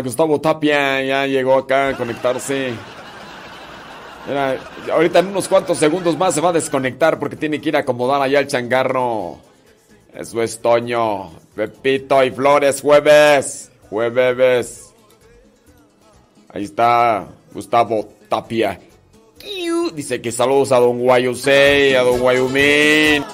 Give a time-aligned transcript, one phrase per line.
[0.00, 2.74] Gustavo Tapia, ya llegó acá a conectarse.
[4.90, 7.80] ahorita en unos cuantos segundos más se va a desconectar porque tiene que ir a
[7.80, 9.38] acomodar allá el changarro.
[10.14, 13.70] Eso es Toño, Pepito y Flores, jueves.
[13.88, 14.92] Jueves.
[16.48, 18.78] Ahí está Gustavo Tapia.
[19.94, 23.24] Dice que saludos a don Guayusei, a don Guayumín.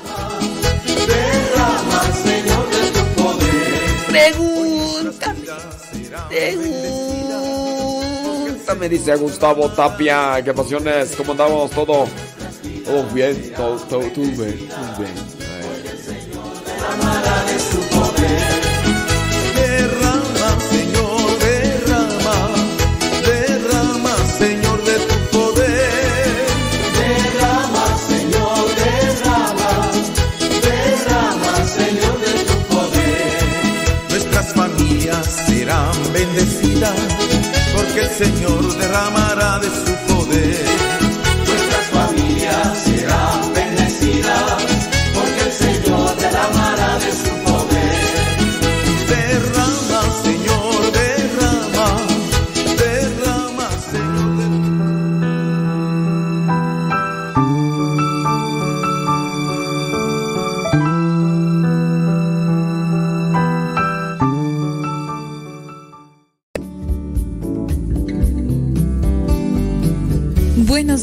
[8.78, 10.40] Me dice Gustavo Tapia.
[10.44, 11.16] ¿Qué pasiones?
[11.16, 11.70] ¿Cómo andamos?
[11.72, 12.06] ¿Todo?
[12.84, 15.38] Todo bien, todo, todo, todo bien, todo bien.
[36.18, 36.98] Serán bendecidas
[37.74, 40.87] porque el Señor derramará de su poder.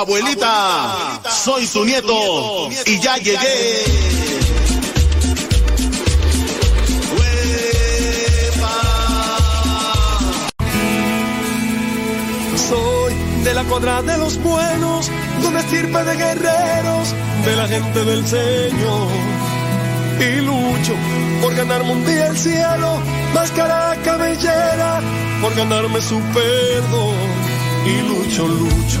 [0.00, 3.84] Abuelita, soy su nieto y ya llegué.
[12.56, 13.14] Soy
[13.44, 15.10] de la cuadra de los buenos,
[15.42, 17.14] donde sirve de guerreros,
[17.44, 19.08] de la gente del Señor.
[20.18, 20.94] Y lucho
[21.42, 23.02] por ganarme un día el cielo,
[23.34, 25.02] máscara cabellera,
[25.42, 27.50] por ganarme su perdón.
[27.84, 29.00] Y lucho, lucho,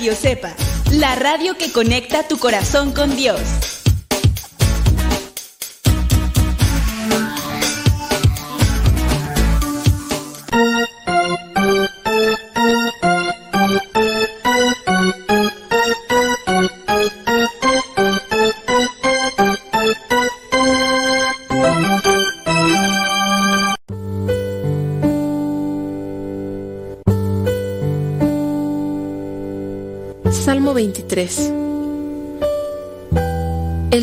[0.00, 0.54] Radio Cepa,
[0.92, 3.79] la radio que conecta tu corazón con Dios.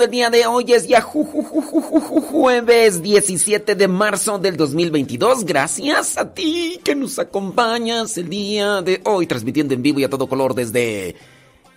[0.00, 0.72] El día de hoy.
[0.72, 5.44] Es ya jueves 17 de marzo del 2022.
[5.44, 10.10] Gracias a ti que nos acompañas el día de hoy, transmitiendo en vivo y a
[10.10, 11.16] todo color desde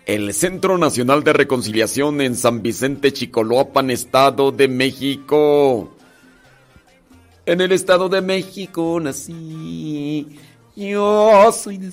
[0.06, 5.92] el Centro Nacional de Reconciliación en San Vicente Chicoloapan, Estado de México.
[7.46, 10.28] En el Estado de México nací.
[10.76, 11.92] Yo soy de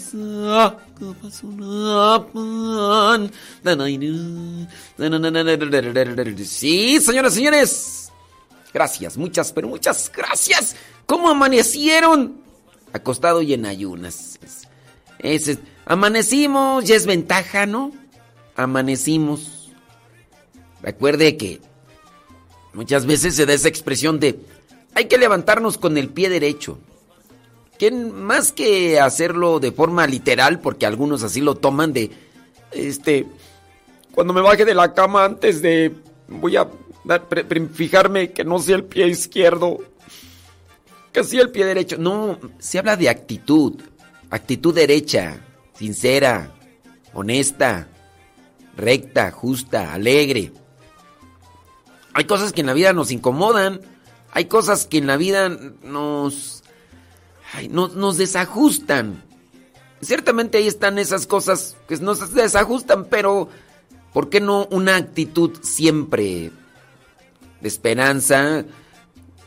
[6.46, 8.12] Sí, señoras y señores.
[8.72, 10.76] Gracias, muchas, pero muchas gracias.
[11.04, 12.40] ¿Cómo amanecieron?
[12.92, 14.38] Acostado y en ayunas.
[15.18, 17.92] Ese, amanecimos, ya es ventaja, ¿no?
[18.56, 19.70] Amanecimos.
[20.80, 21.60] Recuerde que
[22.72, 24.40] muchas veces se da esa expresión de
[24.94, 26.78] hay que levantarnos con el pie derecho
[27.80, 32.10] que más que hacerlo de forma literal, porque algunos así lo toman de,
[32.72, 33.24] este,
[34.12, 35.94] cuando me baje de la cama antes de,
[36.28, 36.68] voy a
[37.72, 39.78] fijarme que no sea el pie izquierdo,
[41.10, 41.96] que sea el pie derecho.
[41.96, 43.80] No, se habla de actitud,
[44.28, 45.40] actitud derecha,
[45.72, 46.52] sincera,
[47.14, 47.88] honesta,
[48.76, 50.52] recta, justa, alegre.
[52.12, 53.80] Hay cosas que en la vida nos incomodan,
[54.32, 55.48] hay cosas que en la vida
[55.82, 56.59] nos
[57.70, 59.22] nos desajustan.
[60.00, 63.48] Ciertamente ahí están esas cosas que nos desajustan, pero
[64.12, 66.50] ¿por qué no una actitud siempre
[67.60, 68.64] de esperanza,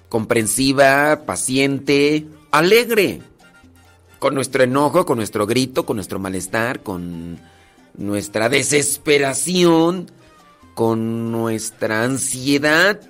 [0.09, 3.21] comprensiva, paciente, alegre?
[4.19, 7.39] Con nuestro enojo, con nuestro grito, con nuestro malestar, con
[7.95, 10.11] nuestra desesperación,
[10.75, 13.01] con nuestra ansiedad.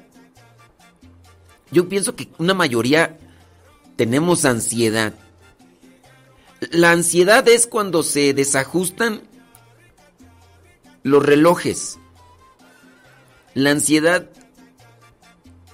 [1.72, 3.18] Yo pienso que una mayoría
[3.96, 5.14] tenemos ansiedad.
[6.72, 9.22] La ansiedad es cuando se desajustan
[11.04, 12.00] los relojes.
[13.54, 14.30] La ansiedad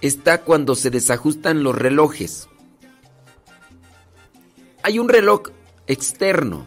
[0.02, 2.48] está cuando se desajustan los relojes.
[4.84, 5.44] Hay un reloj
[5.88, 6.66] externo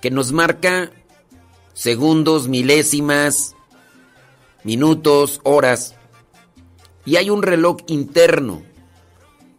[0.00, 0.90] que nos marca
[1.74, 3.56] segundos, milésimas,
[4.64, 5.94] minutos, horas.
[7.04, 8.62] Y hay un reloj interno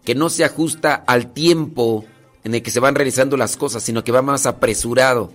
[0.08, 2.06] que no se ajusta al tiempo
[2.46, 5.34] en el que se van realizando las cosas, sino que va más apresurado.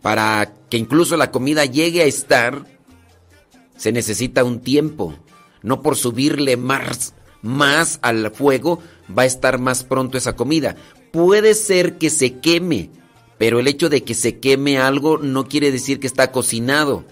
[0.00, 2.64] Para que incluso la comida llegue a estar,
[3.76, 5.14] se necesita un tiempo.
[5.60, 8.78] No por subirle más, más al fuego
[9.14, 10.76] va a estar más pronto esa comida.
[11.12, 12.88] Puede ser que se queme,
[13.36, 17.04] pero el hecho de que se queme algo no quiere decir que está cocinado.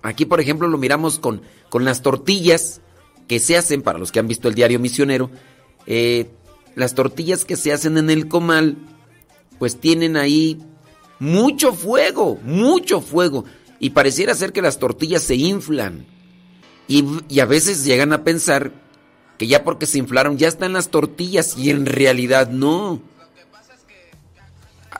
[0.00, 2.80] Aquí, por ejemplo, lo miramos con con las tortillas
[3.28, 5.30] que se hacen, para los que han visto el diario misionero,
[5.86, 6.30] eh,
[6.74, 8.76] las tortillas que se hacen en el comal,
[9.58, 10.60] pues tienen ahí
[11.18, 13.44] mucho fuego, mucho fuego.
[13.78, 16.06] Y pareciera ser que las tortillas se inflan.
[16.88, 18.72] Y, y, a veces llegan a pensar
[19.38, 23.02] que ya porque se inflaron ya están las tortillas y en realidad no.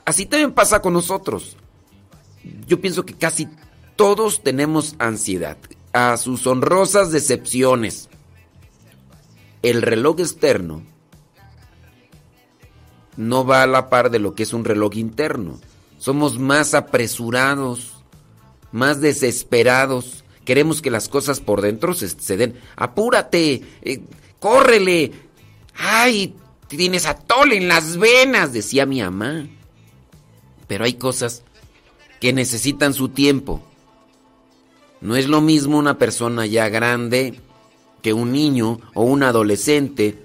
[0.04, 1.56] Así también pasa con nosotros.
[2.66, 3.48] Yo pienso que casi
[3.96, 5.56] todos tenemos ansiedad,
[5.92, 8.08] a sus honrosas decepciones.
[9.66, 10.84] El reloj externo
[13.16, 15.58] no va a la par de lo que es un reloj interno.
[15.98, 18.04] Somos más apresurados,
[18.70, 20.22] más desesperados.
[20.44, 22.54] Queremos que las cosas por dentro se, den.
[22.76, 24.02] Apúrate, eh,
[24.38, 25.10] córrele.
[25.74, 26.36] Ay,
[26.68, 29.48] tienes atole en las venas, decía mi mamá.
[30.68, 31.42] Pero hay cosas
[32.20, 33.64] que necesitan su tiempo.
[35.00, 37.40] No es lo mismo una persona ya grande
[38.06, 40.16] que un niño o un adolescente.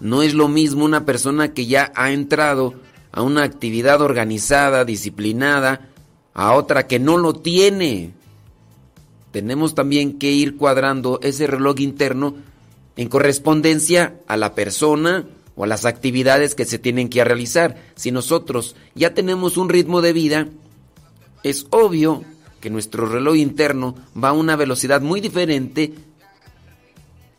[0.00, 2.74] No es lo mismo una persona que ya ha entrado
[3.12, 5.88] a una actividad organizada, disciplinada,
[6.34, 8.10] a otra que no lo tiene.
[9.30, 12.34] Tenemos también que ir cuadrando ese reloj interno
[12.96, 17.76] en correspondencia a la persona o a las actividades que se tienen que realizar.
[17.94, 20.48] Si nosotros ya tenemos un ritmo de vida,
[21.44, 22.24] es obvio
[22.60, 25.94] que nuestro reloj interno va a una velocidad muy diferente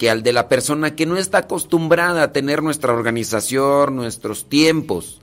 [0.01, 5.21] que al de la persona que no está acostumbrada a tener nuestra organización, nuestros tiempos.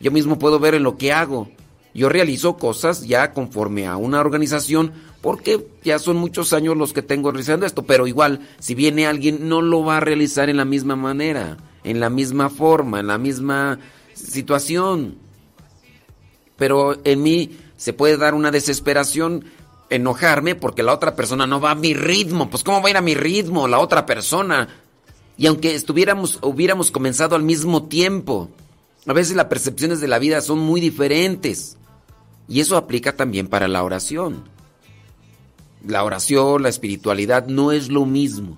[0.00, 1.48] Yo mismo puedo ver en lo que hago.
[1.94, 7.02] Yo realizo cosas ya conforme a una organización porque ya son muchos años los que
[7.02, 10.64] tengo realizando esto, pero igual si viene alguien no lo va a realizar en la
[10.64, 13.78] misma manera, en la misma forma, en la misma
[14.14, 15.14] situación.
[16.56, 19.44] Pero en mí se puede dar una desesperación,
[19.94, 22.48] enojarme porque la otra persona no va a mi ritmo.
[22.50, 24.68] Pues ¿cómo va a ir a mi ritmo la otra persona?
[25.36, 28.50] Y aunque estuviéramos, hubiéramos comenzado al mismo tiempo,
[29.06, 31.76] a veces las percepciones de la vida son muy diferentes.
[32.48, 34.44] Y eso aplica también para la oración.
[35.86, 38.56] La oración, la espiritualidad no es lo mismo.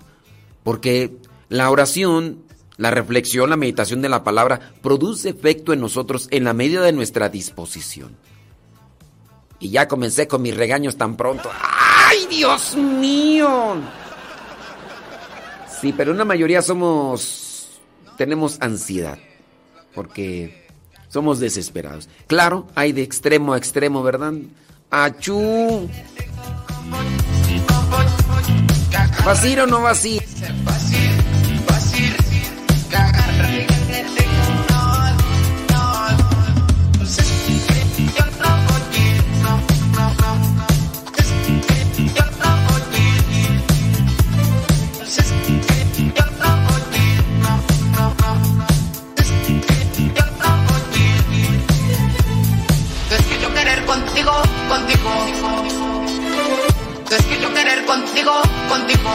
[0.62, 1.17] Porque
[1.49, 2.43] la oración,
[2.76, 6.93] la reflexión, la meditación de la palabra produce efecto en nosotros en la medida de
[6.93, 8.17] nuestra disposición.
[9.58, 11.50] Y ya comencé con mis regaños tan pronto.
[11.61, 13.76] ¡Ay, Dios mío!
[15.80, 17.80] Sí, pero una mayoría somos...
[18.16, 19.18] tenemos ansiedad.
[19.94, 20.66] Porque
[21.08, 22.08] somos desesperados.
[22.26, 24.32] Claro, hay de extremo a extremo, ¿verdad?
[24.90, 25.88] ¡Achú!
[29.25, 30.20] ¿Vas o no vas a?
[57.95, 58.33] Contigo,
[58.69, 59.11] contigo,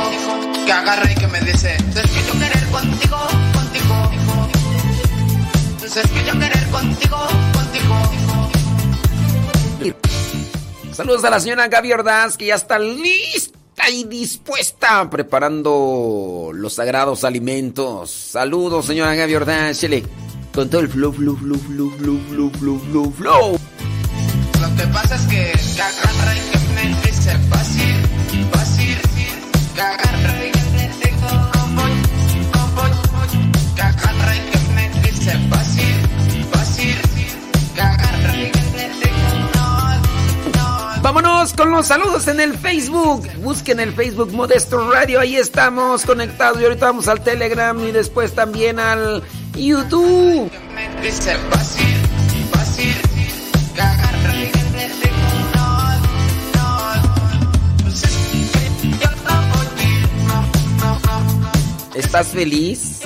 [0.65, 3.17] que agarra y que me dice, es que yo querer contigo,
[3.53, 4.11] contigo,
[5.83, 7.17] es que yo querer contigo,
[7.53, 7.95] contigo.
[10.93, 17.23] Saludos a la señora Gaby Ordaz, que ya está lista y dispuesta preparando los sagrados
[17.25, 18.11] alimentos.
[18.11, 20.05] Saludos, señora Gaby Ordaz, chile,
[20.53, 23.59] con todo el flow, flow, flow, flow, flow, flow, flow, flow, flow.
[24.61, 28.18] Lo que pasa es que, que agarra y que me dice fácil.
[41.01, 43.25] Vámonos con los saludos en el Facebook.
[43.41, 45.21] Busquen el Facebook Modesto Radio.
[45.21, 46.59] Ahí estamos conectados.
[46.61, 49.23] Y ahorita vamos al Telegram y después también al
[49.55, 50.51] YouTube.
[61.99, 63.01] ¿Estás feliz?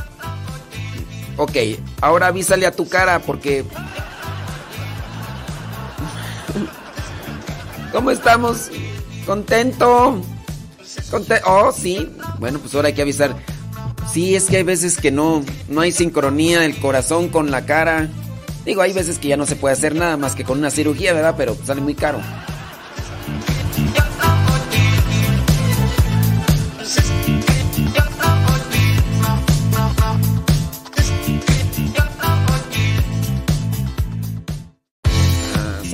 [1.36, 1.58] Ok,
[2.00, 3.66] ahora avísale a tu cara porque...
[7.92, 8.70] ¿Cómo estamos?
[9.26, 10.22] ¿Contento?
[11.46, 12.08] oh, sí.
[12.38, 13.36] Bueno, pues ahora hay que avisar.
[14.12, 18.10] Sí, es que hay veces que no, no hay sincronía del corazón con la cara.
[18.64, 21.14] Digo, hay veces que ya no se puede hacer nada más que con una cirugía,
[21.14, 21.34] ¿verdad?
[21.36, 22.20] Pero sale muy caro.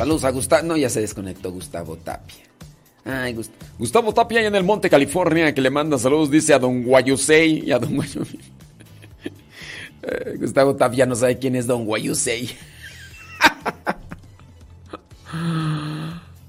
[0.10, 0.66] Saludos a Gustavo.
[0.66, 2.44] No, ya se desconectó Gustavo Tapia.
[3.06, 3.38] Ay,
[3.78, 7.72] Gustavo Tapia en el Monte, California, que le manda saludos, dice a Don Guayusei y
[7.72, 8.40] a Don Guayusei.
[10.02, 12.50] Eh, Gustavo Tapia no sabe quién es Don Guayusei.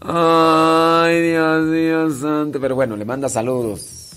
[0.01, 2.61] Ay, Dios, Dios santo.
[2.61, 4.13] Pero bueno, le manda saludos.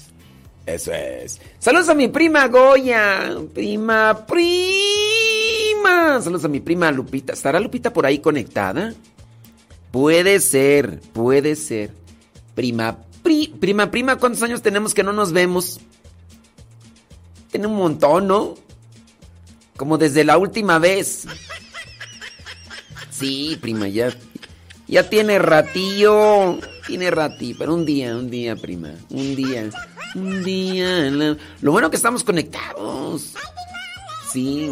[0.66, 1.42] Eso es.
[1.60, 3.36] Saludos a mi prima Goya.
[3.54, 6.22] Prima, prima.
[6.22, 7.34] Saludos a mi prima Lupita.
[7.34, 8.94] ¿Estará Lupita por ahí conectada?
[9.94, 11.92] Puede ser, puede ser.
[12.56, 15.80] Prima, prima, prima, ¿cuántos años tenemos que no nos vemos?
[17.52, 18.56] Tiene un montón, ¿no?
[19.78, 21.28] Como desde la última vez.
[23.12, 24.12] Sí, prima, ya.
[24.88, 26.58] Ya tiene ratillo.
[26.88, 27.56] Tiene ratillo.
[27.60, 28.96] Pero un día, un día, prima.
[29.12, 29.70] Un día.
[30.16, 31.12] Un día.
[31.62, 33.36] Lo bueno que estamos conectados.
[34.32, 34.72] Sí.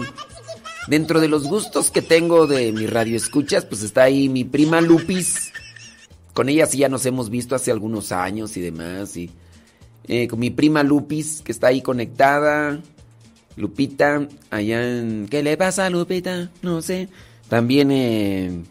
[0.88, 4.82] Dentro de los gustos que tengo de mi radio escuchas, pues está ahí mi prima
[4.82, 5.52] Lupis.
[6.34, 9.16] Con ella sí ya nos hemos visto hace algunos años y demás.
[9.16, 9.32] Y,
[10.08, 12.80] eh, con mi prima Lupis, que está ahí conectada.
[13.56, 15.28] Lupita, allá en...
[15.30, 16.50] ¿Qué le pasa a Lupita?
[16.62, 17.10] No sé.
[17.48, 18.64] También, eh,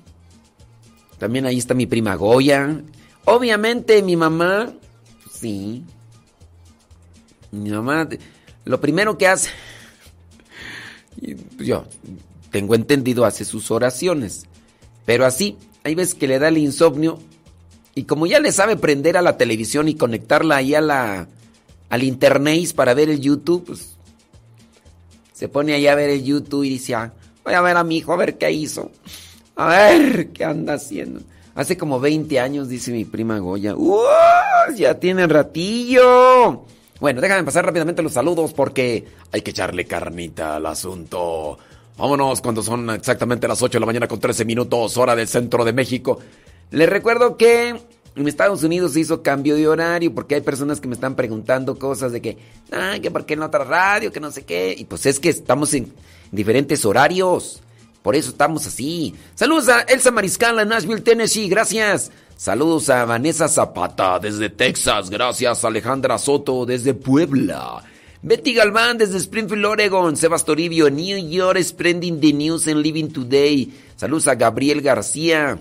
[1.18, 2.80] también ahí está mi prima Goya.
[3.26, 4.72] Obviamente mi mamá,
[5.30, 5.84] sí.
[7.52, 8.08] Mi mamá,
[8.64, 9.50] lo primero que hace,
[11.59, 11.85] yo
[12.50, 14.46] tengo entendido, hace sus oraciones.
[15.06, 17.18] Pero así, hay veces que le da el insomnio
[17.94, 21.28] y como ya le sabe prender a la televisión y conectarla ahí a la,
[21.88, 23.96] al internet para ver el YouTube, pues
[25.33, 27.12] se pone ahí a ver el YouTube y dice, ah,
[27.44, 28.90] voy a ver a mi hijo a ver qué hizo.
[29.56, 31.20] A ver qué anda haciendo.
[31.54, 33.74] Hace como 20 años, dice mi prima Goya.
[34.76, 36.64] Ya tiene ratillo.
[37.00, 41.58] Bueno, déjame pasar rápidamente los saludos porque hay que echarle carnita al asunto.
[41.96, 45.64] Vámonos cuando son exactamente las 8 de la mañana con 13 minutos, hora del centro
[45.64, 46.18] de México.
[46.70, 47.70] Les recuerdo que
[48.16, 51.78] en Estados Unidos se hizo cambio de horario porque hay personas que me están preguntando
[51.78, 52.36] cosas de que,
[52.70, 54.74] ah, que por qué en otra radio, que no sé qué.
[54.76, 55.92] Y pues es que estamos en
[56.30, 57.62] diferentes horarios.
[58.02, 59.14] Por eso estamos así.
[59.34, 61.48] Saludos a Elsa Mariscal en Nashville, Tennessee.
[61.48, 62.10] Gracias.
[62.40, 65.11] Saludos a Vanessa Zapata desde Texas.
[65.11, 65.62] Gracias.
[65.62, 67.85] Alejandra Soto desde Puebla.
[68.22, 70.16] Betty Galván desde Springfield, Oregon.
[70.16, 73.70] Sebas Toribio, New York, spreading the news and living today.
[73.94, 75.59] Saludos a Gabriel García.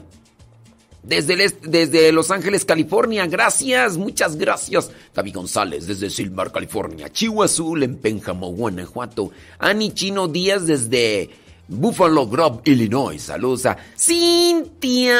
[1.03, 3.27] Desde, desde Los Ángeles, California.
[3.27, 4.89] Gracias, muchas gracias.
[5.13, 7.11] Gaby González desde Silmar, California.
[7.11, 9.31] Chihuahua Azul en Pénjamo, Guanajuato.
[9.57, 11.29] Ani Chino Díaz desde
[11.69, 13.21] Buffalo Grove, Illinois.
[13.21, 15.13] Saludos a Cintia.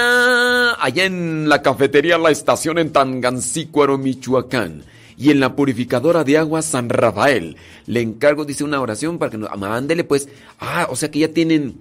[0.84, 4.84] Allá en la cafetería La Estación en Tangancícuaro, Michoacán.
[5.16, 7.56] Y en la purificadora de agua San Rafael.
[7.86, 9.56] Le encargo, dice, una oración para que nos...
[9.58, 10.28] Mándele pues.
[10.60, 11.76] Ah, o sea que ya tienen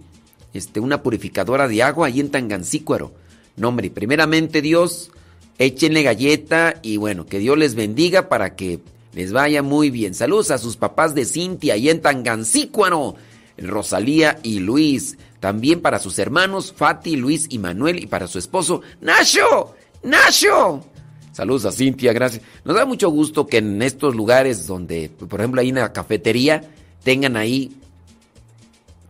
[0.53, 3.13] este, una purificadora de agua ahí en Tangancícuaro.
[3.57, 5.11] No, hombre, primeramente Dios,
[5.57, 8.81] échenle galleta y bueno, que Dios les bendiga para que
[9.15, 10.15] les vaya muy bien.
[10.15, 13.17] Saludos a sus papás de Cintia y en Tangancícuaro,
[13.59, 15.19] Rosalía y Luis.
[15.41, 19.75] También para sus hermanos Fati, Luis y Manuel y para su esposo Nacho.
[20.03, 20.85] Nacho.
[21.33, 22.43] Saludos a Cintia, gracias.
[22.65, 26.63] Nos da mucho gusto que en estos lugares donde, por ejemplo, en la cafetería,
[27.05, 27.73] tengan ahí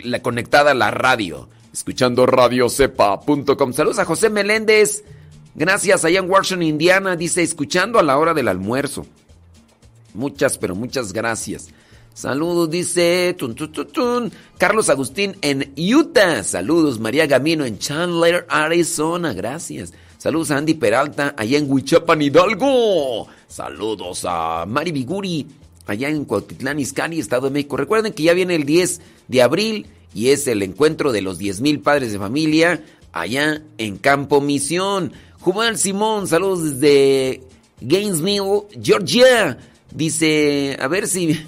[0.01, 3.73] la conectada la radio escuchando radiocepa.com.
[3.73, 5.05] Saludos a José Meléndez.
[5.55, 7.17] Gracias, allá en Washington, Indiana.
[7.17, 9.07] Dice, escuchando a la hora del almuerzo.
[10.15, 11.69] Muchas, pero muchas gracias.
[12.19, 13.37] Saludos, dice
[14.59, 16.43] Carlos Agustín en Utah.
[16.43, 19.33] Saludos, María Gamino en Chandler, Arizona.
[19.33, 19.93] Gracias.
[20.17, 23.29] Saludos a Andy Peralta, allá en Huichapan, Hidalgo.
[23.47, 25.47] Saludos a Mari Biguri,
[25.87, 27.77] allá en Cuautitlán, Izcalli, Estado de México.
[27.77, 31.85] Recuerden que ya viene el 10 de abril y es el encuentro de los 10.000
[31.85, 35.13] padres de familia allá en Campo Misión.
[35.39, 37.43] Juan Simón, saludos desde
[37.81, 39.57] Gainesville, Georgia.
[39.95, 41.39] Dice, a ver si...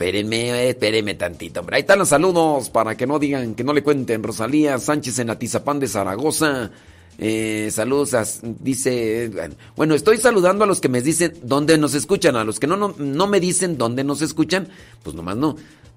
[0.00, 1.62] Espérenme, espérenme tantito.
[1.70, 4.22] Ahí están los saludos para que no digan, que no le cuenten.
[4.22, 6.70] Rosalía Sánchez en Atizapán de Zaragoza.
[7.18, 9.30] Eh, saludos, a, dice,
[9.76, 12.78] bueno, estoy saludando a los que me dicen dónde nos escuchan, a los que no,
[12.78, 14.68] no, no me dicen dónde nos escuchan,
[15.02, 15.56] pues nomás no.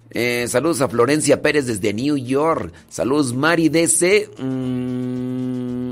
[0.09, 2.73] Eh, saludos a Florencia Pérez desde New York.
[2.89, 4.31] Saludos Mari DC.
[4.37, 5.91] Mm.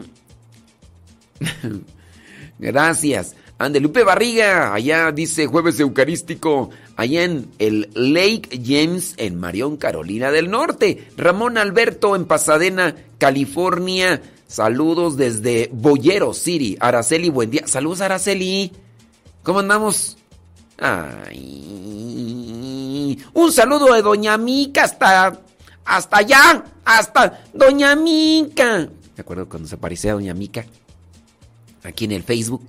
[2.59, 3.35] Gracias.
[3.61, 10.49] Andelupe Barriga, allá dice jueves eucarístico, allá en el Lake James en Marión, Carolina del
[10.49, 11.07] Norte.
[11.15, 14.19] Ramón Alberto en Pasadena, California.
[14.47, 16.75] Saludos desde Boyero City.
[16.79, 17.67] Araceli, buen día.
[17.67, 18.71] Saludos Araceli.
[19.43, 20.17] ¿Cómo andamos?
[20.79, 21.99] Ay.
[23.33, 25.39] Un saludo de Doña Mica hasta.
[25.85, 26.63] Hasta allá.
[26.83, 28.89] Hasta Doña Mica.
[29.15, 30.65] Me acuerdo cuando se aparecía Doña Mica.
[31.83, 32.63] Aquí en el Facebook.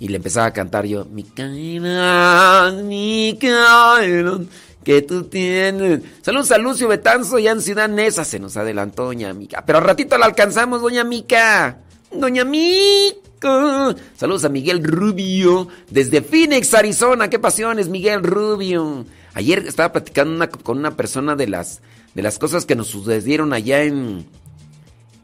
[0.00, 4.40] Y le empezaba a cantar yo, Micaela, Micaela,
[4.82, 6.00] que tú tienes.
[6.20, 8.24] Saludos a Lucio Betanzo, ya en Ciudad Neza.
[8.24, 9.64] Se nos adelantó doña Mica.
[9.64, 11.78] Pero al ratito la alcanzamos, doña Mica.
[12.12, 13.94] Doña Mica.
[14.16, 17.28] Saludos a Miguel Rubio, desde Phoenix, Arizona.
[17.28, 19.04] Qué pasiones, Miguel Rubio.
[19.34, 21.82] Ayer estaba platicando con una persona de las,
[22.14, 24.26] de las cosas que nos sucedieron allá en,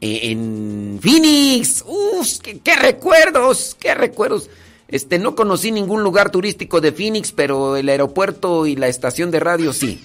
[0.01, 1.83] en Phoenix.
[1.87, 2.39] ¡Uf!
[2.41, 3.77] Qué, qué recuerdos!
[3.79, 4.49] ¡Qué recuerdos!
[4.87, 9.39] Este, no conocí ningún lugar turístico de Phoenix, pero el aeropuerto y la estación de
[9.39, 10.03] radio sí.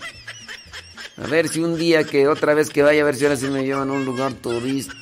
[1.16, 3.46] A ver si un día que otra vez que vaya a ver si ahora sí
[3.48, 4.96] me llevan a un lugar turístico.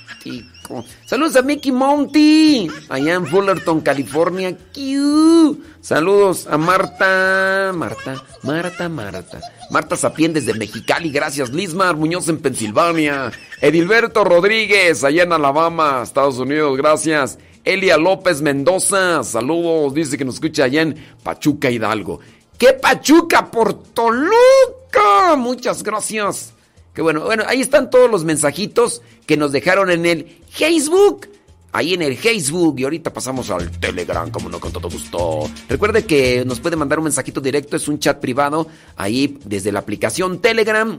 [1.05, 4.57] Saludos a Mickey Monty, allá en Fullerton, California.
[4.73, 5.63] ¡Kiu!
[5.81, 9.41] Saludos a Marta, Marta, Marta, Marta.
[9.71, 11.51] Marta Sapien desde Mexicali, gracias.
[11.51, 13.31] Lismar Muñoz en Pensilvania.
[13.61, 17.39] Edilberto Rodríguez, allá en Alabama, Estados Unidos, gracias.
[17.63, 22.21] Elia López Mendoza, saludos, dice que nos escucha allá en Pachuca Hidalgo.
[22.59, 25.37] ¡Qué Pachuca por Toluca!
[25.37, 26.54] Muchas gracias.
[26.95, 31.29] Qué bueno, bueno, ahí están todos los mensajitos que nos dejaron en el Facebook.
[31.73, 35.51] Ahí en el Facebook y ahorita pasamos al Telegram, como no, con todo gusto.
[35.69, 39.81] Recuerde que nos puede mandar un mensajito directo, es un chat privado, ahí desde la
[39.81, 40.97] aplicación Telegram.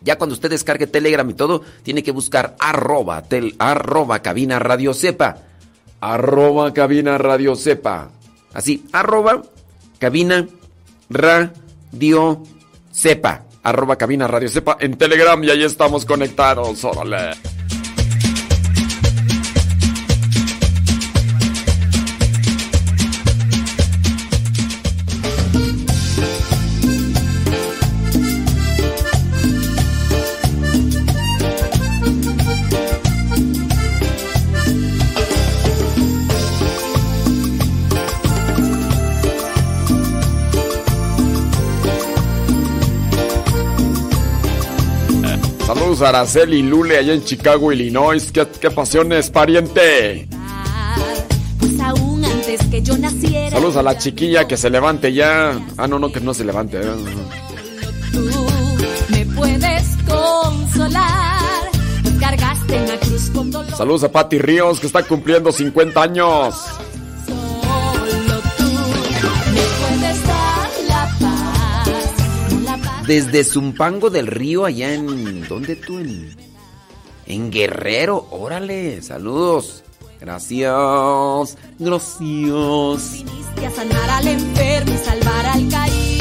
[0.00, 4.94] Ya cuando usted descargue Telegram y todo, tiene que buscar arroba, tel- arroba cabina radio
[4.94, 5.42] sepa.
[6.00, 8.10] Arroba cabina radio sepa.
[8.54, 9.42] Así, arroba
[9.98, 10.46] cabina
[11.10, 12.42] radio
[12.92, 13.45] sepa.
[13.66, 16.84] Arroba cabina radio sepa en Telegram y ahí estamos conectados.
[16.84, 17.55] Órale.
[45.96, 48.30] Saludos a Araceli y Lule allá en Chicago, Illinois.
[48.30, 50.28] ¿Qué, qué pasiones, pariente?
[51.58, 53.48] Pues aún antes que yo naciera.
[53.56, 55.58] Saludos a la chiquilla que se levante ya.
[55.78, 56.80] Ah, no, no, que no se levante.
[56.82, 56.84] eh.
[58.12, 58.28] Tú
[59.08, 61.40] me puedes consolar.
[62.20, 63.74] Cargaste en la cruz con dolor.
[63.74, 66.56] Saludos a Patti Ríos que está cumpliendo 50 años.
[73.06, 75.46] Desde Zumpango del Río, allá en.
[75.48, 76.00] ¿Dónde tú?
[77.26, 78.26] En, Guerrero.
[78.30, 79.84] Órale, saludos.
[80.20, 81.56] Gracias.
[81.78, 83.12] Gracias.
[83.12, 86.15] Viniste a sanar al enfermo y salvar al.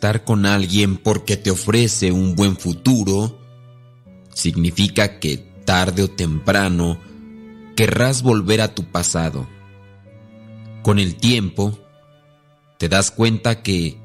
[0.00, 3.38] Estar con alguien porque te ofrece un buen futuro
[4.32, 5.36] significa que
[5.66, 6.98] tarde o temprano
[7.76, 9.46] querrás volver a tu pasado.
[10.82, 11.78] Con el tiempo,
[12.78, 13.98] te das cuenta que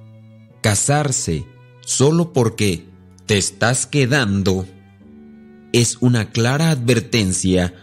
[0.61, 1.45] casarse
[1.79, 2.89] solo porque
[3.25, 4.67] te estás quedando
[5.71, 7.73] es una clara advertencia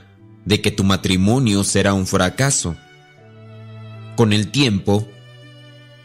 [0.45, 2.77] de que tu matrimonio será un fracaso.
[4.17, 5.09] Con el tiempo,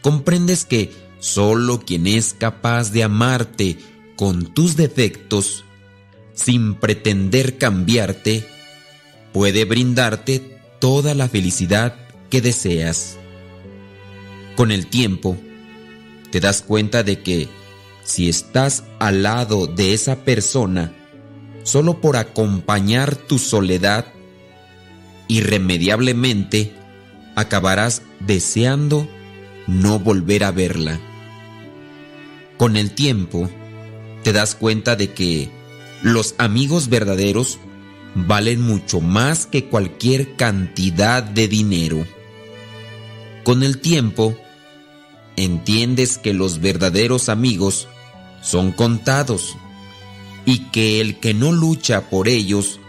[0.00, 3.78] comprendes que solo quien es capaz de amarte
[4.16, 5.64] con tus defectos,
[6.34, 8.46] sin pretender cambiarte,
[9.32, 11.96] puede brindarte toda la felicidad
[12.30, 13.16] que deseas.
[14.56, 15.36] Con el tiempo,
[16.30, 17.48] te das cuenta de que
[18.02, 20.92] si estás al lado de esa persona
[21.62, 24.06] solo por acompañar tu soledad,
[25.28, 26.72] irremediablemente
[27.36, 29.08] acabarás deseando
[29.68, 30.98] no volver a verla.
[32.56, 33.48] Con el tiempo,
[34.24, 35.50] te das cuenta de que
[36.02, 37.58] los amigos verdaderos
[38.14, 42.04] valen mucho más que cualquier cantidad de dinero.
[43.44, 44.36] Con el tiempo,
[45.36, 47.88] entiendes que los verdaderos amigos
[48.42, 49.56] son contados
[50.46, 52.80] y que el que no lucha por ellos,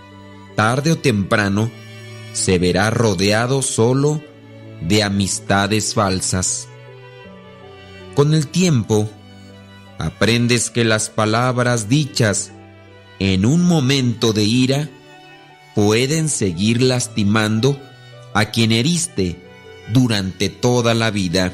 [0.55, 1.69] tarde o temprano,
[2.33, 4.23] se verá rodeado solo
[4.81, 6.68] de amistades falsas.
[8.15, 9.09] Con el tiempo,
[9.97, 12.51] aprendes que las palabras dichas
[13.19, 14.89] en un momento de ira
[15.75, 17.79] pueden seguir lastimando
[18.33, 19.37] a quien heriste
[19.93, 21.53] durante toda la vida.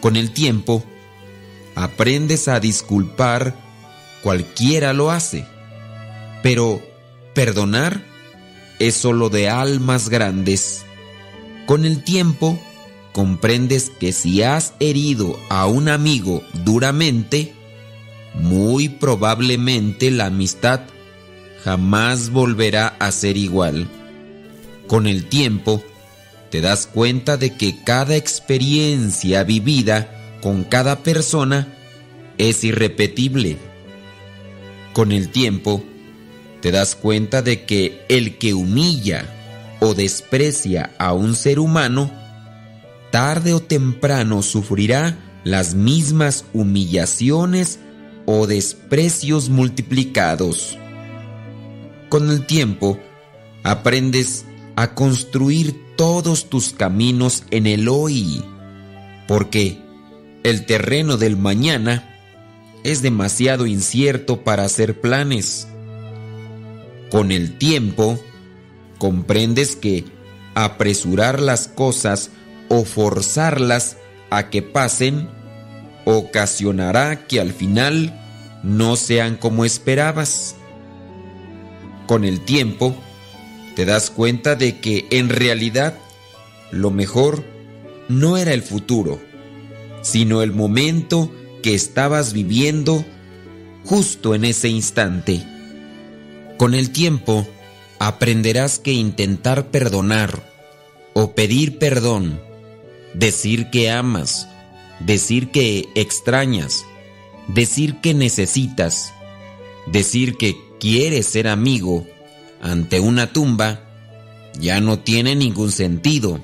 [0.00, 0.84] Con el tiempo,
[1.74, 3.54] aprendes a disculpar,
[4.22, 5.46] cualquiera lo hace,
[6.42, 6.82] pero
[7.34, 8.02] perdonar
[8.78, 10.84] es solo de almas grandes.
[11.66, 12.58] Con el tiempo,
[13.18, 17.52] comprendes que si has herido a un amigo duramente,
[18.32, 20.82] muy probablemente la amistad
[21.64, 23.88] jamás volverá a ser igual.
[24.86, 25.82] Con el tiempo,
[26.50, 31.66] te das cuenta de que cada experiencia vivida con cada persona
[32.38, 33.56] es irrepetible.
[34.92, 35.82] Con el tiempo,
[36.60, 42.17] te das cuenta de que el que humilla o desprecia a un ser humano,
[43.10, 47.78] tarde o temprano sufrirá las mismas humillaciones
[48.26, 50.78] o desprecios multiplicados.
[52.08, 52.98] Con el tiempo,
[53.62, 54.44] aprendes
[54.76, 58.42] a construir todos tus caminos en el hoy,
[59.26, 59.78] porque
[60.44, 62.16] el terreno del mañana
[62.84, 65.66] es demasiado incierto para hacer planes.
[67.10, 68.18] Con el tiempo,
[68.98, 70.04] comprendes que
[70.54, 72.30] apresurar las cosas
[72.68, 73.96] o forzarlas
[74.30, 75.28] a que pasen
[76.04, 78.18] ocasionará que al final
[78.62, 80.56] no sean como esperabas.
[82.06, 82.96] Con el tiempo,
[83.76, 85.94] te das cuenta de que en realidad
[86.70, 87.44] lo mejor
[88.08, 89.20] no era el futuro,
[90.02, 91.30] sino el momento
[91.62, 93.04] que estabas viviendo
[93.84, 95.44] justo en ese instante.
[96.56, 97.46] Con el tiempo,
[97.98, 100.42] aprenderás que intentar perdonar
[101.14, 102.40] o pedir perdón,
[103.14, 104.48] decir que amas,
[105.00, 106.84] decir que extrañas,
[107.48, 109.12] decir que necesitas,
[109.86, 112.06] decir que quieres ser amigo,
[112.60, 113.84] ante una tumba
[114.58, 116.40] ya no tiene ningún sentido.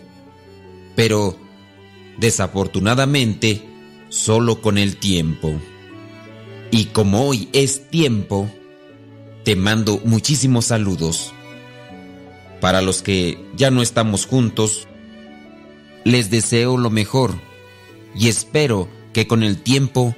[0.94, 1.36] Pero,
[2.18, 3.62] desafortunadamente,
[4.08, 5.52] solo con el tiempo.
[6.70, 8.48] Y como hoy es tiempo,
[9.44, 11.32] te mando muchísimos saludos.
[12.60, 14.86] Para los que ya no estamos juntos,
[16.04, 17.34] les deseo lo mejor
[18.14, 20.14] y espero que con el tiempo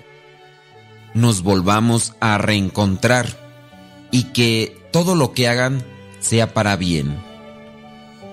[1.14, 3.26] nos volvamos a reencontrar
[4.10, 5.82] y que todo lo que hagan
[6.20, 7.16] sea para bien.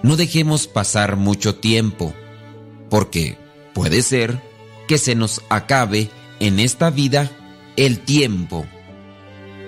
[0.01, 2.13] No dejemos pasar mucho tiempo,
[2.89, 3.37] porque
[3.73, 4.41] puede ser
[4.87, 7.31] que se nos acabe en esta vida
[7.77, 8.65] el tiempo.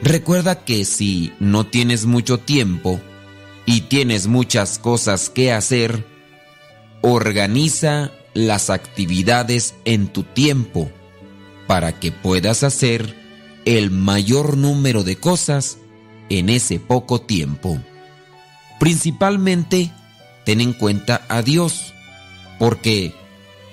[0.01, 2.99] Recuerda que si no tienes mucho tiempo
[3.65, 6.05] y tienes muchas cosas que hacer,
[7.07, 10.89] organiza las actividades en tu tiempo
[11.67, 13.15] para que puedas hacer
[13.65, 15.77] el mayor número de cosas
[16.29, 17.79] en ese poco tiempo.
[18.79, 19.91] Principalmente,
[20.45, 21.93] ten en cuenta a Dios,
[22.57, 23.13] porque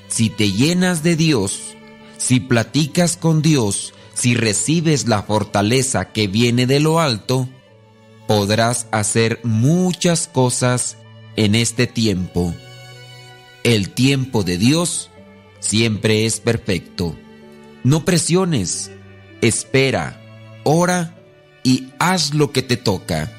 [0.09, 1.75] si te llenas de Dios,
[2.19, 7.49] si platicas con Dios, si recibes la fortaleza que viene de lo alto,
[8.29, 10.99] podrás hacer muchas cosas
[11.37, 12.55] en este tiempo.
[13.65, 15.11] El tiempo de Dios
[15.61, 17.17] siempre es perfecto.
[17.85, 18.91] No presiones,
[19.41, 20.21] espera,
[20.65, 21.17] ora
[21.63, 23.33] y haz lo que te toca.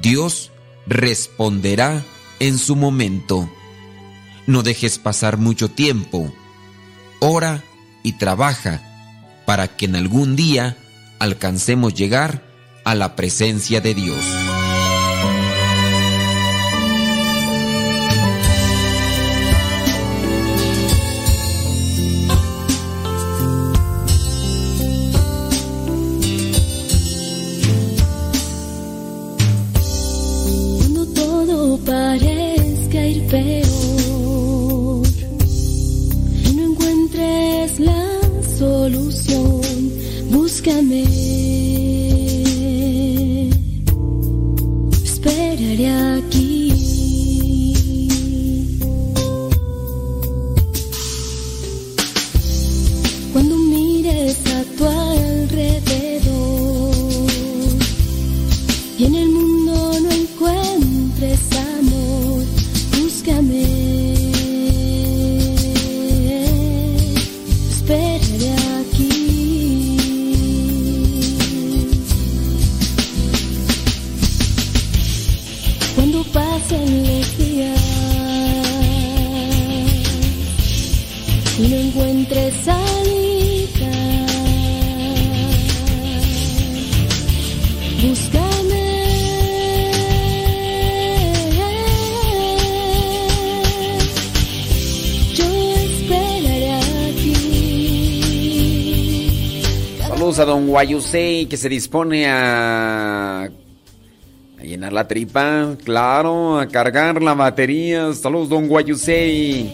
[0.00, 0.50] Dios
[0.86, 2.02] responderá
[2.40, 3.50] en su momento.
[4.46, 6.32] No dejes pasar mucho tiempo.
[7.20, 7.62] Ora
[8.02, 8.82] y trabaja
[9.44, 10.78] para que en algún día
[11.18, 12.42] alcancemos llegar
[12.84, 14.24] a la presencia de Dios.
[100.38, 103.50] A don Guayusei que se dispone a,
[104.62, 108.12] llenar la tripa, claro, a cargar la batería.
[108.12, 109.68] Saludos, don Guayusei.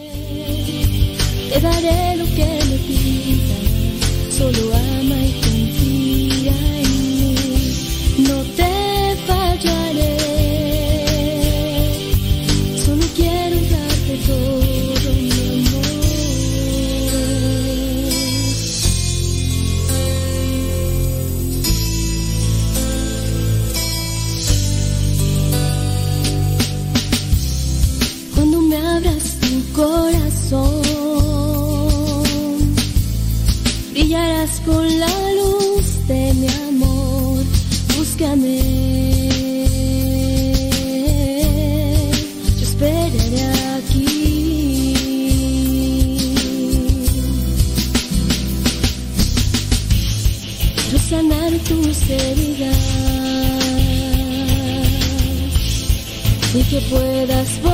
[56.90, 57.74] Puedas volar.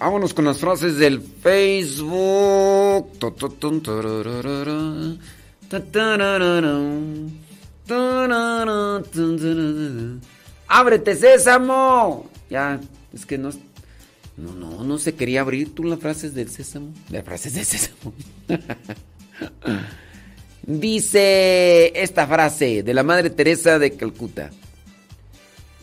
[0.00, 3.18] Vámonos con las frases del Facebook.
[10.68, 12.30] ¡Ábrete, sésamo!
[12.48, 12.80] Ya,
[13.12, 13.50] es que no.
[14.38, 16.94] No, no, no se quería abrir tú las frases del sésamo.
[17.10, 18.14] Las frases del sésamo.
[20.62, 24.48] Dice esta frase de la Madre Teresa de Calcuta.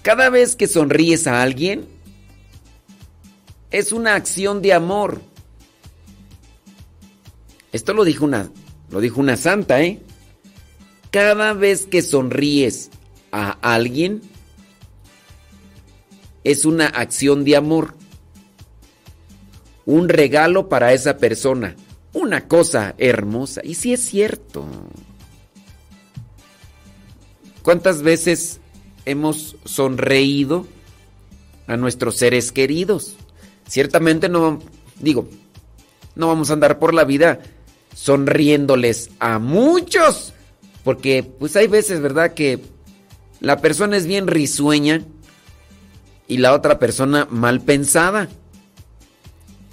[0.02, 1.97] Cada vez que sonríes a alguien,
[3.72, 5.22] es una acción de amor.
[7.72, 8.50] Esto lo dijo una,
[8.90, 10.02] lo dijo una santa, ¿eh?
[11.12, 12.90] Cada vez que sonríes
[13.32, 14.22] a alguien,
[16.44, 17.96] es una acción de amor.
[19.86, 21.76] Un regalo para esa persona.
[22.14, 23.62] una cosa hermosa.
[23.64, 24.66] Y sí es cierto.
[27.62, 28.60] ¿Cuántas veces
[29.06, 30.66] hemos sonreído
[31.68, 33.18] a nuestros seres queridos?
[33.68, 34.60] Ciertamente no,
[35.00, 35.28] digo,
[36.16, 37.40] no vamos a andar por la vida
[37.94, 40.34] sonriéndoles a muchos.
[40.84, 42.34] Porque pues hay veces, ¿verdad?
[42.34, 42.64] Que
[43.40, 45.04] la persona es bien risueña
[46.28, 48.30] y la otra persona mal pensada.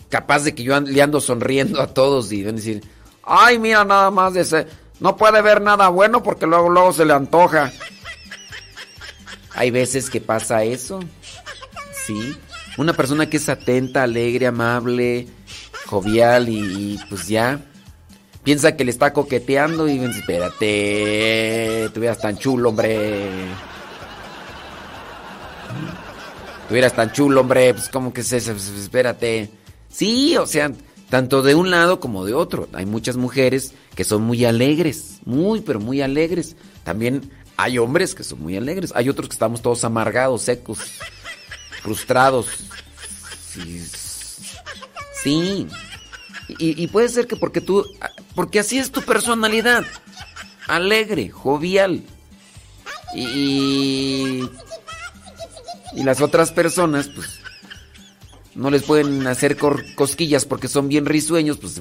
[0.08, 2.82] Capaz de que yo le ando sonriendo a todos y van a decir,
[3.22, 4.66] ay, mira nada más de ese,
[5.00, 7.72] no puede ver nada bueno porque luego, luego se le antoja.
[9.54, 11.00] Hay veces que pasa eso.
[12.06, 12.36] Sí.
[12.76, 15.28] Una persona que es atenta, alegre, amable,
[15.86, 17.60] jovial y, pues ya
[18.42, 23.28] piensa que le está coqueteando y dice, espérate, tú eras tan chulo, hombre.
[26.68, 29.50] Tú eras tan chulo, hombre, pues como que se, se- se- espérate.
[29.88, 30.72] Sí, o sea,
[31.10, 32.68] tanto de un lado como de otro.
[32.72, 36.56] Hay muchas mujeres que son muy alegres, muy, pero muy alegres.
[36.82, 38.92] También hay hombres que son muy alegres.
[38.96, 40.78] Hay otros que estamos todos amargados, secos,
[41.84, 42.46] frustrados.
[45.22, 45.68] Sí.
[46.48, 47.86] Y, y puede ser que porque tú,
[48.34, 49.84] porque así es tu personalidad,
[50.66, 52.02] alegre, jovial.
[53.14, 54.48] Y,
[55.94, 57.38] y las otras personas, pues,
[58.54, 59.58] no les pueden hacer
[59.94, 61.80] cosquillas porque son bien risueños, pues,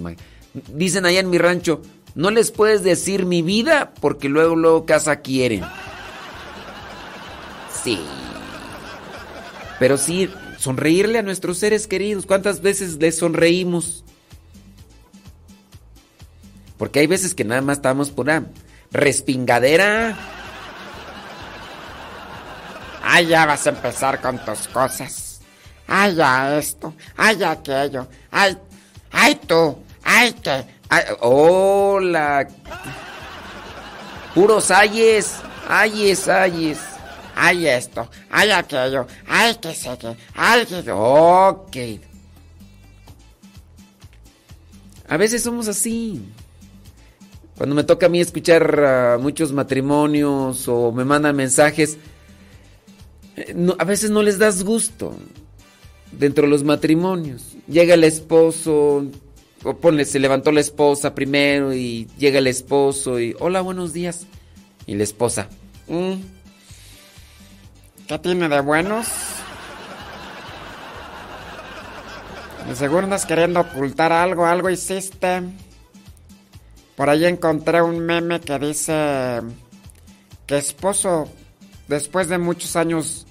[0.67, 1.81] dicen allá en mi rancho,
[2.13, 5.63] no les puedes decir mi vida porque luego, luego casa quieren.
[7.83, 7.99] Sí.
[9.83, 12.25] Pero sí, sonreírle a nuestros seres queridos.
[12.25, 14.05] ¿Cuántas veces les sonreímos?
[16.77, 18.45] Porque hay veces que nada más estamos por una
[18.91, 20.17] respingadera.
[23.03, 25.41] Ay, ya vas a empezar con tus cosas.
[25.85, 26.93] Ay, ya esto.
[27.17, 28.07] Ay, aquello.
[28.31, 28.57] Ay,
[29.11, 29.79] ay tú.
[30.01, 30.63] Ay, que.
[30.87, 32.47] Ay, hola.
[34.33, 35.41] Puros ayes.
[35.67, 36.92] Ayes, ayes.
[37.35, 38.09] Ay, esto.
[38.29, 39.07] Ay, aquello.
[39.27, 40.15] Ay, que sé que.
[40.35, 40.91] Ay, que.
[40.91, 41.77] Ok.
[45.07, 46.21] A veces somos así.
[47.57, 51.97] Cuando me toca a mí escuchar a muchos matrimonios o me mandan mensajes,
[53.35, 55.15] eh, a veces no les das gusto
[56.11, 57.55] dentro de los matrimonios.
[57.67, 59.05] Llega el esposo,
[59.63, 64.25] o ponle, se levantó la esposa primero y llega el esposo y, hola, buenos días.
[64.87, 65.47] Y la esposa,
[65.87, 66.13] "Mm,
[68.07, 69.07] ¿Qué tiene de buenos?
[72.67, 75.41] De seguro andas queriendo ocultar algo, algo hiciste.
[76.95, 79.41] Por ahí encontré un meme que dice
[80.45, 81.29] que esposo,
[81.87, 83.25] después de muchos años,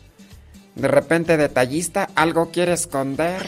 [0.75, 3.43] de repente detallista, algo quiere esconder.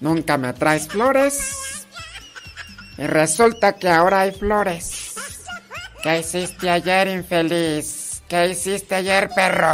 [0.00, 1.86] Nunca me traes flores.
[2.98, 5.14] Y resulta que ahora hay flores.
[6.02, 8.05] ¿Qué hiciste ayer, infeliz?
[8.28, 9.66] ¿Qué hiciste ayer, perro?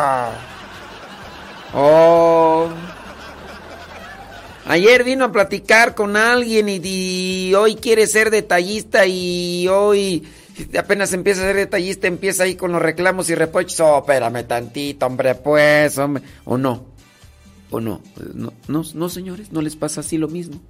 [1.75, 2.69] Oh.
[4.67, 10.25] Ayer vino a platicar con alguien y, hoy quiere ser detallista y hoy
[10.79, 13.81] apenas empieza a ser detallista, empieza ahí con los reclamos y reproches.
[13.81, 16.23] Oh, espérame tantito, hombre, pues, hombre.
[16.45, 16.87] O no.
[17.71, 18.03] O no.
[18.35, 20.61] No, no, no, señores, no les pasa así lo mismo.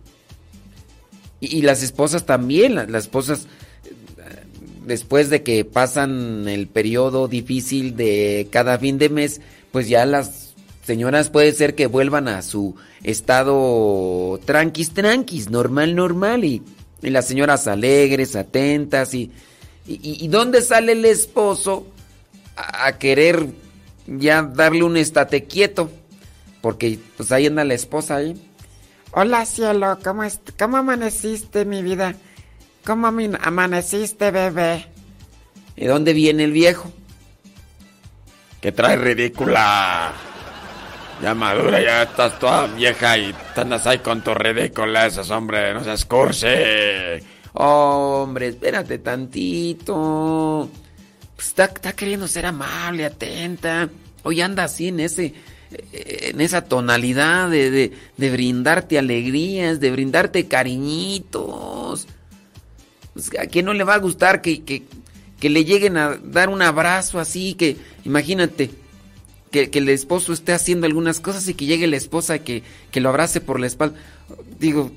[1.41, 3.49] Y, las esposas también, las, esposas
[4.85, 10.55] después de que pasan el periodo difícil de cada fin de mes, pues ya las
[10.85, 16.63] señoras puede ser que vuelvan a su estado tranquis, tranquis, normal, normal, y,
[17.01, 19.33] las señoras alegres, atentas, y,
[19.87, 21.89] y, ¿dónde sale el esposo
[22.57, 23.49] a, querer
[24.07, 25.91] ya darle un estate quieto?
[26.61, 28.41] Porque pues ahí anda la esposa ahí.
[29.11, 30.23] Hola, cielo, ¿cómo,
[30.57, 32.15] cómo amaneciste, mi vida?
[32.85, 34.87] ¿Cómo amaneciste, bebé?
[35.77, 36.93] ¿Y dónde viene el viejo?
[38.61, 40.13] ¿Qué traes ridícula?
[41.23, 45.85] Ya madura, ya estás toda vieja y te andas ahí con tus ridículas, hombre, no
[45.85, 46.47] seas cursi.
[47.53, 50.69] Hombre, espérate tantito.
[51.37, 53.89] Pues está, está queriendo ser amable, atenta.
[54.25, 55.35] Hoy anda así en ese,
[55.93, 62.09] en esa tonalidad de, de- de brindarte alegrías, de brindarte cariñitos.
[63.15, 64.85] Pues, ¿A quién no le va a gustar que, que,
[65.41, 67.55] que le lleguen a dar un abrazo así?
[67.55, 68.71] Que imagínate
[69.51, 73.01] que, que el esposo esté haciendo algunas cosas y que llegue la esposa que, que
[73.01, 73.99] lo abrace por la espalda.
[74.59, 74.91] Digo,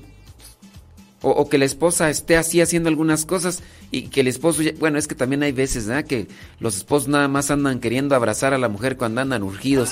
[1.22, 4.72] o, o que la esposa esté así haciendo algunas cosas y que el esposo, ya-
[4.78, 6.04] bueno, es que también hay veces, ¿verdad?
[6.06, 6.26] Que
[6.60, 9.90] los esposos nada más andan queriendo abrazar a la mujer cuando andan urgidos.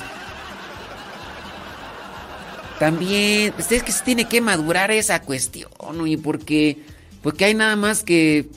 [2.79, 5.71] También, pues es que se tiene que madurar esa cuestión,
[6.07, 6.79] y porque,
[7.25, 8.51] porque hay nada más que,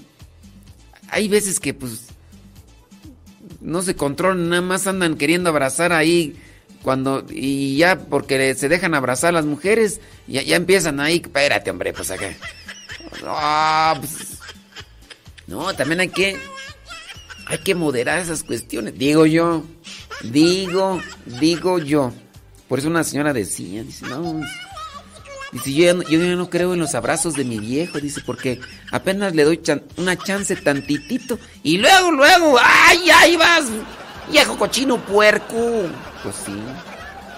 [1.09, 2.07] hay veces que pues
[3.61, 6.35] no se controlan, nada más andan queriendo abrazar ahí
[6.83, 11.93] cuando y ya porque se dejan abrazar las mujeres, ya, ya empiezan ahí, espérate hombre,
[11.93, 12.29] pues acá.
[13.23, 14.37] Ah, pues,
[15.47, 16.37] no, también hay que
[17.47, 19.63] hay que moderar esas cuestiones, digo yo,
[20.23, 21.01] digo,
[21.39, 22.11] digo yo.
[22.67, 24.41] Por eso una señora decía, dice, no,
[25.51, 28.21] dice, yo ya no, yo ya no creo en los abrazos de mi viejo, dice,
[28.25, 28.59] porque
[28.91, 29.61] apenas le doy
[29.97, 33.65] una chance tantitito y luego, luego, ¡ay, ahí vas!
[34.31, 35.87] Viejo cochino puerco.
[36.23, 36.59] Pues sí,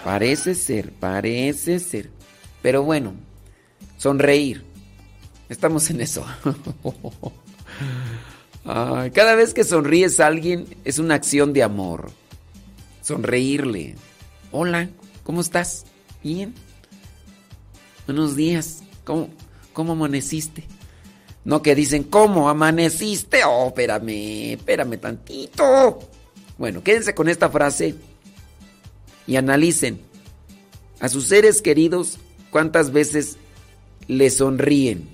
[0.03, 2.10] parece ser, parece ser.
[2.62, 3.14] Pero bueno,
[3.97, 4.66] sonreír.
[5.49, 6.26] Estamos en eso.
[8.66, 12.12] Ay, cada vez que sonríes a alguien es una acción de amor.
[13.01, 13.95] Sonreírle.
[14.51, 14.89] Hola,
[15.24, 15.86] ¿cómo estás?
[16.24, 16.53] Bien.
[18.10, 18.82] Buenos días.
[19.03, 19.30] ¿Cómo,
[19.72, 20.64] cómo amaneciste?
[21.45, 23.43] No que dicen, ¿cómo amaneciste?
[23.45, 25.99] Oh, espérame, espérame tantito.
[26.57, 27.93] Bueno, quédense con esta frase
[29.28, 30.01] y analicen
[30.99, 32.18] a sus seres queridos
[32.49, 33.38] cuántas veces
[34.07, 35.07] le sonríen.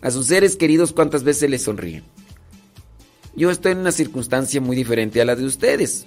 [0.00, 2.02] A sus seres queridos cuántas veces le sonríen.
[3.36, 6.06] Yo estoy en una circunstancia muy diferente a la de ustedes.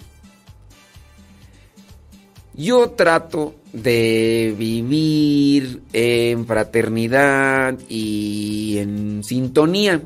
[2.58, 10.02] Yo trato de vivir en fraternidad y en sintonía.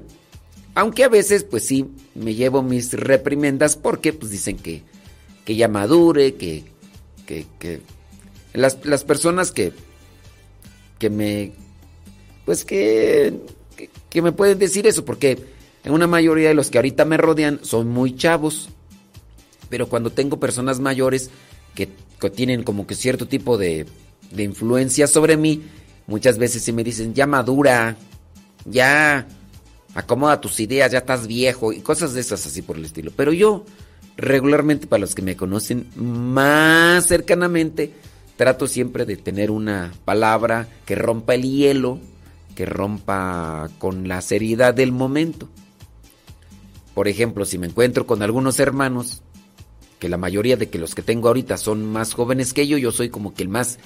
[0.74, 1.86] Aunque a veces, pues sí,
[2.16, 4.82] me llevo mis reprimendas porque pues dicen que,
[5.46, 6.64] que ya madure, que,
[7.28, 7.82] que, que
[8.54, 9.72] las, las personas que,
[10.98, 11.52] que me,
[12.46, 13.34] pues que,
[13.76, 15.38] que, que me pueden decir eso, porque
[15.84, 18.70] en una mayoría de los que ahorita me rodean son muy chavos,
[19.70, 21.30] pero cuando tengo personas mayores
[21.76, 21.90] que,
[22.30, 23.86] tienen como que cierto tipo de,
[24.32, 25.64] de influencia sobre mí,
[26.08, 27.96] muchas veces sí me dicen, ya madura,
[28.66, 29.26] ya
[29.96, 33.12] acomoda tus ideas, ya estás viejo y cosas de esas así por el estilo.
[33.16, 33.66] Pero yo
[34.18, 37.94] regularmente para los que me conocen más cercanamente,
[38.36, 42.00] trato siempre de tener una palabra que rompa el hielo,
[42.56, 45.48] que rompa con la seriedad del momento.
[46.94, 49.22] Por ejemplo, si me encuentro con algunos hermanos,
[50.00, 52.92] que la mayoría de que los que tengo ahorita son más jóvenes que yo, yo
[52.92, 53.78] soy como que el más,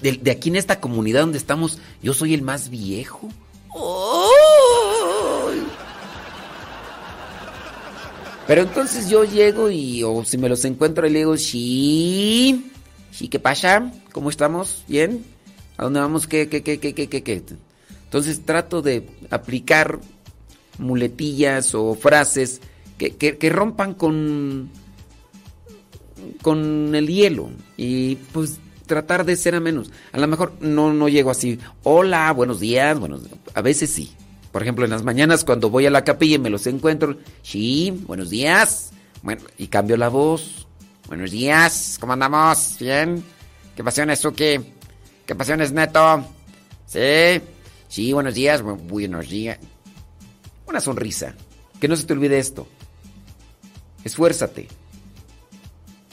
[0.00, 3.28] de, aquí en esta comunidad donde estamos, yo soy el más viejo.
[3.74, 5.62] ¡Ay!
[8.46, 12.72] Pero entonces yo llego y, o si me los encuentro, y le digo, sí,
[13.12, 13.92] sí, ¿qué pasa?
[14.12, 14.84] ¿Cómo estamos?
[14.88, 15.22] ¿Bien?
[15.76, 16.26] ¿A dónde vamos?
[16.26, 17.42] ¿Qué, qué, qué, qué, qué, qué, qué?
[18.04, 20.00] Entonces trato de aplicar
[20.78, 22.62] muletillas o frases
[22.96, 24.70] que, que rompan con,
[26.42, 29.90] con el hielo y pues tratar de ser a menos.
[30.12, 33.22] A lo mejor no, no llego así, hola, buenos días, buenos
[33.54, 34.12] A veces sí.
[34.52, 37.90] Por ejemplo, en las mañanas cuando voy a la capilla y me los encuentro, sí,
[38.06, 38.90] buenos días.
[39.22, 40.66] Bueno, y cambio la voz.
[41.06, 42.76] Buenos días, ¿cómo andamos?
[42.80, 43.22] ¿Bien?
[43.76, 44.58] ¿Qué pasiones, Suki?
[45.26, 46.24] ¿Qué pasiones, Neto?
[46.86, 47.40] ¿Sí?
[47.88, 49.58] Sí, buenos días, bu- buenos días.
[50.66, 51.34] Una sonrisa.
[51.80, 52.66] Que no se te olvide esto.
[54.04, 54.68] Esfuérzate.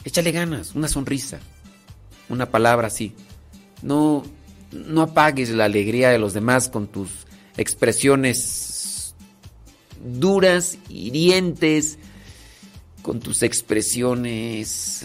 [0.06, 1.40] Échale ganas, una sonrisa.
[2.28, 3.12] Una palabra así.
[3.82, 4.24] No,
[4.72, 7.10] no apagues la alegría de los demás con tus
[7.56, 9.14] expresiones
[10.04, 11.98] duras, hirientes,
[13.02, 15.04] con tus expresiones...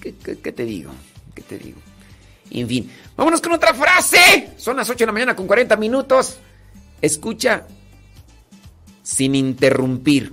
[0.00, 0.92] ¿Qué, qué- qué te digo?
[1.34, 1.78] ¿Qué te digo?
[2.50, 4.50] En fin, vámonos con otra frase.
[4.56, 6.36] Son las 8 de la mañana con 40 minutos.
[7.00, 7.66] Escucha
[9.02, 10.32] sin interrumpir.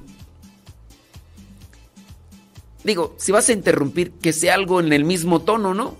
[2.83, 5.97] Digo, si vas a interrumpir, que sea algo en el mismo tono, ¿no?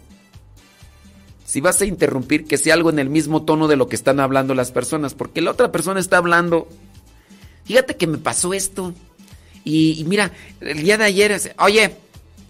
[1.45, 4.19] Si vas a interrumpir, que sea algo en el mismo tono de lo que están
[4.19, 6.67] hablando las personas, porque la otra persona está hablando.
[7.65, 8.93] Fíjate que me pasó esto.
[9.63, 11.95] Y, mira, el día de ayer, oye,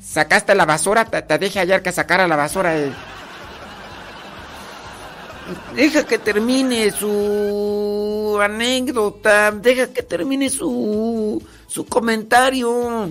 [0.02, 2.76] sacaste la basura, te, te ayer que sacara la basura.
[5.76, 13.10] Deja que termine su anécdota, deja que termine su, su comentario.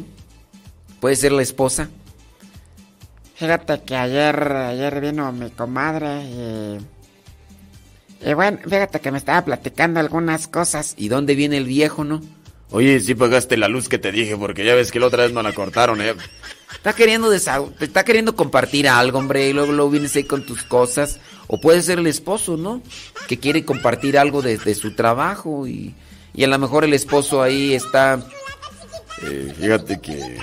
[1.00, 1.88] Puede ser la esposa.
[3.36, 6.78] Fíjate que ayer, ayer vino mi comadre y...
[8.20, 10.94] Y bueno, fíjate que me estaba platicando algunas cosas.
[10.96, 12.20] ¿Y dónde viene el viejo, no?
[12.70, 15.32] Oye, sí pagaste la luz que te dije, porque ya ves que la otra vez
[15.32, 16.14] no la cortaron, ¿eh?
[16.74, 20.64] Está queriendo desahog- está queriendo compartir algo, hombre, y luego, luego vienes ahí con tus
[20.64, 21.20] cosas.
[21.46, 22.82] O puede ser el esposo, ¿no?
[23.28, 25.94] Que quiere compartir algo de, de su trabajo y,
[26.34, 28.20] y a lo mejor el esposo ahí está...
[29.22, 30.38] Eh, fíjate que...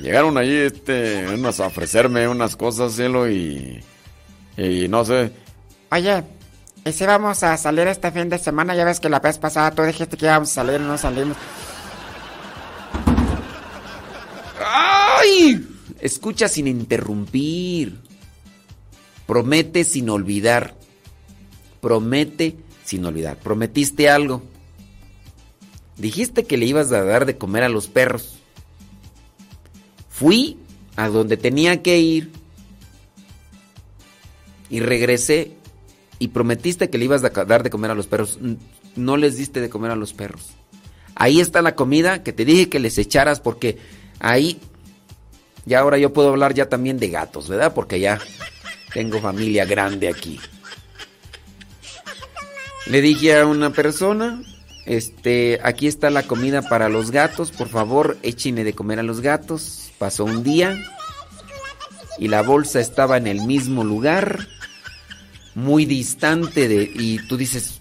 [0.00, 3.84] Llegaron ahí este, unas a ofrecerme unas cosas, cielo, y,
[4.56, 5.30] y no sé.
[5.90, 6.24] Oye,
[6.86, 8.74] ¿y si vamos a salir este fin de semana?
[8.74, 11.36] Ya ves que la vez pasada tú dijiste que íbamos a salir y no salimos.
[14.64, 15.68] ¡Ay!
[16.00, 18.00] Escucha sin interrumpir.
[19.26, 20.74] Promete sin olvidar.
[21.82, 23.36] Promete sin olvidar.
[23.36, 24.42] Prometiste algo.
[25.98, 28.39] Dijiste que le ibas a dar de comer a los perros.
[30.20, 30.58] Fui
[30.96, 32.30] a donde tenía que ir.
[34.68, 35.56] Y regresé.
[36.18, 38.38] Y prometiste que le ibas a dar de comer a los perros.
[38.96, 40.50] No les diste de comer a los perros.
[41.14, 43.78] Ahí está la comida que te dije que les echaras porque
[44.18, 44.60] ahí
[45.64, 47.72] ya ahora yo puedo hablar ya también de gatos, ¿verdad?
[47.72, 48.18] Porque ya
[48.92, 50.38] tengo familia grande aquí.
[52.86, 54.42] Le dije a una persona,
[54.90, 59.20] este, aquí está la comida para los gatos, por favor, échenle de comer a los
[59.20, 59.92] gatos.
[59.98, 60.82] Pasó un día
[62.18, 64.48] y la bolsa estaba en el mismo lugar,
[65.54, 67.80] muy distante de y tú dices,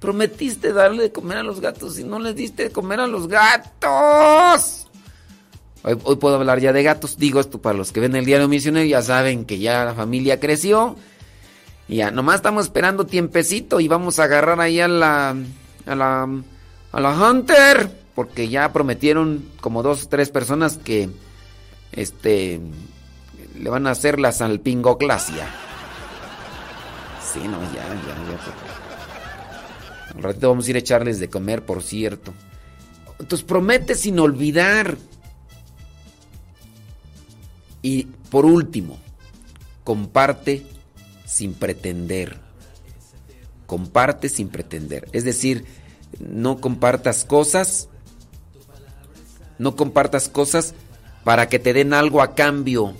[0.00, 3.26] prometiste darle de comer a los gatos y no les diste de comer a los
[3.26, 4.86] gatos.
[5.82, 7.16] Hoy, hoy, puedo hablar ya de gatos.
[7.16, 10.38] Digo esto para los que ven el diario misionero, ya saben que ya la familia
[10.38, 10.96] creció.
[11.88, 15.36] Y ya, nomás estamos esperando tiempecito y vamos a agarrar ahí a la.
[15.86, 16.28] A la.
[16.92, 18.00] a la Hunter.
[18.14, 21.10] Porque ya prometieron como dos o tres personas que.
[21.92, 22.60] Este.
[23.58, 25.46] le van a hacer la salpingoclasia.
[27.32, 28.70] Sí, no, ya, ya, ya.
[30.16, 32.34] Un ratito vamos a ir a echarles de comer, por cierto.
[33.18, 34.96] Entonces promete sin olvidar.
[37.82, 38.98] Y por último,
[39.84, 40.66] comparte
[41.24, 42.49] sin pretender.
[43.70, 45.08] Comparte sin pretender.
[45.12, 45.64] Es decir,
[46.18, 47.88] no compartas cosas.
[49.58, 50.74] No compartas cosas
[51.22, 52.96] para que te den algo a cambio.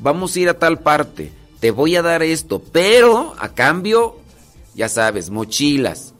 [0.00, 1.32] Vamos a ir a tal parte.
[1.58, 2.62] Te voy a dar esto.
[2.62, 4.20] Pero a cambio,
[4.76, 6.14] ya sabes, mochilas.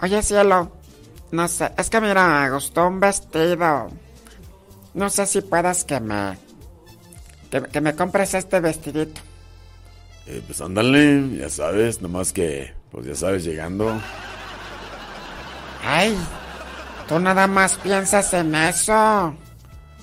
[0.00, 0.70] Oye, cielo.
[1.32, 1.72] No sé.
[1.76, 3.88] Es que mira, me gustó un vestido.
[4.94, 6.38] No sé si puedas que me.
[7.50, 9.25] Que, que me compres este vestidito.
[10.26, 12.72] Eh, pues ándale, ya sabes, nomás que.
[12.90, 14.00] Pues ya sabes, llegando.
[15.84, 16.16] Ay,
[17.08, 19.34] tú nada más piensas en eso.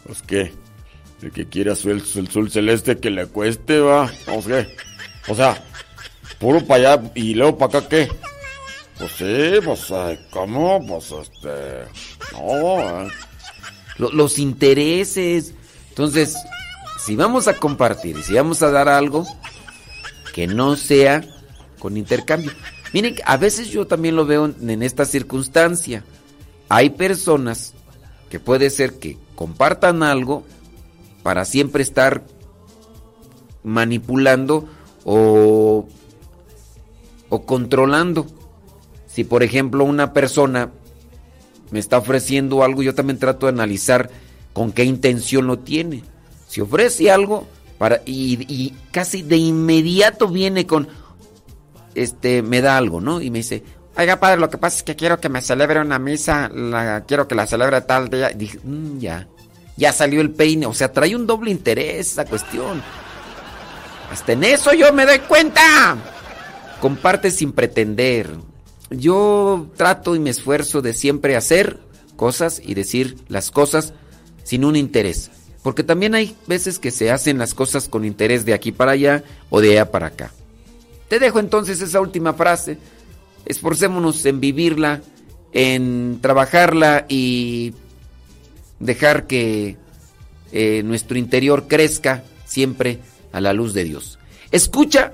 [0.05, 0.53] Pues qué.
[1.21, 4.11] El que quiera el, el sol celeste que le cueste, va.
[4.28, 4.67] Vamos, ¿qué?
[5.28, 5.61] O sea,
[6.39, 8.09] puro para allá y luego para acá, ¿qué?
[8.97, 9.93] Pues sí, pues,
[10.32, 10.86] ¿cómo?
[10.86, 11.86] Pues este.
[12.34, 13.09] No, eh
[13.97, 15.53] los intereses.
[15.89, 16.36] Entonces,
[16.99, 19.26] si vamos a compartir y si vamos a dar algo,
[20.34, 21.23] que no sea
[21.79, 22.51] con intercambio.
[22.91, 26.03] Miren, a veces yo también lo veo en esta circunstancia.
[26.67, 27.73] Hay personas
[28.29, 30.43] que puede ser que compartan algo
[31.21, 32.23] para siempre estar
[33.63, 34.67] manipulando
[35.05, 35.88] o,
[37.29, 38.25] o controlando.
[39.07, 40.71] Si por ejemplo una persona
[41.69, 44.09] me está ofreciendo algo, yo también trato de analizar
[44.51, 46.03] con qué intención lo tiene.
[46.47, 47.47] Si ofrece algo
[48.05, 50.88] y, y, casi de inmediato viene con
[51.95, 53.21] este me da algo, ¿no?
[53.21, 53.63] Y me dice,
[53.97, 57.27] "Oiga, padre, lo que pasa es que quiero que me celebre una misa, la quiero
[57.27, 59.27] que la celebre tal día." Y dije, mm, ya.
[59.75, 62.81] Ya salió el peine, o sea, trae un doble interés esa cuestión.
[64.11, 65.97] Hasta en eso yo me doy cuenta.
[66.79, 68.29] Comparte sin pretender
[68.97, 71.79] yo trato y me esfuerzo de siempre hacer
[72.15, 73.93] cosas y decir las cosas
[74.43, 75.31] sin un interés.
[75.64, 79.24] Porque también hay veces que se hacen las cosas con interés de aquí para allá
[79.49, 80.32] o de allá para acá.
[81.07, 82.78] Te dejo entonces esa última frase.
[83.45, 85.01] Esforcémonos en vivirla,
[85.53, 87.74] en trabajarla y
[88.80, 89.78] dejar que
[90.51, 92.99] eh, nuestro interior crezca siempre
[93.32, 94.20] a la luz de Dios.
[94.51, 95.14] Escucha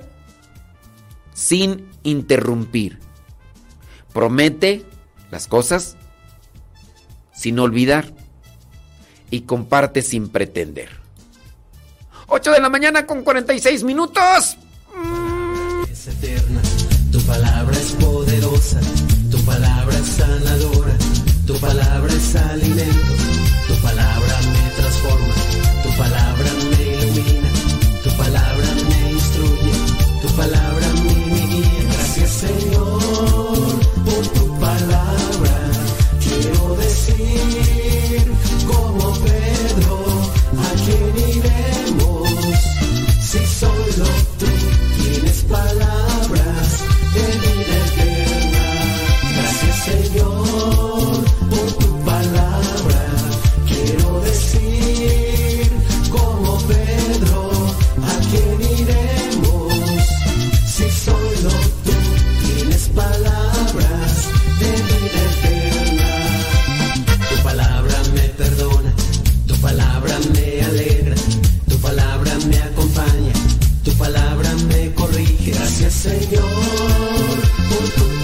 [1.32, 2.98] sin interrumpir.
[4.12, 4.84] Promete
[5.30, 5.96] las cosas
[7.32, 8.12] sin olvidar
[9.30, 10.88] y comparte sin pretender.
[12.26, 14.56] 8 de la mañana con 46 minutos.
[15.90, 16.60] Es eterna,
[17.10, 18.80] tu palabra es poderosa,
[19.30, 20.96] tu palabra es sanadora,
[21.46, 23.14] tu palabra es alimento,
[23.66, 25.34] tu palabra me transforma,
[25.82, 26.39] tu palabra
[76.00, 76.40] Señor,
[77.68, 78.19] por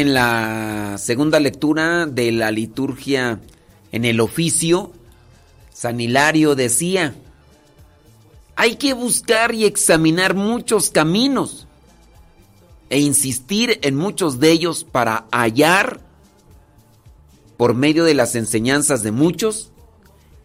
[0.00, 3.40] en la segunda lectura de la liturgia
[3.92, 4.92] en el oficio,
[5.72, 7.14] San Hilario decía,
[8.56, 11.66] hay que buscar y examinar muchos caminos
[12.88, 16.00] e insistir en muchos de ellos para hallar,
[17.56, 19.70] por medio de las enseñanzas de muchos,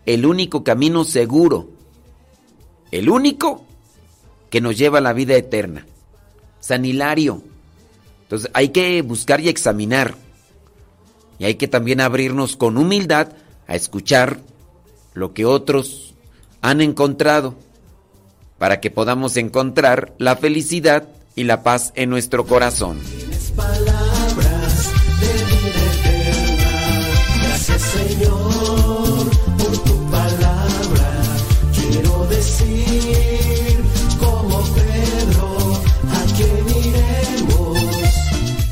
[0.05, 1.69] el único camino seguro,
[2.91, 3.65] el único
[4.49, 5.85] que nos lleva a la vida eterna.
[6.59, 7.54] San Hilario.
[8.35, 10.15] Entonces hay que buscar y examinar.
[11.39, 13.29] Y hay que también abrirnos con humildad
[13.65, 14.39] a escuchar
[15.13, 16.13] lo que otros
[16.61, 17.55] han encontrado
[18.57, 22.99] para que podamos encontrar la felicidad y la paz en nuestro corazón.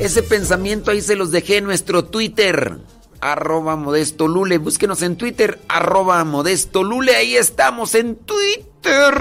[0.04, 2.76] Ese pensamiento ahí se los dejé en nuestro Twitter.
[3.22, 4.58] Arroba Modesto Lule.
[4.58, 5.58] Búsquenos en Twitter.
[5.66, 7.16] Arroba Modesto Lule.
[7.16, 9.14] Ahí estamos en Twitter.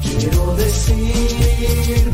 [0.00, 2.07] Quiero decir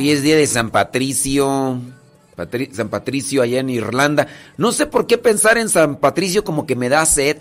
[0.00, 1.78] Hoy es día de San Patricio.
[2.34, 4.28] Patri- San Patricio allá en Irlanda.
[4.56, 7.36] No sé por qué pensar en San Patricio como que me da sed.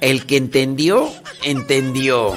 [0.00, 1.12] El que entendió,
[1.42, 2.32] entendió.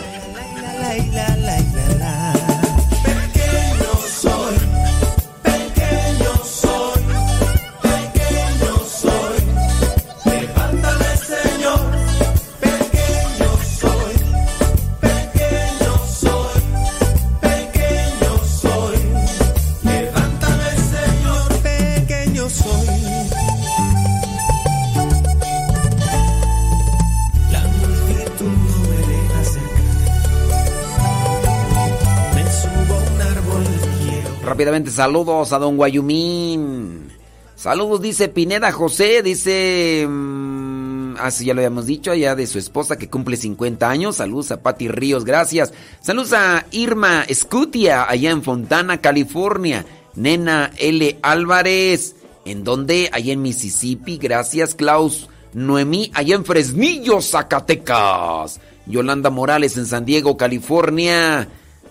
[34.90, 37.12] Saludos a don Guayumín.
[37.56, 40.06] Saludos, dice Pineda José, dice...
[40.10, 44.16] mm, así ya lo habíamos dicho, allá de su esposa que cumple 50 años.
[44.18, 45.72] Saludos a Patti Ríos, gracias.
[46.02, 49.86] Saludos a Irma Scutia, allá en Fontana, California.
[50.16, 51.20] Nena L.
[51.22, 53.10] Álvarez, ¿en dónde?
[53.14, 54.74] Allá en Mississippi, gracias.
[54.74, 58.60] Klaus Noemí, allá en Fresnillo, Zacatecas.
[58.88, 61.48] Yolanda Morales, en San Diego, California.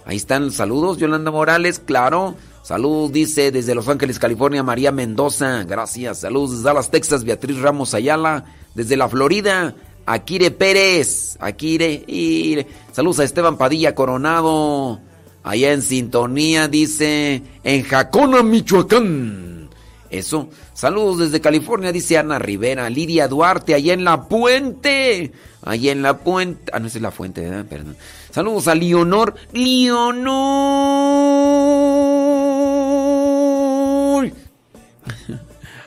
[0.07, 2.35] Ahí están los saludos, Yolanda Morales, claro.
[2.65, 5.65] Saludos, dice desde Los Ángeles, California, María Mendoza.
[5.65, 6.21] Gracias.
[6.21, 8.47] Saludos desde Dallas, Texas, Beatriz Ramos Ayala.
[8.75, 9.75] Desde la Florida,
[10.07, 11.37] Akire Pérez.
[11.41, 12.05] Akire.
[12.07, 12.67] Ire.
[12.91, 14.99] Saludos a Esteban Padilla Coronado.
[15.43, 19.69] Allá en sintonía, dice, en Jacona, Michoacán.
[20.09, 20.49] Eso.
[20.73, 22.89] Saludos desde California, dice Ana Rivera.
[22.89, 25.33] Lidia Duarte, allá en La Puente.
[25.61, 26.73] Allá en La Puente.
[26.73, 27.43] Ah, no, esa es La Fuente.
[27.65, 27.95] Perdón.
[28.31, 29.35] Saludos a Leonor.
[29.53, 30.25] Leonor.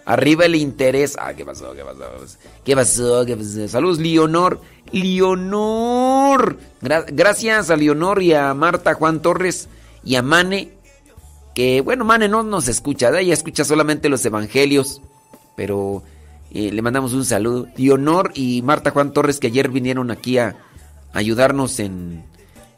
[0.05, 1.17] Arriba el interés.
[1.19, 1.73] Ah, ¿qué pasó?
[1.73, 1.83] ¿Qué
[2.75, 3.25] pasó?
[3.25, 3.67] ¿Qué pasó?
[3.67, 4.61] Saludos, Leonor.
[4.91, 6.57] Leonor.
[6.81, 9.67] Gra- gracias a Leonor y a Marta Juan Torres
[10.03, 10.73] y a Mane.
[11.53, 15.01] Que, bueno, Mane no nos escucha, ella escucha solamente los evangelios.
[15.55, 16.03] Pero
[16.51, 17.67] eh, le mandamos un saludo.
[17.75, 20.55] Leonor y Marta Juan Torres que ayer vinieron aquí a,
[21.13, 22.23] ayudarnos en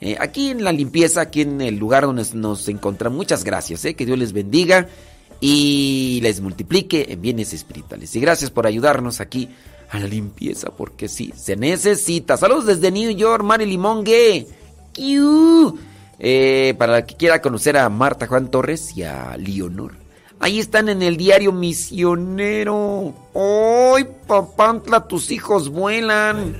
[0.01, 3.17] eh, aquí en la limpieza, aquí en el lugar donde nos encontramos.
[3.17, 4.87] Muchas gracias, eh, que Dios les bendiga
[5.41, 8.15] y les multiplique en bienes espirituales.
[8.15, 9.49] Y gracias por ayudarnos aquí
[9.89, 12.37] a la limpieza, porque sí, se necesita.
[12.37, 14.47] Saludos desde New York, Mari Limongue.
[16.19, 19.93] Eh, para la que quiera conocer a Marta Juan Torres y a Leonor.
[20.41, 23.13] Ahí están en el diario Misionero.
[23.33, 26.55] ¡Ay, papantla, tus hijos vuelan!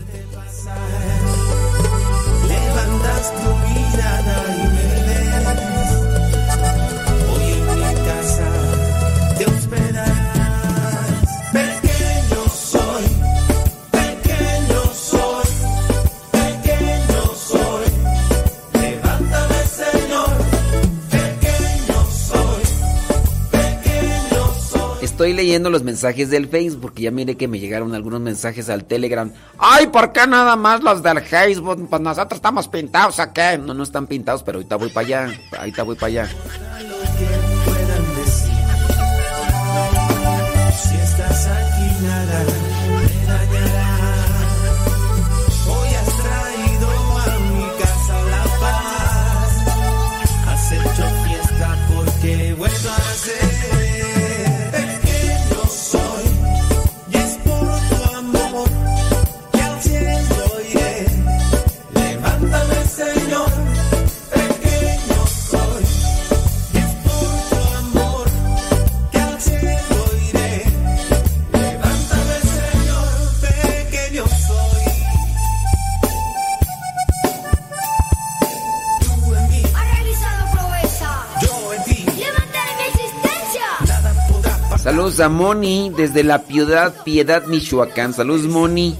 [25.20, 28.86] Estoy leyendo los mensajes del Facebook, porque ya mire que me llegaron algunos mensajes al
[28.86, 29.30] Telegram.
[29.58, 31.90] Ay, ¿por qué nada más los del Facebook?
[31.90, 33.58] Pues nosotros estamos pintados acá.
[33.58, 35.40] No, no están pintados, pero ahorita voy para allá.
[35.58, 36.30] Ahorita voy para allá.
[84.90, 88.12] Saludos a Moni desde la Piedad, Piedad, Michoacán.
[88.12, 88.98] Saludos, Moni.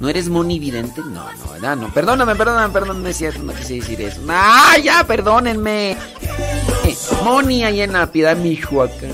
[0.00, 1.02] ¿No eres Moni Vidente?
[1.02, 1.92] No, no, no, no.
[1.92, 4.22] Perdóname, perdóname, perdóname, es cierto, no quise decir eso.
[4.26, 5.90] ¡Ah, ya, perdónenme!
[5.90, 9.12] Eh, Moni, ahí en la Piedad, Michoacán.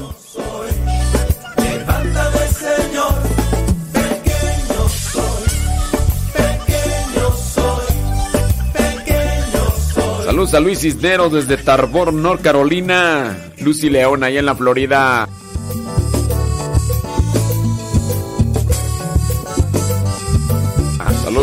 [10.25, 13.37] Saludos a Luis Cisneros desde Tarbor, North Carolina.
[13.59, 15.29] Lucy León, ahí en la Florida.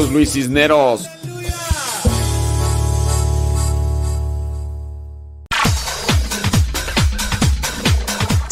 [0.10, 1.08] Luis Cisneros.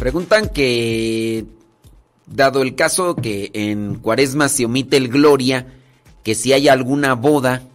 [0.00, 1.44] Preguntan que,
[2.26, 5.74] dado el caso que en Cuaresma se omite el Gloria,
[6.24, 7.68] que si hay alguna boda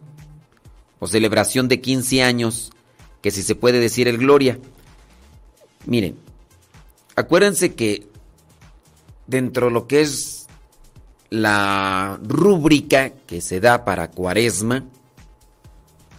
[0.97, 2.71] o celebración de 15 años,
[3.21, 4.57] que si se puede decir el Gloria.
[5.85, 6.17] Miren,
[7.15, 8.07] acuérdense que
[9.27, 10.47] dentro de lo que es
[11.29, 14.83] la rúbrica que se da para Cuaresma,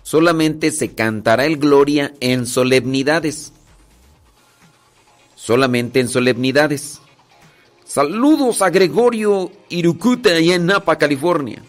[0.04, 3.52] solamente se cantará el Gloria en solemnidades
[5.46, 7.00] solamente en solemnidades.
[7.84, 11.62] Saludos a Gregorio Irucute allá en Napa, California.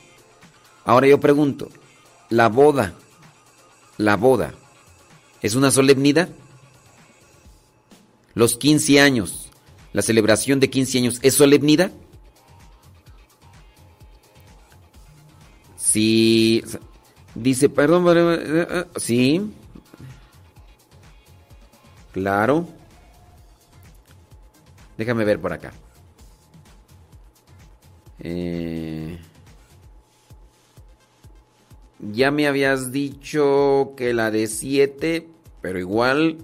[0.84, 1.70] Ahora yo pregunto,
[2.30, 2.96] ¿la boda,
[3.98, 4.56] la boda,
[5.44, 6.28] es una solemnidad?
[8.34, 9.52] Los 15 años,
[9.94, 11.92] la celebración de 15 años, ¿es solemnidad?
[15.76, 16.64] Sí,
[17.36, 19.52] dice, perdón, eh, eh, sí,
[22.12, 22.77] claro.
[24.98, 25.74] Déjame ver por acá.
[28.20, 29.20] Eh,
[32.00, 35.28] ya me habías dicho que la de 7,
[35.62, 36.38] pero igual,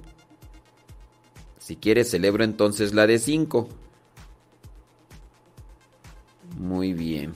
[1.60, 3.70] si quieres celebro entonces la de 5.
[6.58, 7.34] Muy bien.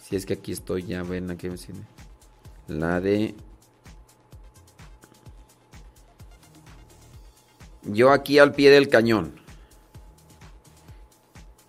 [0.00, 1.56] Si es que aquí estoy, ya ven aquí me
[2.66, 3.34] La de...
[7.82, 9.47] Yo aquí al pie del cañón.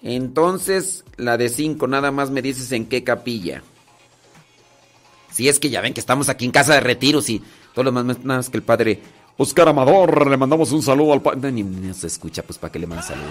[0.02, 3.64] Entonces, la de 5, nada más me dices en qué capilla.
[5.32, 7.41] Si es que ya ven que estamos aquí en casa de retiros y
[7.74, 9.02] todo lo más, nada más que el padre
[9.38, 11.52] Oscar Amador, le mandamos un saludo al padre.
[11.52, 13.30] Ni, se escucha, pues para que le manden saludos.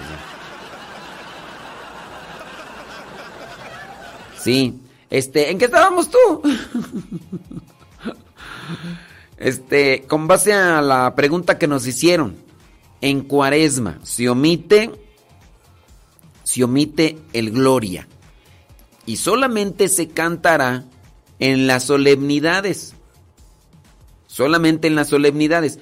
[4.39, 6.17] Sí, Este, ¿en qué estábamos tú?
[9.37, 12.35] Este, con base a la pregunta que nos hicieron,
[12.99, 14.91] en Cuaresma se omite
[16.49, 18.07] se omite el gloria
[19.05, 20.83] y solamente se cantará
[21.37, 22.95] en las solemnidades.
[24.25, 25.77] Solamente en las solemnidades.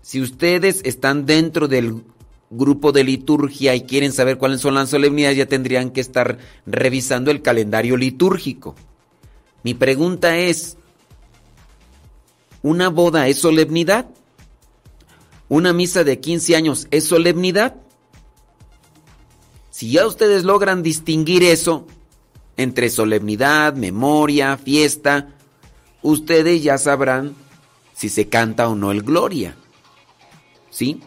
[0.00, 2.02] Si ustedes están dentro del
[2.48, 7.30] grupo de liturgia y quieren saber cuáles son las solemnidades, ya tendrían que estar revisando
[7.30, 8.74] el calendario litúrgico.
[9.64, 10.78] Mi pregunta es,
[12.62, 14.08] ¿una boda es solemnidad?
[15.50, 17.76] ¿Una misa de 15 años es solemnidad?
[19.80, 21.86] Si ya ustedes logran distinguir eso
[22.58, 25.28] entre solemnidad, memoria, fiesta,
[26.02, 27.34] ustedes ya sabrán
[27.94, 29.56] si se canta o no el gloria.
[30.68, 31.00] ¿Sí?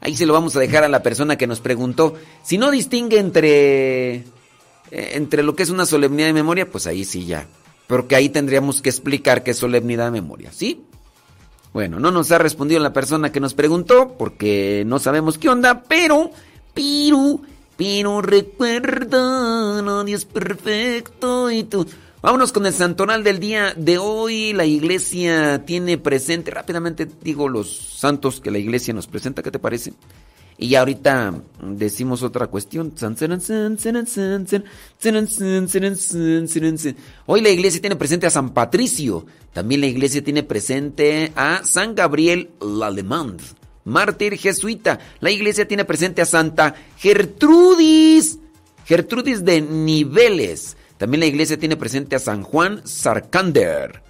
[0.00, 2.14] Ahí se lo vamos a dejar a la persona que nos preguntó.
[2.42, 4.24] Si no distingue entre, eh,
[4.90, 7.46] entre lo que es una solemnidad de memoria, pues ahí sí ya.
[7.88, 10.82] Porque ahí tendríamos que explicar qué es solemnidad de memoria, ¿sí?
[11.74, 15.82] Bueno, no nos ha respondido la persona que nos preguntó porque no sabemos qué onda,
[15.82, 16.30] pero,
[16.72, 17.42] pero,
[17.76, 21.86] pero recuerda, nadie es perfecto y tú...
[22.22, 24.52] Vámonos con el santonal del día de hoy.
[24.52, 29.60] La iglesia tiene presente, rápidamente digo los santos que la iglesia nos presenta, ¿qué te
[29.60, 29.92] parece?
[30.58, 32.94] Y ya ahorita decimos otra cuestión.
[37.26, 39.26] Hoy la iglesia tiene presente a San Patricio.
[39.52, 43.40] También la iglesia tiene presente a San Gabriel Lalemant,
[43.86, 44.98] mártir jesuita.
[45.20, 48.38] La iglesia tiene presente a Santa Gertrudis,
[48.84, 50.76] Gertrudis de Niveles.
[50.98, 54.02] También la iglesia tiene presente a San Juan Sarkander.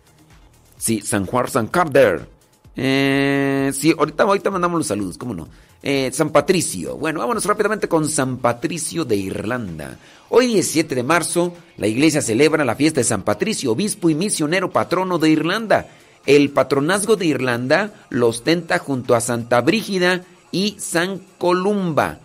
[0.77, 2.29] Sí, San Juan Sarkander.
[2.75, 5.49] Eh, sí, ahorita, ahorita mandamos los saludos, ¿cómo no?
[5.83, 6.97] Eh, San Patricio.
[6.97, 9.99] Bueno, vámonos rápidamente con San Patricio de Irlanda.
[10.29, 14.71] Hoy 17 de marzo, la iglesia celebra la fiesta de San Patricio, obispo y misionero
[14.71, 15.87] patrono de Irlanda.
[16.27, 22.19] El patronazgo de Irlanda lo ostenta junto a Santa Brígida y San Columba.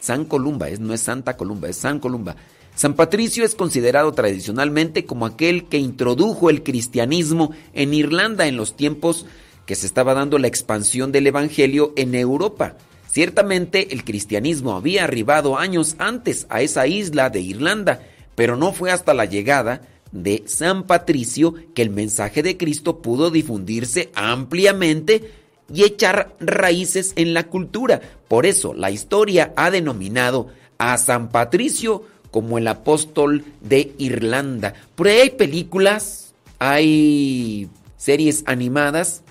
[0.00, 2.34] San Columba, no es Santa Columba, es San Columba.
[2.74, 8.76] San Patricio es considerado tradicionalmente como aquel que introdujo el cristianismo en Irlanda en los
[8.76, 9.26] tiempos
[9.66, 12.74] que se estaba dando la expansión del Evangelio en Europa.
[13.08, 18.00] Ciertamente el cristianismo había arribado años antes a esa isla de Irlanda,
[18.34, 19.82] pero no fue hasta la llegada
[20.12, 25.32] de San Patricio que el mensaje de Cristo pudo difundirse ampliamente
[25.72, 28.00] y echar raíces en la cultura.
[28.28, 30.48] Por eso la historia ha denominado
[30.78, 34.74] a San Patricio como el apóstol de Irlanda.
[34.94, 39.22] Por ahí hay películas, hay series animadas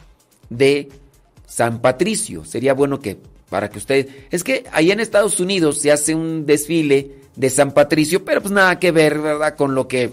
[0.50, 0.90] de
[1.48, 2.46] San Patricio.
[2.46, 3.18] Sería bueno que
[3.50, 4.08] para que ustedes...
[4.30, 8.52] Es que allá en Estados Unidos se hace un desfile de San Patricio, pero pues
[8.52, 9.56] nada que ver, ¿verdad?
[9.56, 10.12] Con lo que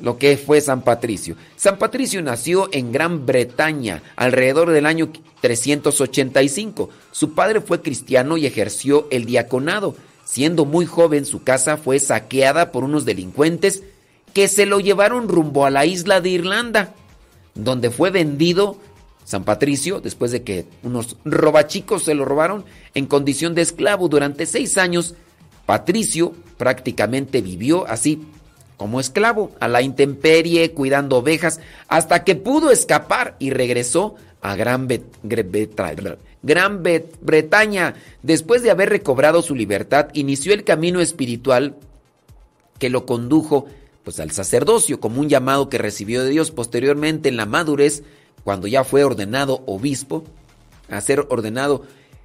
[0.00, 1.36] lo que fue San Patricio.
[1.56, 6.88] San Patricio nació en Gran Bretaña alrededor del año 385.
[7.10, 9.96] Su padre fue cristiano y ejerció el diaconado.
[10.24, 13.82] Siendo muy joven, su casa fue saqueada por unos delincuentes
[14.34, 16.94] que se lo llevaron rumbo a la isla de Irlanda,
[17.54, 18.78] donde fue vendido
[19.24, 24.46] San Patricio, después de que unos robachicos se lo robaron en condición de esclavo durante
[24.46, 25.14] seis años.
[25.66, 28.22] Patricio prácticamente vivió así
[28.78, 34.88] como esclavo a la intemperie, cuidando ovejas, hasta que pudo escapar y regresó a Gran,
[37.20, 37.96] Bretaña.
[38.22, 41.74] Después de haber recobrado su libertad, inició el camino espiritual
[42.78, 43.66] que lo condujo
[44.04, 48.04] pues, al sacerdocio como un llamado que recibió de Dios posteriormente en la madurez,
[48.44, 50.22] cuando ya fue ordenado obispo,
[50.88, 51.82] a ser ordenado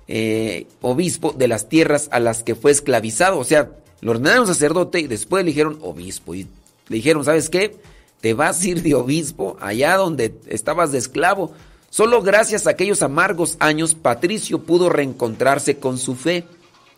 [0.07, 3.39] eh, obispo de las tierras a las que fue esclavizado.
[3.39, 3.71] O sea,
[4.03, 6.35] lo ordenaron sacerdote y después le dijeron obispo.
[6.35, 6.47] Y
[6.89, 7.77] le dijeron, ¿sabes qué?
[8.19, 11.53] Te vas a ir de obispo allá donde estabas de esclavo.
[11.89, 16.45] Solo gracias a aquellos amargos años Patricio pudo reencontrarse con su fe.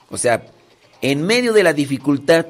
[0.10, 0.48] O sea,
[1.02, 2.48] en medio de la dificultad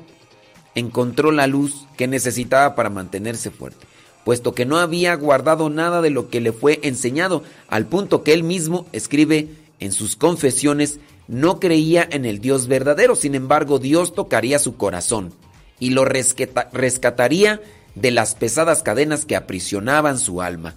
[0.73, 3.85] encontró la luz que necesitaba para mantenerse fuerte,
[4.23, 8.33] puesto que no había guardado nada de lo que le fue enseñado, al punto que
[8.33, 9.49] él mismo escribe
[9.79, 15.34] en sus confesiones, no creía en el Dios verdadero, sin embargo Dios tocaría su corazón
[15.80, 17.61] y lo rescataría
[17.95, 20.76] de las pesadas cadenas que aprisionaban su alma.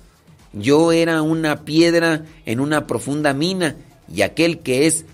[0.52, 3.76] Yo era una piedra en una profunda mina,
[4.12, 5.04] y aquel que es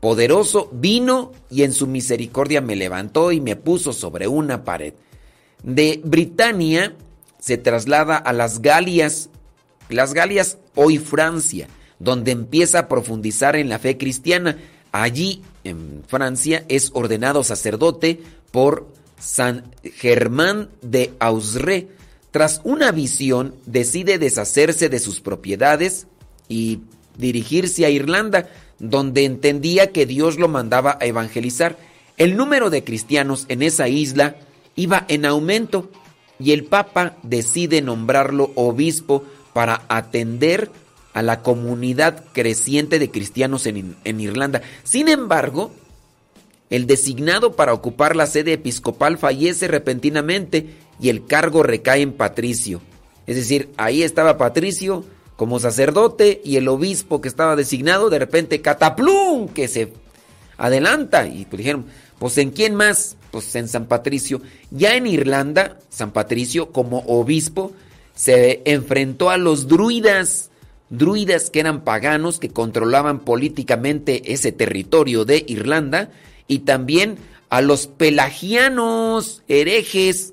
[0.00, 4.94] poderoso vino y en su misericordia me levantó y me puso sobre una pared.
[5.62, 6.94] De Britania
[7.40, 9.30] se traslada a las Galias,
[9.88, 11.66] las Galias hoy Francia,
[11.98, 14.58] donde empieza a profundizar en la fe cristiana.
[15.02, 18.86] Allí, en Francia, es ordenado sacerdote por
[19.18, 21.88] San Germán de Ausre,
[22.30, 26.06] tras una visión, decide deshacerse de sus propiedades
[26.48, 26.80] y
[27.18, 31.76] dirigirse a Irlanda, donde entendía que Dios lo mandaba a evangelizar.
[32.16, 34.36] El número de cristianos en esa isla
[34.76, 35.90] iba en aumento
[36.38, 40.70] y el Papa decide nombrarlo obispo para atender
[41.16, 44.60] a la comunidad creciente de cristianos en, en Irlanda.
[44.84, 45.70] Sin embargo,
[46.68, 52.82] el designado para ocupar la sede episcopal fallece repentinamente y el cargo recae en Patricio.
[53.26, 55.06] Es decir, ahí estaba Patricio
[55.36, 59.94] como sacerdote y el obispo que estaba designado de repente cataplum que se
[60.58, 61.86] adelanta y pues dijeron,
[62.18, 63.16] pues en quién más?
[63.30, 64.42] Pues en San Patricio.
[64.70, 67.72] Ya en Irlanda, San Patricio como obispo
[68.14, 70.50] se enfrentó a los druidas,
[70.90, 76.10] druidas que eran paganos que controlaban políticamente ese territorio de Irlanda
[76.46, 77.16] y también
[77.48, 80.32] a los pelagianos herejes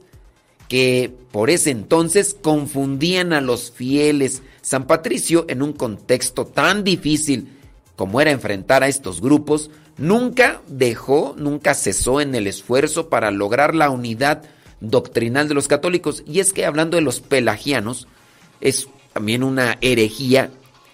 [0.68, 4.42] que por ese entonces confundían a los fieles.
[4.62, 7.48] San Patricio, en un contexto tan difícil
[7.96, 13.76] como era enfrentar a estos grupos, nunca dejó, nunca cesó en el esfuerzo para lograr
[13.76, 14.44] la unidad
[14.80, 16.24] doctrinal de los católicos.
[16.26, 18.08] Y es que hablando de los pelagianos,
[18.62, 20.52] es también una herejía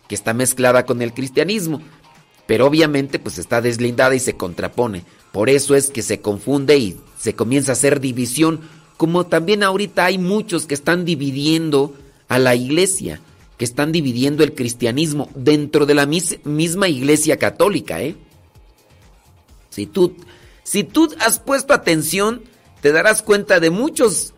[0.07, 1.81] que está mezclada con el cristianismo
[2.49, 5.03] pero obviamente pues está deslindada y se contrapone.
[5.31, 8.61] Por eso es que se confunde y se comienza a hacer división,
[8.97, 11.93] como también ahorita hay muchos que están dividiendo
[12.27, 13.21] a la iglesia,
[13.59, 18.15] que están dividiendo el cristianismo dentro de la misma iglesia católica, ¿eh?
[19.69, 20.15] Si tú,
[20.63, 22.41] si tú has puesto atención,
[22.81, 24.33] te darás cuenta de muchos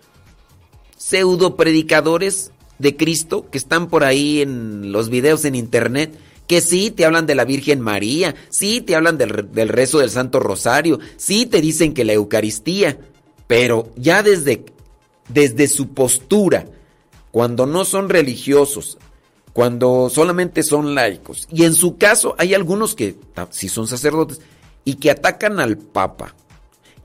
[0.98, 2.52] pseudo predicadores
[2.82, 6.18] de Cristo que están por ahí en los videos en internet
[6.52, 9.30] que sí te hablan de la Virgen María, sí te hablan del,
[9.70, 13.00] rezo del Santo Rosario, sí te dicen que la Eucaristía,
[13.48, 14.66] pero ya desde,
[15.30, 16.66] desde su postura,
[17.32, 18.98] cuando no son religiosos,
[19.54, 23.16] cuando solamente son laicos, y en su caso hay algunos que
[23.52, 24.42] sí son sacerdotes,
[24.84, 26.36] y que atacan al Papa,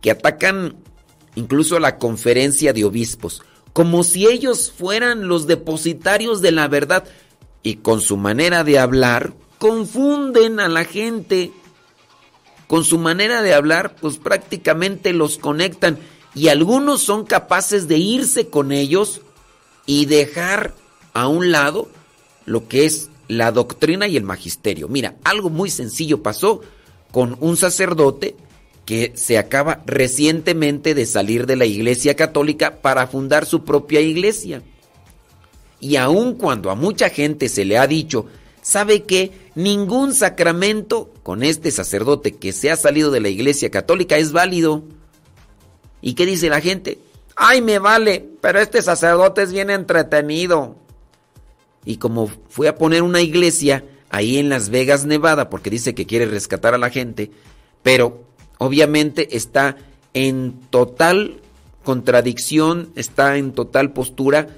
[0.00, 0.74] que atacan
[1.36, 3.42] incluso a la conferencia de obispos,
[3.76, 7.04] como si ellos fueran los depositarios de la verdad
[7.62, 11.52] y con su manera de hablar confunden a la gente.
[12.68, 15.98] Con su manera de hablar, pues prácticamente los conectan
[16.34, 19.20] y algunos son capaces de irse con ellos
[19.84, 20.72] y dejar
[21.12, 21.86] a un lado
[22.46, 24.88] lo que es la doctrina y el magisterio.
[24.88, 26.62] Mira, algo muy sencillo pasó
[27.12, 28.36] con un sacerdote
[28.86, 34.62] que se acaba recientemente de salir de la Iglesia Católica para fundar su propia iglesia.
[35.80, 38.26] Y aun cuando a mucha gente se le ha dicho,
[38.62, 44.16] ¿sabe que ningún sacramento con este sacerdote que se ha salido de la iglesia católica
[44.16, 44.84] es válido?
[46.00, 46.98] ¿Y qué dice la gente?
[47.34, 50.76] Ay, me vale, pero este sacerdote es bien entretenido.
[51.84, 56.06] Y como fue a poner una iglesia ahí en Las Vegas, Nevada, porque dice que
[56.06, 57.30] quiere rescatar a la gente,
[57.82, 58.24] pero
[58.58, 59.76] obviamente está
[60.14, 61.40] en total
[61.84, 64.48] contradicción, está en total postura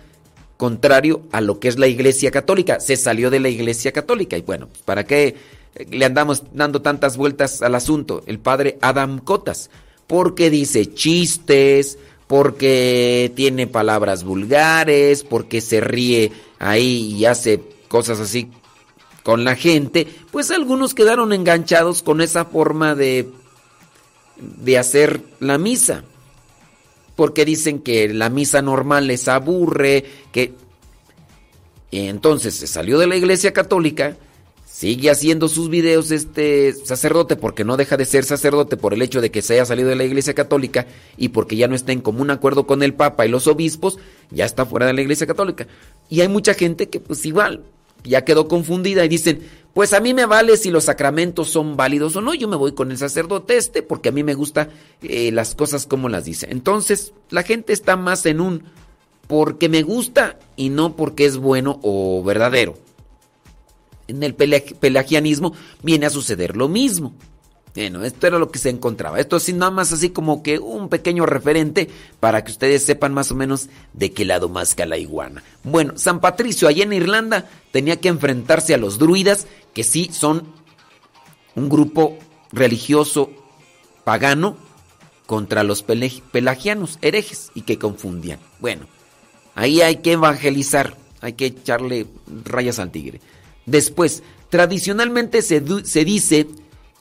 [0.57, 2.81] contrario a lo que es la Iglesia Católica.
[2.81, 5.37] Se salió de la Iglesia Católica y bueno, ¿para qué
[5.91, 8.23] le andamos dando tantas vueltas al asunto?
[8.27, 9.71] El padre Adam Cotas,
[10.07, 18.51] porque dice chistes, porque tiene palabras vulgares, porque se ríe ahí y hace cosas así
[19.23, 23.31] con la gente, pues algunos quedaron enganchados con esa forma de
[24.41, 26.05] de hacer la misa
[27.19, 30.53] porque dicen que la misa normal les aburre, que...
[31.91, 34.17] entonces se salió de la iglesia católica,
[34.65, 39.21] sigue haciendo sus videos este sacerdote porque no deja de ser sacerdote por el hecho
[39.21, 40.87] de que se haya salido de la iglesia católica
[41.17, 43.99] y porque ya no está en común acuerdo con el papa y los obispos,
[44.31, 45.67] ya está fuera de la iglesia católica.
[46.09, 47.65] Y hay mucha gente que pues igual
[48.05, 49.41] ya quedó confundida y dicen,
[49.75, 52.73] pues a mí me vale si los sacramentos son válidos o no, yo me voy
[52.73, 54.71] con el sacerdote este porque a mí me gusta
[55.03, 56.49] eh, las cosas como las dice.
[56.51, 58.65] Entonces, la gente está más en un
[59.29, 62.75] porque me gusta y no porque es bueno o verdadero.
[64.09, 67.13] En el pelagianismo viene a suceder lo mismo.
[67.79, 69.21] Bueno, esto era lo que se encontraba.
[69.21, 71.89] Esto es nada más así como que un pequeño referente
[72.19, 75.45] para que ustedes sepan más o menos de qué lado más que la iguana.
[75.63, 80.53] Bueno, San Patricio allá en Irlanda tenía que enfrentarse a los druidas, que sí son
[81.55, 82.19] un grupo
[82.51, 83.31] religioso
[84.03, 84.57] pagano
[85.27, 88.41] contra los pelagianos, herejes, y que confundían.
[88.59, 88.89] Bueno,
[89.55, 92.09] ahí hay que evangelizar, hay que echarle
[92.45, 93.21] rayas al tigre.
[93.67, 96.49] Después, tradicionalmente se, se dice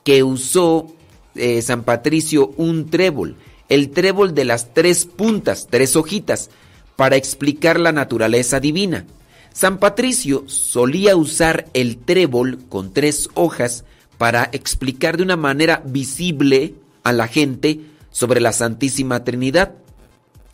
[0.08, 0.88] que usó
[1.36, 3.36] eh, San Patricio un trébol.
[3.68, 6.50] el trébol de las tres puntas, tres hojitas,
[6.96, 9.06] para explicar la naturaleza divina.
[9.52, 13.84] San Patricio solía usar el trébol con tres hojas
[14.18, 19.74] para explicar de una manera visible a la gente sobre la Santísima Trinidad,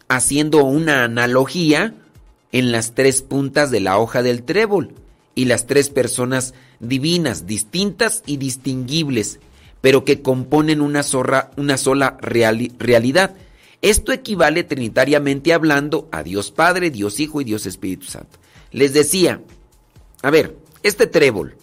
[0.08, 1.94] haciendo una analogía
[2.52, 4.96] en las tres puntas de la hoja del trébol
[5.36, 9.40] y las tres personas divinas, distintas y distinguibles,
[9.82, 11.04] pero que componen una,
[11.58, 13.36] una sola realidad.
[13.82, 18.40] Esto equivale trinitariamente hablando a Dios Padre, Dios Hijo y Dios Espíritu Santo.
[18.72, 19.42] Les decía,
[20.22, 21.58] a ver, este trébol,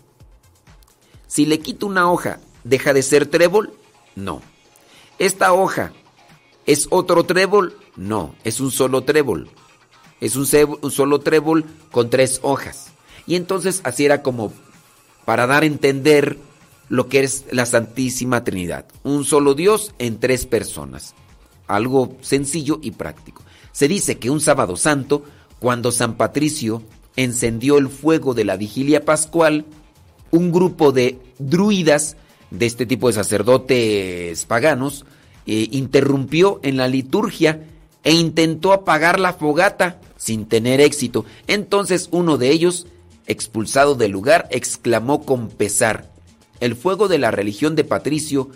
[1.27, 3.73] si le quito una hoja, ¿deja de ser trébol?
[4.17, 4.43] No.
[5.19, 5.93] ¿Esta hoja
[6.67, 7.77] es otro trébol?
[7.97, 9.51] No, es un solo trébol.
[10.21, 10.47] Es un,
[10.83, 12.93] un solo trébol con tres hojas.
[13.31, 14.53] Y entonces así era como
[15.25, 16.37] para dar a entender
[16.89, 18.87] lo que es la Santísima Trinidad.
[19.05, 21.15] Un solo Dios en tres personas.
[21.69, 23.45] Algo sencillo y práctico.
[23.71, 25.23] Se dice que un sábado santo,
[25.61, 26.83] cuando San Patricio
[27.15, 29.65] encendió el fuego de la vigilia pascual,
[30.33, 32.17] un grupo de druidas,
[32.51, 35.05] de este tipo de sacerdotes paganos,
[35.47, 37.65] eh, interrumpió en la liturgia
[38.03, 41.25] e intentó apagar la fogata sin tener éxito.
[41.47, 42.89] Entonces uno de ellos,
[43.31, 46.11] expulsado del lugar, exclamó con pesar,
[46.59, 48.51] el fuego de la religión de Patricio,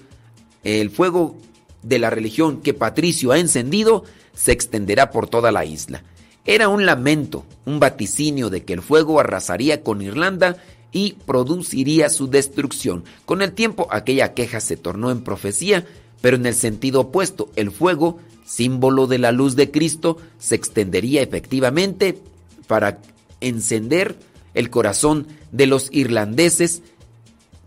[0.62, 1.36] el fuego
[1.82, 6.02] de la religión que Patricio ha encendido, se extenderá por toda la isla.
[6.44, 10.56] Era un lamento, un vaticinio de que el fuego arrasaría con Irlanda
[10.92, 13.04] y produciría su destrucción.
[13.24, 15.86] Con el tiempo aquella queja se tornó en profecía,
[16.20, 21.22] pero en el sentido opuesto, el fuego, símbolo de la luz de Cristo, se extendería
[21.22, 22.18] efectivamente
[22.66, 22.98] para
[23.40, 24.16] encender
[24.54, 26.82] el corazón de los irlandeses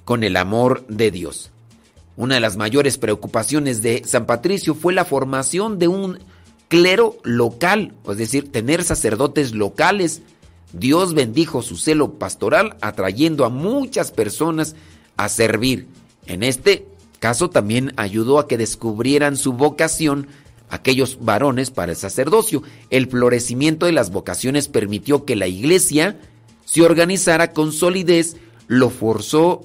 [0.06, 1.52] con el amor de Dios.
[2.16, 6.20] Una de las mayores preocupaciones de San Patricio fue la formación de un
[6.68, 10.22] clero local, es decir, tener sacerdotes locales.
[10.74, 14.76] Dios bendijo su celo pastoral atrayendo a muchas personas
[15.16, 15.88] a servir.
[16.26, 16.88] En este
[17.20, 20.28] caso también ayudó a que descubrieran su vocación
[20.70, 22.64] aquellos varones para el sacerdocio.
[22.90, 26.20] El florecimiento de las vocaciones permitió que la iglesia
[26.68, 28.36] se organizara con solidez,
[28.68, 29.64] lo forzó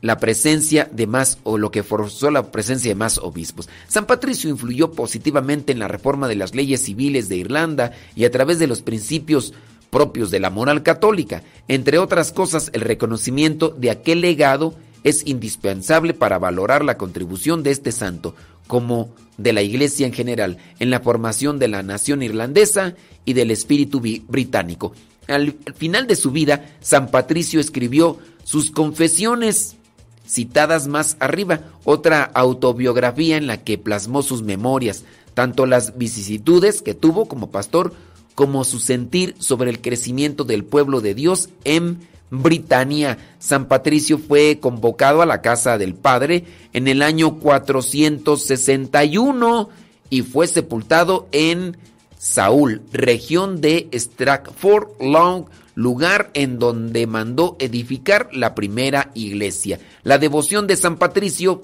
[0.00, 3.68] la presencia de más o lo que forzó la presencia de más obispos.
[3.88, 8.30] San Patricio influyó positivamente en la reforma de las leyes civiles de Irlanda y a
[8.30, 9.54] través de los principios
[9.90, 11.42] propios de la moral católica.
[11.66, 17.72] Entre otras cosas, el reconocimiento de aquel legado es indispensable para valorar la contribución de
[17.72, 18.36] este santo,
[18.68, 23.50] como de la Iglesia en general, en la formación de la nación irlandesa y del
[23.50, 24.92] espíritu británico.
[25.28, 29.76] Al final de su vida, San Patricio escribió sus confesiones
[30.26, 36.94] citadas más arriba, otra autobiografía en la que plasmó sus memorias, tanto las vicisitudes que
[36.94, 37.92] tuvo como pastor,
[38.34, 43.18] como su sentir sobre el crecimiento del pueblo de Dios en Britania.
[43.38, 49.68] San Patricio fue convocado a la casa del Padre en el año 461
[50.10, 51.76] y fue sepultado en
[52.24, 55.44] Saúl, región de Stratford Long,
[55.74, 59.78] lugar en donde mandó edificar la primera iglesia.
[60.04, 61.60] La devoción de San Patricio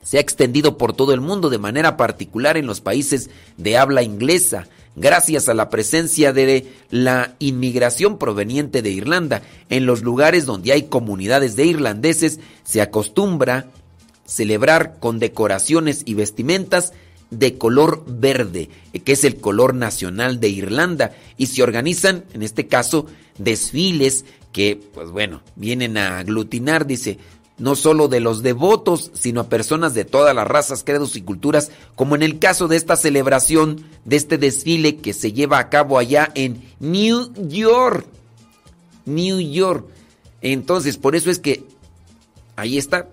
[0.00, 4.04] se ha extendido por todo el mundo, de manera particular en los países de habla
[4.04, 9.42] inglesa, gracias a la presencia de la inmigración proveniente de Irlanda.
[9.70, 13.66] En los lugares donde hay comunidades de irlandeses se acostumbra
[14.24, 16.92] celebrar con decoraciones y vestimentas
[17.30, 18.70] de color verde,
[19.04, 23.06] que es el color nacional de Irlanda, y se organizan, en este caso,
[23.38, 27.18] desfiles que, pues bueno, vienen a aglutinar, dice,
[27.58, 31.70] no solo de los devotos, sino a personas de todas las razas, credos y culturas,
[31.96, 35.98] como en el caso de esta celebración, de este desfile que se lleva a cabo
[35.98, 38.06] allá en New York.
[39.04, 39.86] New York.
[40.40, 41.64] Entonces, por eso es que
[42.56, 43.08] ahí está,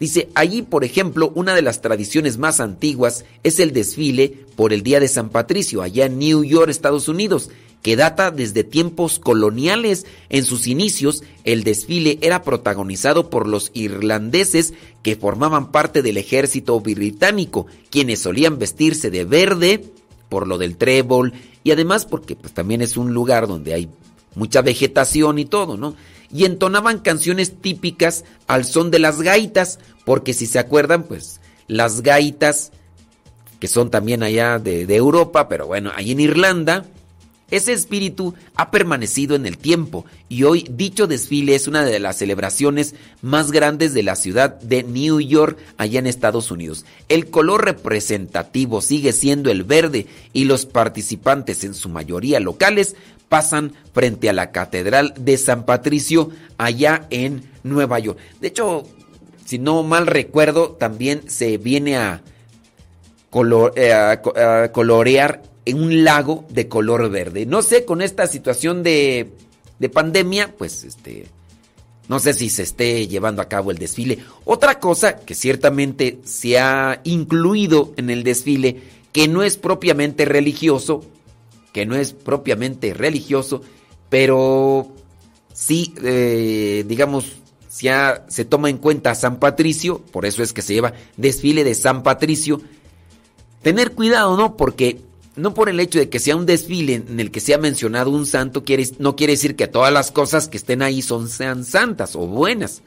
[0.00, 4.82] Dice, allí, por ejemplo, una de las tradiciones más antiguas es el desfile por el
[4.82, 7.50] Día de San Patricio, allá en New York, Estados Unidos,
[7.82, 10.06] que data desde tiempos coloniales.
[10.30, 14.72] En sus inicios, el desfile era protagonizado por los irlandeses
[15.02, 19.84] que formaban parte del ejército británico, quienes solían vestirse de verde
[20.30, 23.90] por lo del trébol y además porque pues, también es un lugar donde hay
[24.34, 25.94] mucha vegetación y todo, ¿no?
[26.32, 32.02] Y entonaban canciones típicas al son de las gaitas, porque si se acuerdan, pues las
[32.02, 32.72] gaitas,
[33.58, 36.86] que son también allá de, Europa, pero bueno, ahí en Irlanda,
[37.50, 42.18] Ese espíritu ha permanecido en el tiempo y hoy dicho desfile es una de las
[42.18, 46.84] celebraciones más grandes de la ciudad de New York, allá en Estados Unidos.
[47.08, 52.94] El color representativo sigue siendo el verde y los participantes, en su mayoría locales,
[53.30, 58.18] pasan frente a la Catedral de San Patricio, allá en Nueva York.
[58.40, 58.82] De hecho,
[59.46, 62.22] si no mal recuerdo, también se viene a,
[63.76, 67.46] eh, a colorear en un lago de color verde.
[67.46, 69.30] No sé, con esta situación de,
[69.78, 71.26] de pandemia, pues este,
[72.08, 74.18] no sé si se esté llevando a cabo el desfile.
[74.44, 78.82] Otra cosa que ciertamente se ha incluido en el desfile,
[79.12, 81.04] que no es propiamente religioso,
[81.72, 83.62] que no es propiamente religioso,
[84.08, 84.88] pero
[85.52, 87.36] sí, eh, digamos,
[87.80, 91.74] ya se toma en cuenta San Patricio, por eso es que se lleva desfile de
[91.74, 92.60] San Patricio.
[93.62, 94.56] Tener cuidado, ¿no?
[94.56, 95.00] Porque
[95.36, 98.10] no por el hecho de que sea un desfile en el que se ha mencionado
[98.10, 98.62] un santo,
[98.98, 102.82] no quiere decir que todas las cosas que estén ahí son, sean santas o buenas.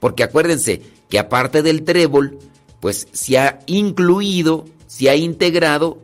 [0.00, 2.38] Porque acuérdense que aparte del trébol,
[2.80, 5.98] pues se ha incluido, se ha integrado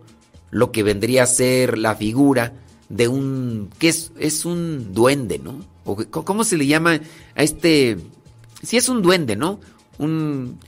[0.50, 2.52] lo que vendría a ser la figura
[2.88, 3.70] de un...
[3.78, 5.64] que es, es un duende, ¿no?
[6.10, 7.00] ¿Cómo se le llama
[7.34, 7.98] a este...
[8.62, 9.60] Si es un duende, ¿no?
[9.98, 10.58] Un,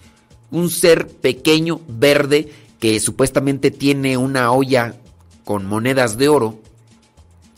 [0.51, 4.97] un ser pequeño, verde, que supuestamente tiene una olla
[5.44, 6.61] con monedas de oro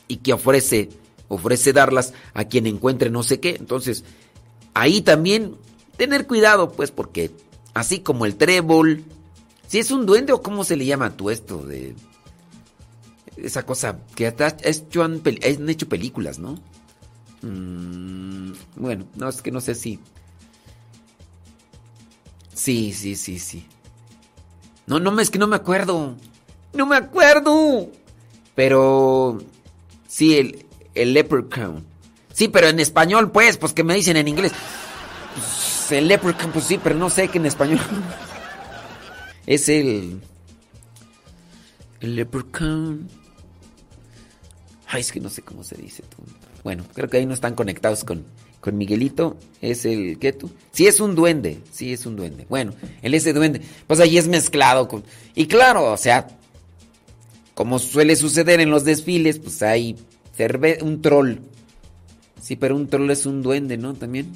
[0.09, 0.91] y que ofrece,
[1.29, 3.57] ofrece darlas a quien encuentre no sé qué.
[3.59, 4.05] Entonces,
[4.75, 5.55] ahí también
[5.97, 7.31] tener cuidado, pues, porque
[7.75, 9.05] así como el trébol,
[9.67, 11.95] si es un duende o cómo se le llama tú esto de
[13.37, 15.23] esa cosa que hecho, han,
[15.69, 16.59] hecho películas, ¿no?
[17.43, 19.99] Mm, bueno, no es que no sé si.
[22.55, 23.67] Sí, sí, sí, sí.
[24.87, 26.17] No, no, es que no me acuerdo.
[26.75, 27.89] No me acuerdo.
[28.55, 29.39] Pero.
[30.07, 31.85] Sí, el, el leprechaun.
[32.33, 34.53] Sí, pero en español, pues, pues que me dicen en inglés.
[35.35, 37.81] Pues, el leprechaun, pues sí, pero no sé que en español.
[39.47, 40.21] es el.
[42.01, 43.22] El leprechaun.
[44.93, 46.23] Ay, es que no sé cómo se dice tú.
[46.63, 48.27] Bueno, creo que ahí no están conectados con,
[48.61, 49.39] con Miguelito.
[49.63, 50.19] Es el.
[50.19, 50.51] ¿Qué tú?
[50.71, 51.61] Sí, es un duende.
[51.73, 52.45] Sí, es un duende.
[52.51, 53.63] Bueno, el ese duende.
[53.87, 55.03] Pues ahí es mezclado con.
[55.35, 56.29] Y claro, o sea,
[57.55, 59.97] como suele suceder en los desfiles, pues hay
[60.83, 61.37] un troll.
[62.39, 63.95] Sí, pero un troll es un duende, ¿no?
[63.95, 64.31] También.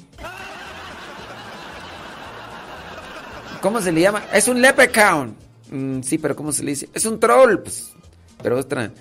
[3.61, 4.23] ¿Cómo se le llama?
[4.33, 5.35] Es un leprechaun.
[5.69, 6.89] Mm, sí, pero ¿cómo se le dice?
[6.95, 7.91] Es un troll, pues.
[8.41, 8.91] Pero otra.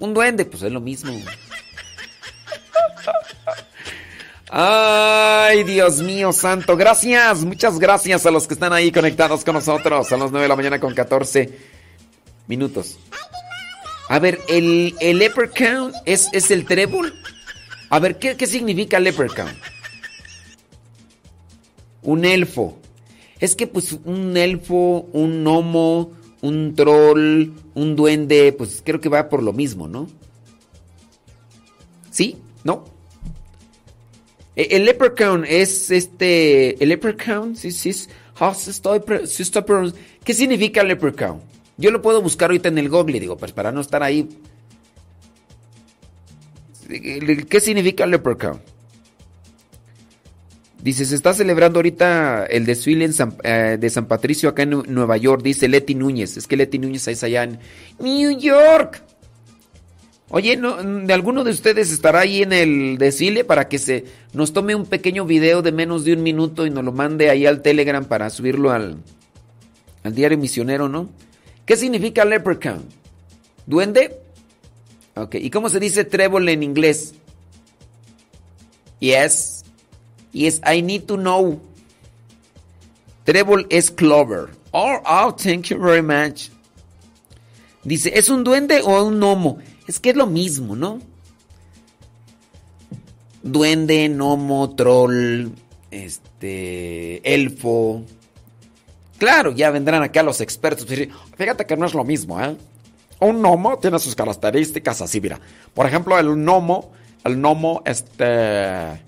[0.00, 1.12] Un duende, pues es lo mismo.
[4.50, 6.76] Ay, Dios mío santo.
[6.76, 10.10] Gracias, muchas gracias a los que están ahí conectados con nosotros.
[10.10, 11.56] A las 9 de la mañana con 14
[12.48, 12.98] minutos.
[14.08, 17.14] A ver, el, el leprechaun es, es el trébol.
[17.90, 19.52] A ver, ¿qué, ¿qué significa leprechaun?
[22.02, 22.80] Un elfo.
[23.38, 26.10] Es que pues un elfo, un gnomo,
[26.42, 30.08] un troll, un duende, pues creo que va por lo mismo, ¿no?
[32.10, 32.36] ¿Sí?
[32.64, 32.84] ¿No?
[34.56, 36.82] E, el leprechaun es este.
[36.82, 38.08] El leprechaun, sí, sí, sí,
[38.68, 39.92] estoy, sí estoy,
[40.24, 41.40] ¿Qué significa leprechaun?
[41.76, 44.28] Yo lo puedo buscar ahorita en el Google, digo, pues para no estar ahí.
[46.88, 48.60] ¿Qué significa leprechaun?
[50.82, 53.10] Dice, se está celebrando ahorita el desfile
[53.44, 56.38] eh, de San Patricio acá en Nueva York, dice Leti Núñez.
[56.38, 57.58] Es que Leti Núñez es allá en
[57.98, 59.02] New York.
[60.30, 64.76] Oye, ¿de alguno de ustedes estará ahí en el desfile para que se nos tome
[64.76, 68.04] un pequeño video de menos de un minuto y nos lo mande ahí al Telegram
[68.04, 68.98] para subirlo al,
[70.04, 71.10] al diario misionero, ¿no?
[71.66, 72.84] ¿Qué significa leprechaun?
[73.66, 74.18] ¿Duende?
[75.16, 77.14] Ok, ¿y cómo se dice trébol en inglés?
[79.00, 79.59] Yes.
[80.32, 81.60] Yes, I need to know.
[83.24, 84.50] Trébol es clover.
[84.72, 86.50] Oh, oh, thank you very much.
[87.84, 89.58] Dice, ¿es un duende o un gnomo?
[89.86, 91.00] Es que es lo mismo, ¿no?
[93.42, 95.48] Duende, gnomo, troll,
[95.90, 98.04] este, elfo,
[99.20, 100.86] Claro, ya vendrán acá los expertos.
[101.36, 102.56] Fíjate que no es lo mismo, ¿eh?
[103.20, 105.38] Un gnomo tiene sus características así, mira.
[105.74, 106.90] Por ejemplo, el gnomo,
[107.22, 108.98] el gnomo, este,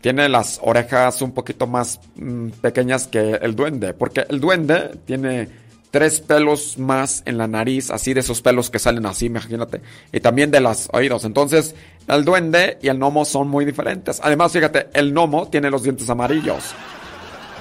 [0.00, 5.48] tiene las orejas un poquito más mm, pequeñas que el duende, porque el duende tiene
[5.90, 9.80] tres pelos más en la nariz, así de esos pelos que salen así, imagínate,
[10.12, 11.24] y también de los oídos.
[11.24, 11.74] Entonces,
[12.06, 14.20] el duende y el gnomo son muy diferentes.
[14.22, 16.64] Además, fíjate, el gnomo tiene los dientes amarillos.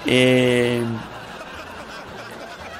[0.05, 0.79] Y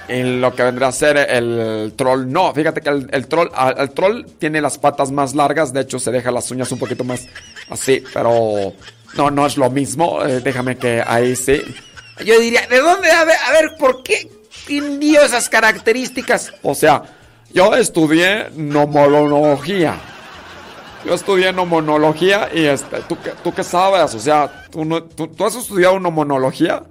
[0.09, 2.31] en lo que vendría a ser el troll.
[2.31, 6.11] No, fíjate que el, troll, el troll tiene las patas más largas, de hecho se
[6.11, 7.27] deja las uñas un poquito más
[7.69, 8.73] así, pero
[9.15, 10.23] no, no es lo mismo.
[10.25, 11.61] Eh, déjame que ahí sí.
[12.25, 13.11] Yo diría, ¿de dónde?
[13.11, 14.29] A ver, a ver ¿por qué
[14.67, 16.53] dio esas características?
[16.63, 17.03] O sea,
[17.53, 19.99] yo estudié nomología.
[21.05, 24.13] Yo estudié nomonología y este, ¿tú, ¿tú qué sabes?
[24.13, 26.83] O sea, ¿tú, no, tú, has estudiado nomonología?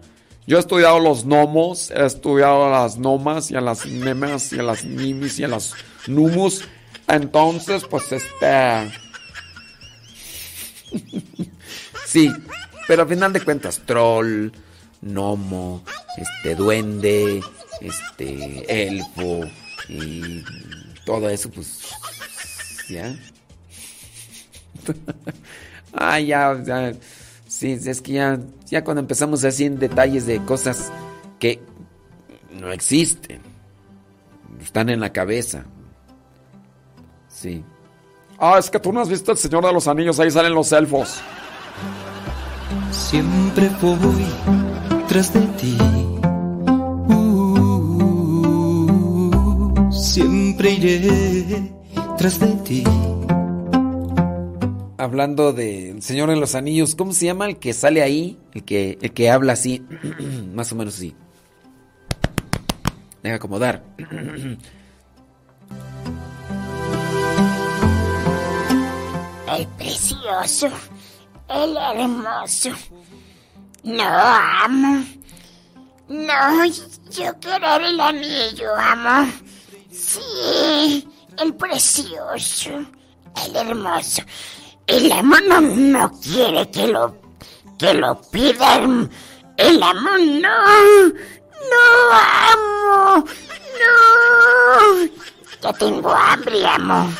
[0.47, 4.59] Yo he estudiado los gnomos, he estudiado a las nomas y a las nemas y
[4.59, 5.74] a las nimis y a las
[6.07, 6.65] numus.
[7.07, 8.90] Entonces, pues este...
[12.09, 12.32] sí,
[12.86, 14.51] pero al final de cuentas, troll,
[15.02, 15.82] gnomo,
[16.16, 17.43] este, duende,
[17.80, 19.40] este, elfo
[19.89, 20.43] y
[21.05, 21.80] todo eso, pues,
[22.89, 23.14] ¿ya?
[25.93, 26.93] ah, ya, ya.
[27.47, 30.93] Sí, es que ya, ya cuando empezamos así en detalles de cosas
[31.39, 31.60] que
[32.52, 33.40] no existen,
[34.62, 35.64] están en la cabeza.
[37.28, 37.64] Sí.
[38.39, 40.72] Ah, es que tú no has visto El Señor de los Anillos, ahí salen los
[40.72, 41.20] elfos.
[42.90, 44.27] Siempre voy
[45.09, 45.78] tras de ti.
[47.09, 48.53] Uh,
[49.93, 51.73] siempre iré
[52.16, 52.85] tras de ti
[54.99, 58.39] hablando de El Señor de los Anillos, ¿cómo se llama el que sale ahí?
[58.53, 59.82] El que, el que habla así,
[60.55, 61.15] más o menos así.
[63.23, 63.82] Deja acomodar.
[69.59, 70.69] El precioso,
[71.48, 72.70] el hermoso.
[73.82, 75.04] No, amo.
[76.08, 76.64] No,
[77.10, 79.30] yo quiero el anillo, amo.
[79.90, 81.08] Sí,
[81.38, 82.70] el precioso,
[83.44, 84.22] el hermoso.
[84.86, 87.16] El amo no, quiere que lo
[87.78, 89.10] que lo pidan.
[89.56, 91.08] El amo no.
[91.70, 91.84] No,
[92.52, 93.24] amo.
[93.80, 95.08] No.
[95.60, 97.10] Ya tengo hambre, amo.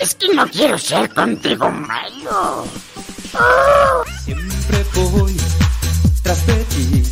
[0.00, 2.64] Es que no quiero ser contigo malo.
[4.24, 5.36] Siempre voy
[6.22, 7.02] tras de ti.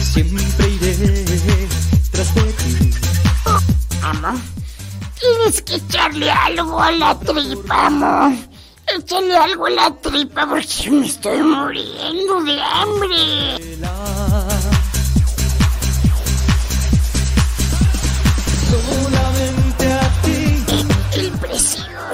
[0.00, 1.68] siempre iré
[2.10, 2.90] tras de ti.
[4.02, 4.40] amo.
[5.20, 8.32] Tienes que echarle algo a la tripa, amor.
[8.86, 13.16] Échale algo a la tripa porque me estoy muriendo de hambre.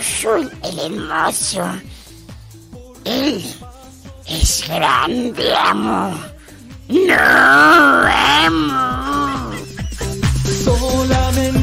[0.02, 1.62] Precioso, el hermoso.
[3.04, 3.44] Él
[4.26, 6.14] es grande, amor.
[6.88, 7.14] No,
[8.44, 9.52] amo.
[10.64, 11.61] Solamente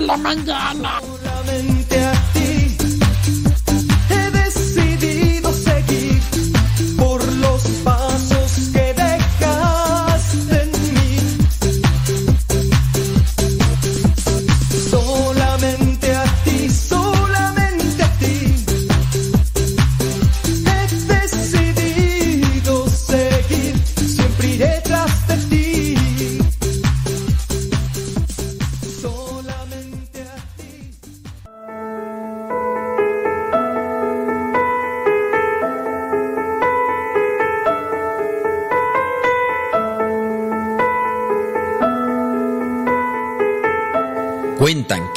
[0.00, 1.05] de la mañana.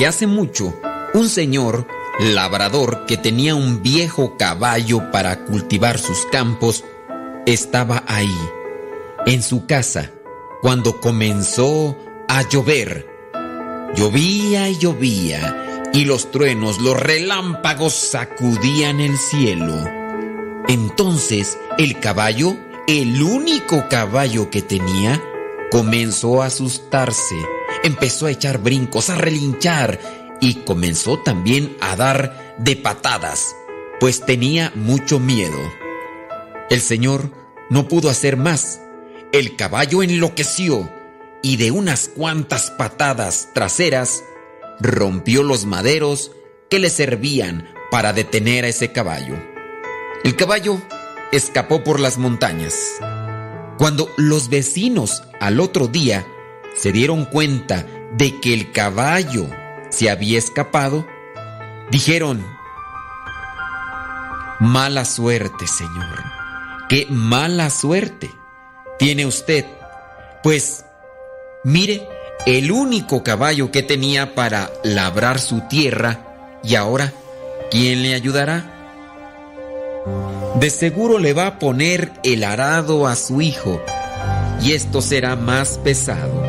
[0.10, 0.74] Hace mucho,
[1.14, 1.88] un señor
[2.20, 6.84] labrador que tenía un viejo caballo para cultivar sus campos,
[7.46, 8.36] estaba ahí,
[9.26, 10.12] en su casa,
[10.62, 11.96] cuando comenzó
[12.28, 13.08] a llover.
[13.96, 19.76] Llovía y llovía, y los truenos, los relámpagos sacudían el cielo.
[20.68, 22.58] Entonces el caballo,
[22.88, 25.22] el único caballo que tenía,
[25.72, 27.36] comenzó a asustarse,
[27.84, 30.00] empezó a echar brincos, a relinchar
[30.42, 33.56] y comenzó también a dar de patadas,
[34.00, 35.60] pues tenía mucho miedo.
[36.70, 37.32] El señor
[37.70, 38.82] no pudo hacer más.
[39.32, 40.90] El caballo enloqueció
[41.42, 44.24] y de unas cuantas patadas traseras
[44.80, 46.32] rompió los maderos
[46.70, 49.36] que le servían para detener a ese caballo.
[50.24, 50.82] El caballo
[51.32, 52.76] escapó por las montañas.
[53.78, 56.26] Cuando los vecinos al otro día
[56.80, 59.50] se dieron cuenta de que el caballo
[59.90, 61.06] se había escapado,
[61.92, 62.46] dijeron,
[64.60, 66.24] mala suerte, señor,
[66.88, 68.32] qué mala suerte
[68.98, 69.66] tiene usted,
[70.42, 70.86] pues
[71.66, 72.08] mire
[72.46, 77.12] el único caballo que tenía para labrar su tierra y ahora,
[77.72, 78.76] ¿quién le ayudará?
[80.56, 83.82] De seguro le va a poner el arado a su hijo
[84.62, 86.49] y esto será más pesado.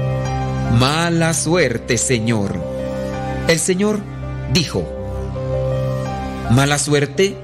[0.78, 2.54] Mala suerte, Señor.
[3.48, 4.00] El Señor
[4.52, 4.84] dijo,
[6.50, 7.36] ¿mala suerte?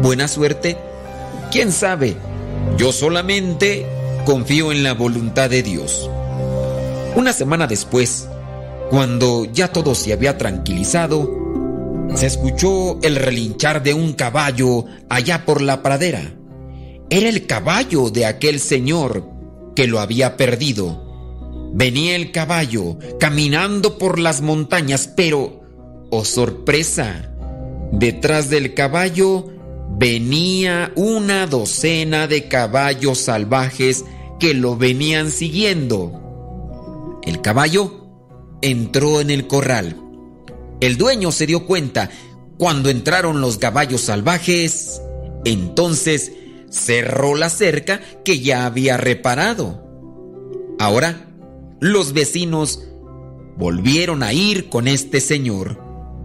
[0.00, 0.76] ¿Buena suerte?
[1.50, 2.16] ¿Quién sabe?
[2.76, 3.86] Yo solamente
[4.24, 6.10] confío en la voluntad de Dios.
[7.14, 8.28] Una semana después,
[8.90, 11.30] cuando ya todo se había tranquilizado,
[12.14, 16.34] se escuchó el relinchar de un caballo allá por la pradera.
[17.08, 19.24] Era el caballo de aquel señor
[19.74, 21.05] que lo había perdido.
[21.78, 25.60] Venía el caballo caminando por las montañas, pero,
[26.08, 27.30] oh sorpresa,
[27.92, 29.50] detrás del caballo
[29.90, 34.06] venía una docena de caballos salvajes
[34.40, 37.20] que lo venían siguiendo.
[37.26, 38.08] El caballo
[38.62, 40.00] entró en el corral.
[40.80, 42.08] El dueño se dio cuenta
[42.56, 45.02] cuando entraron los caballos salvajes.
[45.44, 46.32] Entonces
[46.70, 49.84] cerró la cerca que ya había reparado.
[50.78, 51.26] Ahora,
[51.80, 52.82] los vecinos
[53.56, 55.80] volvieron a ir con este señor,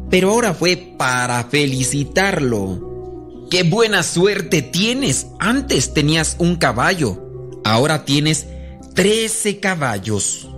[0.09, 3.47] pero ahora fue para felicitarlo.
[3.49, 5.27] ¡Qué buena suerte tienes!
[5.39, 8.47] Antes tenías un caballo, ahora tienes
[8.93, 10.49] trece caballos.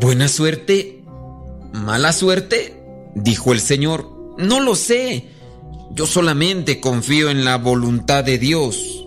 [0.00, 1.04] ¿Buena suerte?
[1.72, 2.82] ¿Mala suerte?
[3.14, 4.34] dijo el señor.
[4.38, 5.30] No lo sé.
[5.92, 9.06] Yo solamente confío en la voluntad de Dios.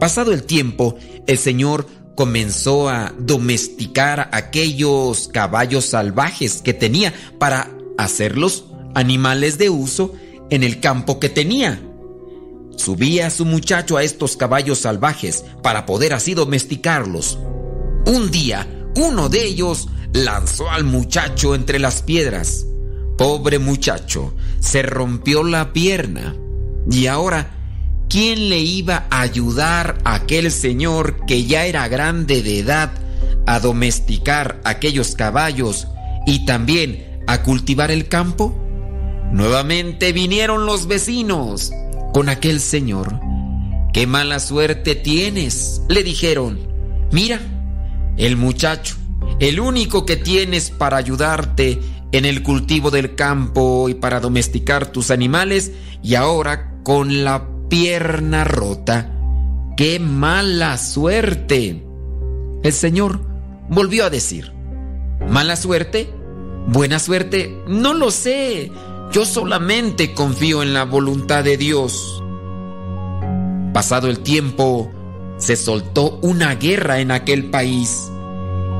[0.00, 1.86] Pasado el tiempo, el señor
[2.16, 8.64] comenzó a domesticar aquellos caballos salvajes que tenía para hacerlos
[8.94, 10.14] animales de uso
[10.50, 11.80] en el campo que tenía.
[12.76, 17.38] Subía a su muchacho a estos caballos salvajes para poder así domesticarlos.
[18.06, 18.66] Un día,
[18.96, 22.66] uno de ellos lanzó al muchacho entre las piedras.
[23.18, 26.34] Pobre muchacho, se rompió la pierna.
[26.90, 27.55] Y ahora,
[28.16, 32.90] ¿quién le iba a ayudar a aquel señor que ya era grande de edad
[33.44, 35.86] a domesticar aquellos caballos
[36.26, 38.58] y también a cultivar el campo?
[39.32, 41.72] Nuevamente vinieron los vecinos
[42.14, 43.20] con aquel señor.
[43.92, 45.82] ¡Qué mala suerte tienes!
[45.90, 46.58] le dijeron.
[47.12, 47.38] Mira,
[48.16, 48.96] el muchacho,
[49.40, 51.82] el único que tienes para ayudarte
[52.12, 55.72] en el cultivo del campo y para domesticar tus animales,
[56.02, 59.12] y ahora con la pierna rota.
[59.76, 61.84] ¡Qué mala suerte!
[62.62, 63.20] El Señor
[63.68, 64.52] volvió a decir,
[65.28, 66.10] ¿mala suerte?
[66.68, 67.62] ¿Buena suerte?
[67.68, 68.72] No lo sé.
[69.12, 72.22] Yo solamente confío en la voluntad de Dios.
[73.72, 74.90] Pasado el tiempo,
[75.36, 78.10] se soltó una guerra en aquel país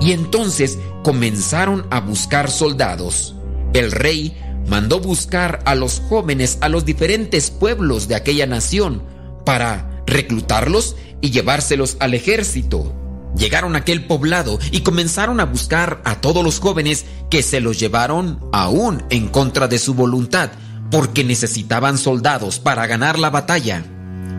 [0.00, 3.34] y entonces comenzaron a buscar soldados.
[3.72, 4.36] El rey
[4.68, 9.02] mandó buscar a los jóvenes a los diferentes pueblos de aquella nación
[9.44, 12.94] para reclutarlos y llevárselos al ejército.
[13.36, 17.78] Llegaron a aquel poblado y comenzaron a buscar a todos los jóvenes que se los
[17.78, 20.51] llevaron aún en contra de su voluntad,
[20.90, 23.84] porque necesitaban soldados para ganar la batalla.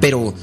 [0.02, 0.34] Pero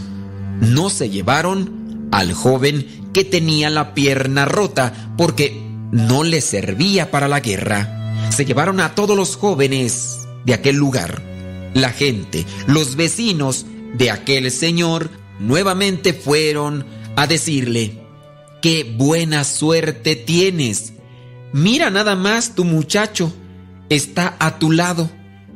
[0.60, 7.28] no se llevaron al joven que tenía la pierna rota porque no le servía para
[7.28, 8.03] la guerra.
[8.30, 11.22] Se llevaron a todos los jóvenes de aquel lugar.
[11.74, 16.84] La gente, los vecinos de aquel señor nuevamente fueron
[17.16, 18.00] a decirle,
[18.62, 20.94] qué buena suerte tienes.
[21.52, 23.32] Mira nada más tu muchacho,
[23.88, 25.10] está a tu lado.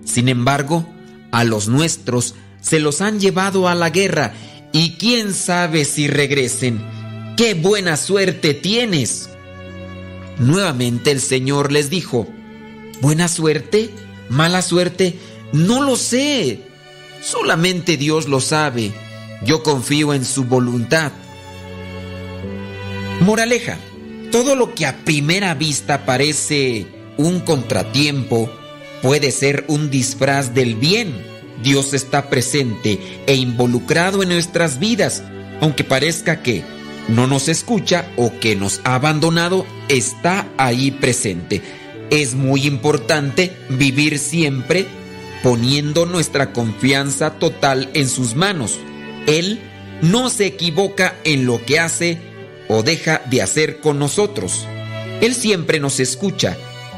[0.05, 0.89] Sin embargo,
[1.33, 4.33] a los nuestros se los han llevado a la guerra
[4.73, 6.81] y quién sabe si regresen.
[7.37, 9.31] ¡Qué buena suerte tienes!
[10.39, 12.29] Nuevamente el Señor les dijo,
[13.01, 13.91] ¿buena suerte?
[14.29, 15.19] ¿Mala suerte?
[15.53, 16.61] No lo sé.
[17.23, 18.93] Solamente Dios lo sabe.
[19.45, 21.13] Yo confío en su voluntad.
[23.21, 23.79] Moraleja,
[24.31, 28.51] todo lo que a primera vista parece un contratiempo
[29.03, 31.15] puede ser un disfraz del bien.
[31.63, 35.25] Dios está presente e involucrado en nuestras vidas,
[35.61, 36.63] aunque parezca que
[37.09, 41.63] no nos escucha o que nos ha abandonado, está ahí presente.
[42.11, 44.87] Es muy importante vivir siempre
[45.43, 48.79] poniendo nuestra confianza total en sus manos.
[49.27, 49.61] Él
[50.03, 52.19] no se equivoca en lo que hace
[52.69, 54.67] o deja de hacer con nosotros.
[55.21, 56.57] Él siempre nos escucha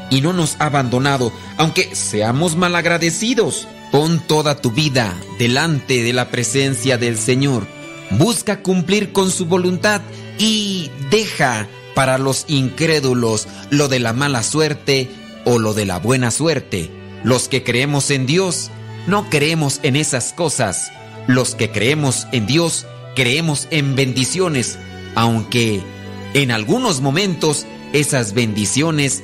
[0.09, 3.67] y no nos ha abandonado, aunque seamos malagradecidos.
[3.91, 7.67] Pon toda tu vida delante de la presencia del Señor.
[8.11, 10.01] Busca cumplir con su voluntad
[10.37, 15.09] y deja para los incrédulos lo de la mala suerte
[15.45, 16.89] o lo de la buena suerte.
[17.23, 18.71] Los que creemos en Dios
[19.07, 20.91] no creemos en esas cosas.
[21.27, 22.85] Los que creemos en Dios
[23.15, 24.77] creemos en bendiciones
[25.15, 25.81] aunque
[26.33, 29.23] en algunos momentos esas bendiciones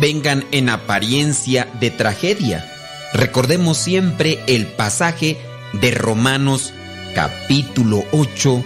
[0.00, 2.70] vengan en apariencia de tragedia.
[3.12, 5.38] Recordemos siempre el pasaje
[5.72, 6.72] de Romanos
[7.14, 8.64] capítulo 8,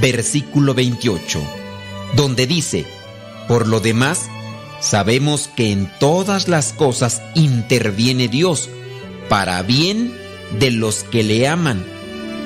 [0.00, 1.40] versículo 28,
[2.14, 2.86] donde dice,
[3.46, 4.28] por lo demás,
[4.80, 8.68] sabemos que en todas las cosas interviene Dios
[9.28, 10.14] para bien
[10.58, 11.84] de los que le aman,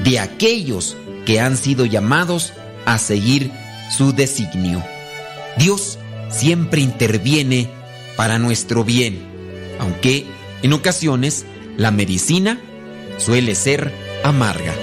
[0.05, 2.53] de aquellos que han sido llamados
[2.85, 3.51] a seguir
[3.97, 4.83] su designio.
[5.57, 5.99] Dios
[6.31, 7.69] siempre interviene
[8.17, 9.23] para nuestro bien,
[9.79, 10.27] aunque
[10.63, 11.45] en ocasiones
[11.77, 12.61] la medicina
[13.19, 13.93] suele ser
[14.25, 14.75] amarga.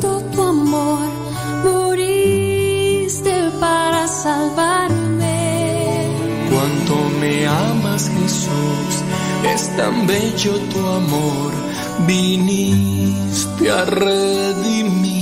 [0.00, 1.08] tu amor,
[1.64, 6.06] moriste para salvarme.
[6.50, 8.94] Cuánto me amas Jesús,
[9.54, 11.52] es tan bello tu amor,
[12.06, 15.17] viniste a redimir.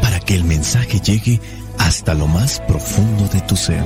[0.00, 1.38] Para que el mensaje llegue
[1.76, 3.84] hasta lo más profundo de tu ser.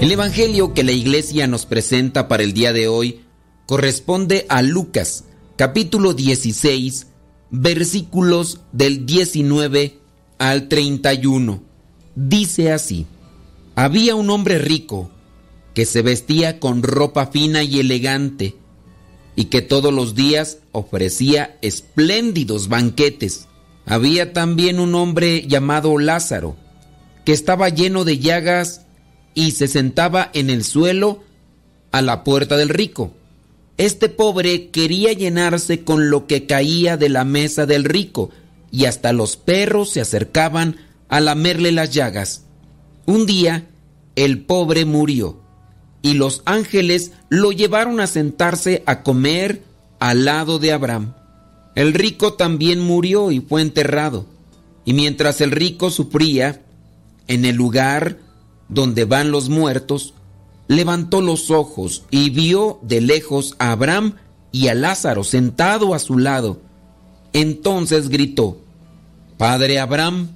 [0.00, 3.24] El Evangelio que la iglesia nos presenta para el día de hoy
[3.64, 5.24] corresponde a Lucas,
[5.56, 7.06] capítulo 16,
[7.50, 10.01] versículos del 19
[10.42, 11.62] al 31.
[12.16, 13.06] Dice así,
[13.76, 15.08] había un hombre rico
[15.72, 18.56] que se vestía con ropa fina y elegante
[19.36, 23.46] y que todos los días ofrecía espléndidos banquetes.
[23.86, 26.56] Había también un hombre llamado Lázaro,
[27.24, 28.84] que estaba lleno de llagas
[29.34, 31.22] y se sentaba en el suelo
[31.92, 33.14] a la puerta del rico.
[33.76, 38.30] Este pobre quería llenarse con lo que caía de la mesa del rico,
[38.72, 40.76] y hasta los perros se acercaban
[41.08, 42.46] a lamerle las llagas.
[43.06, 43.68] Un día,
[44.16, 45.40] el pobre murió,
[46.00, 49.62] y los ángeles lo llevaron a sentarse a comer
[50.00, 51.14] al lado de Abraham.
[51.76, 54.26] El rico también murió y fue enterrado,
[54.84, 56.62] y mientras el rico sufría,
[57.28, 58.18] en el lugar
[58.68, 60.14] donde van los muertos,
[60.66, 64.16] levantó los ojos y vio de lejos a Abraham
[64.50, 66.60] y a Lázaro sentado a su lado.
[67.32, 68.58] Entonces gritó,
[69.38, 70.28] Padre Abraham,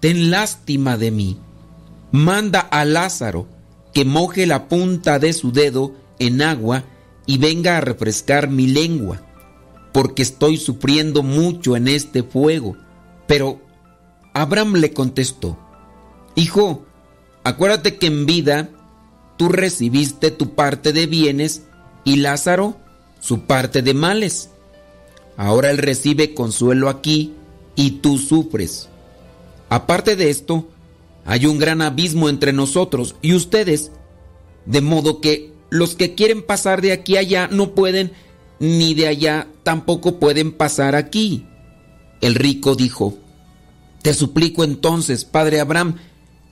[0.00, 1.38] ten lástima de mí.
[2.12, 3.48] Manda a Lázaro
[3.92, 6.84] que moje la punta de su dedo en agua
[7.26, 9.22] y venga a refrescar mi lengua,
[9.92, 12.76] porque estoy sufriendo mucho en este fuego.
[13.26, 13.60] Pero
[14.32, 15.58] Abraham le contestó,
[16.34, 16.84] Hijo,
[17.44, 18.70] acuérdate que en vida
[19.36, 21.62] tú recibiste tu parte de bienes
[22.04, 22.76] y Lázaro
[23.20, 24.50] su parte de males.
[25.36, 27.32] Ahora él recibe consuelo aquí
[27.76, 28.88] y tú sufres.
[29.68, 30.68] Aparte de esto,
[31.24, 33.90] hay un gran abismo entre nosotros y ustedes,
[34.66, 38.12] de modo que los que quieren pasar de aquí a allá no pueden,
[38.60, 41.46] ni de allá tampoco pueden pasar aquí.
[42.20, 43.18] El rico dijo,
[44.02, 45.96] Te suplico entonces, padre Abraham,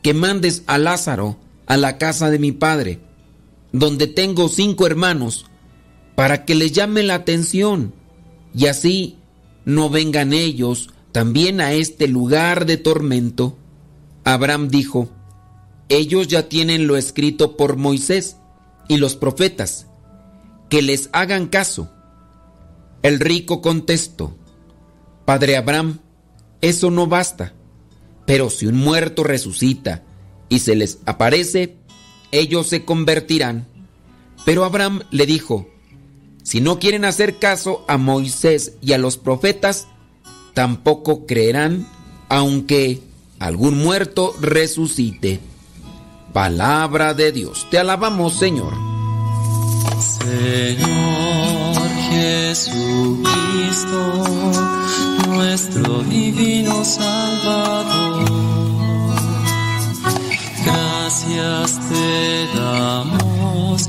[0.02, 3.00] que mandes a Lázaro a la casa de mi padre,
[3.70, 5.46] donde tengo cinco hermanos,
[6.16, 7.94] para que les llame la atención,
[8.54, 9.18] y así
[9.64, 13.56] no vengan ellos también a este lugar de tormento.
[14.24, 15.10] Abraham dijo,
[15.88, 18.36] ellos ya tienen lo escrito por Moisés
[18.88, 19.86] y los profetas,
[20.68, 21.90] que les hagan caso.
[23.02, 24.36] El rico contestó,
[25.24, 25.98] Padre Abraham,
[26.60, 27.54] eso no basta,
[28.26, 30.04] pero si un muerto resucita
[30.48, 31.76] y se les aparece,
[32.30, 33.66] ellos se convertirán.
[34.44, 35.68] Pero Abraham le dijo,
[36.42, 39.86] si no quieren hacer caso a Moisés y a los profetas,
[40.54, 41.88] tampoco creerán,
[42.28, 43.00] aunque
[43.38, 45.40] algún muerto resucite.
[46.32, 48.72] Palabra de Dios, te alabamos Señor.
[50.00, 53.24] Señor Jesucristo,
[55.28, 58.24] nuestro divino Salvador,
[60.64, 63.88] gracias te damos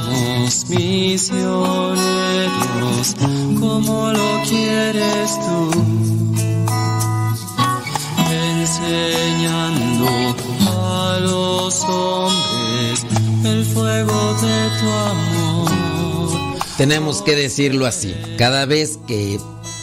[0.67, 1.95] misioneros
[3.59, 5.71] como lo quieres tú,
[8.29, 10.07] enseñando
[10.67, 13.05] a los hombres
[13.45, 15.71] el fuego de tu amor.
[16.77, 18.13] Tenemos que decirlo así.
[18.37, 19.39] Cada vez que,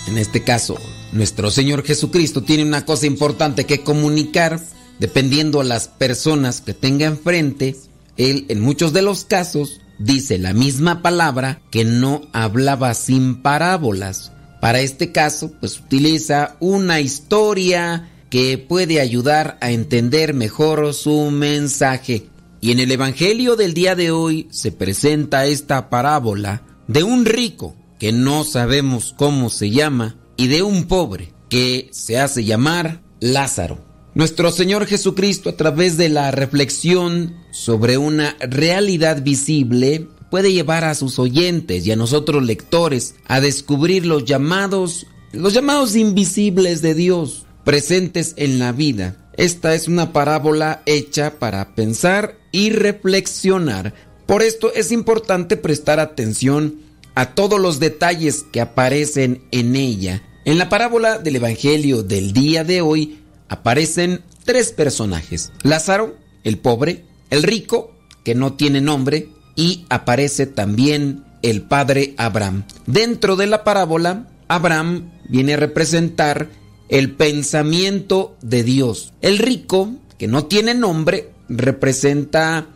[0.06, 0.76] en este caso,
[1.12, 4.60] nuestro Señor Jesucristo tiene una cosa importante que comunicar,
[4.98, 7.74] dependiendo a las personas que tenga enfrente,
[8.18, 14.32] Él en muchos de los casos dice la misma palabra que no hablaba sin parábolas.
[14.60, 22.28] Para este caso, pues utiliza una historia que puede ayudar a entender mejor su mensaje.
[22.60, 27.76] Y en el Evangelio del día de hoy se presenta esta parábola de un rico
[27.98, 33.84] que no sabemos cómo se llama y de un pobre que se hace llamar Lázaro.
[34.14, 40.94] Nuestro Señor Jesucristo a través de la reflexión sobre una realidad visible puede llevar a
[40.94, 47.44] sus oyentes y a nosotros lectores a descubrir los llamados los llamados invisibles de Dios
[47.64, 49.16] presentes en la vida.
[49.36, 53.92] Esta es una parábola hecha para pensar y reflexionar.
[54.26, 56.80] Por esto es importante prestar atención
[57.14, 60.22] a todos los detalles que aparecen en ella.
[60.44, 63.18] En la parábola del Evangelio del día de hoy
[63.48, 65.52] aparecen tres personajes.
[65.62, 67.92] Lázaro, el pobre, el rico,
[68.24, 72.64] que no tiene nombre, y aparece también el padre Abraham.
[72.86, 76.48] Dentro de la parábola, Abraham viene a representar
[76.88, 79.12] el pensamiento de Dios.
[79.20, 82.68] El rico, que no tiene nombre, representa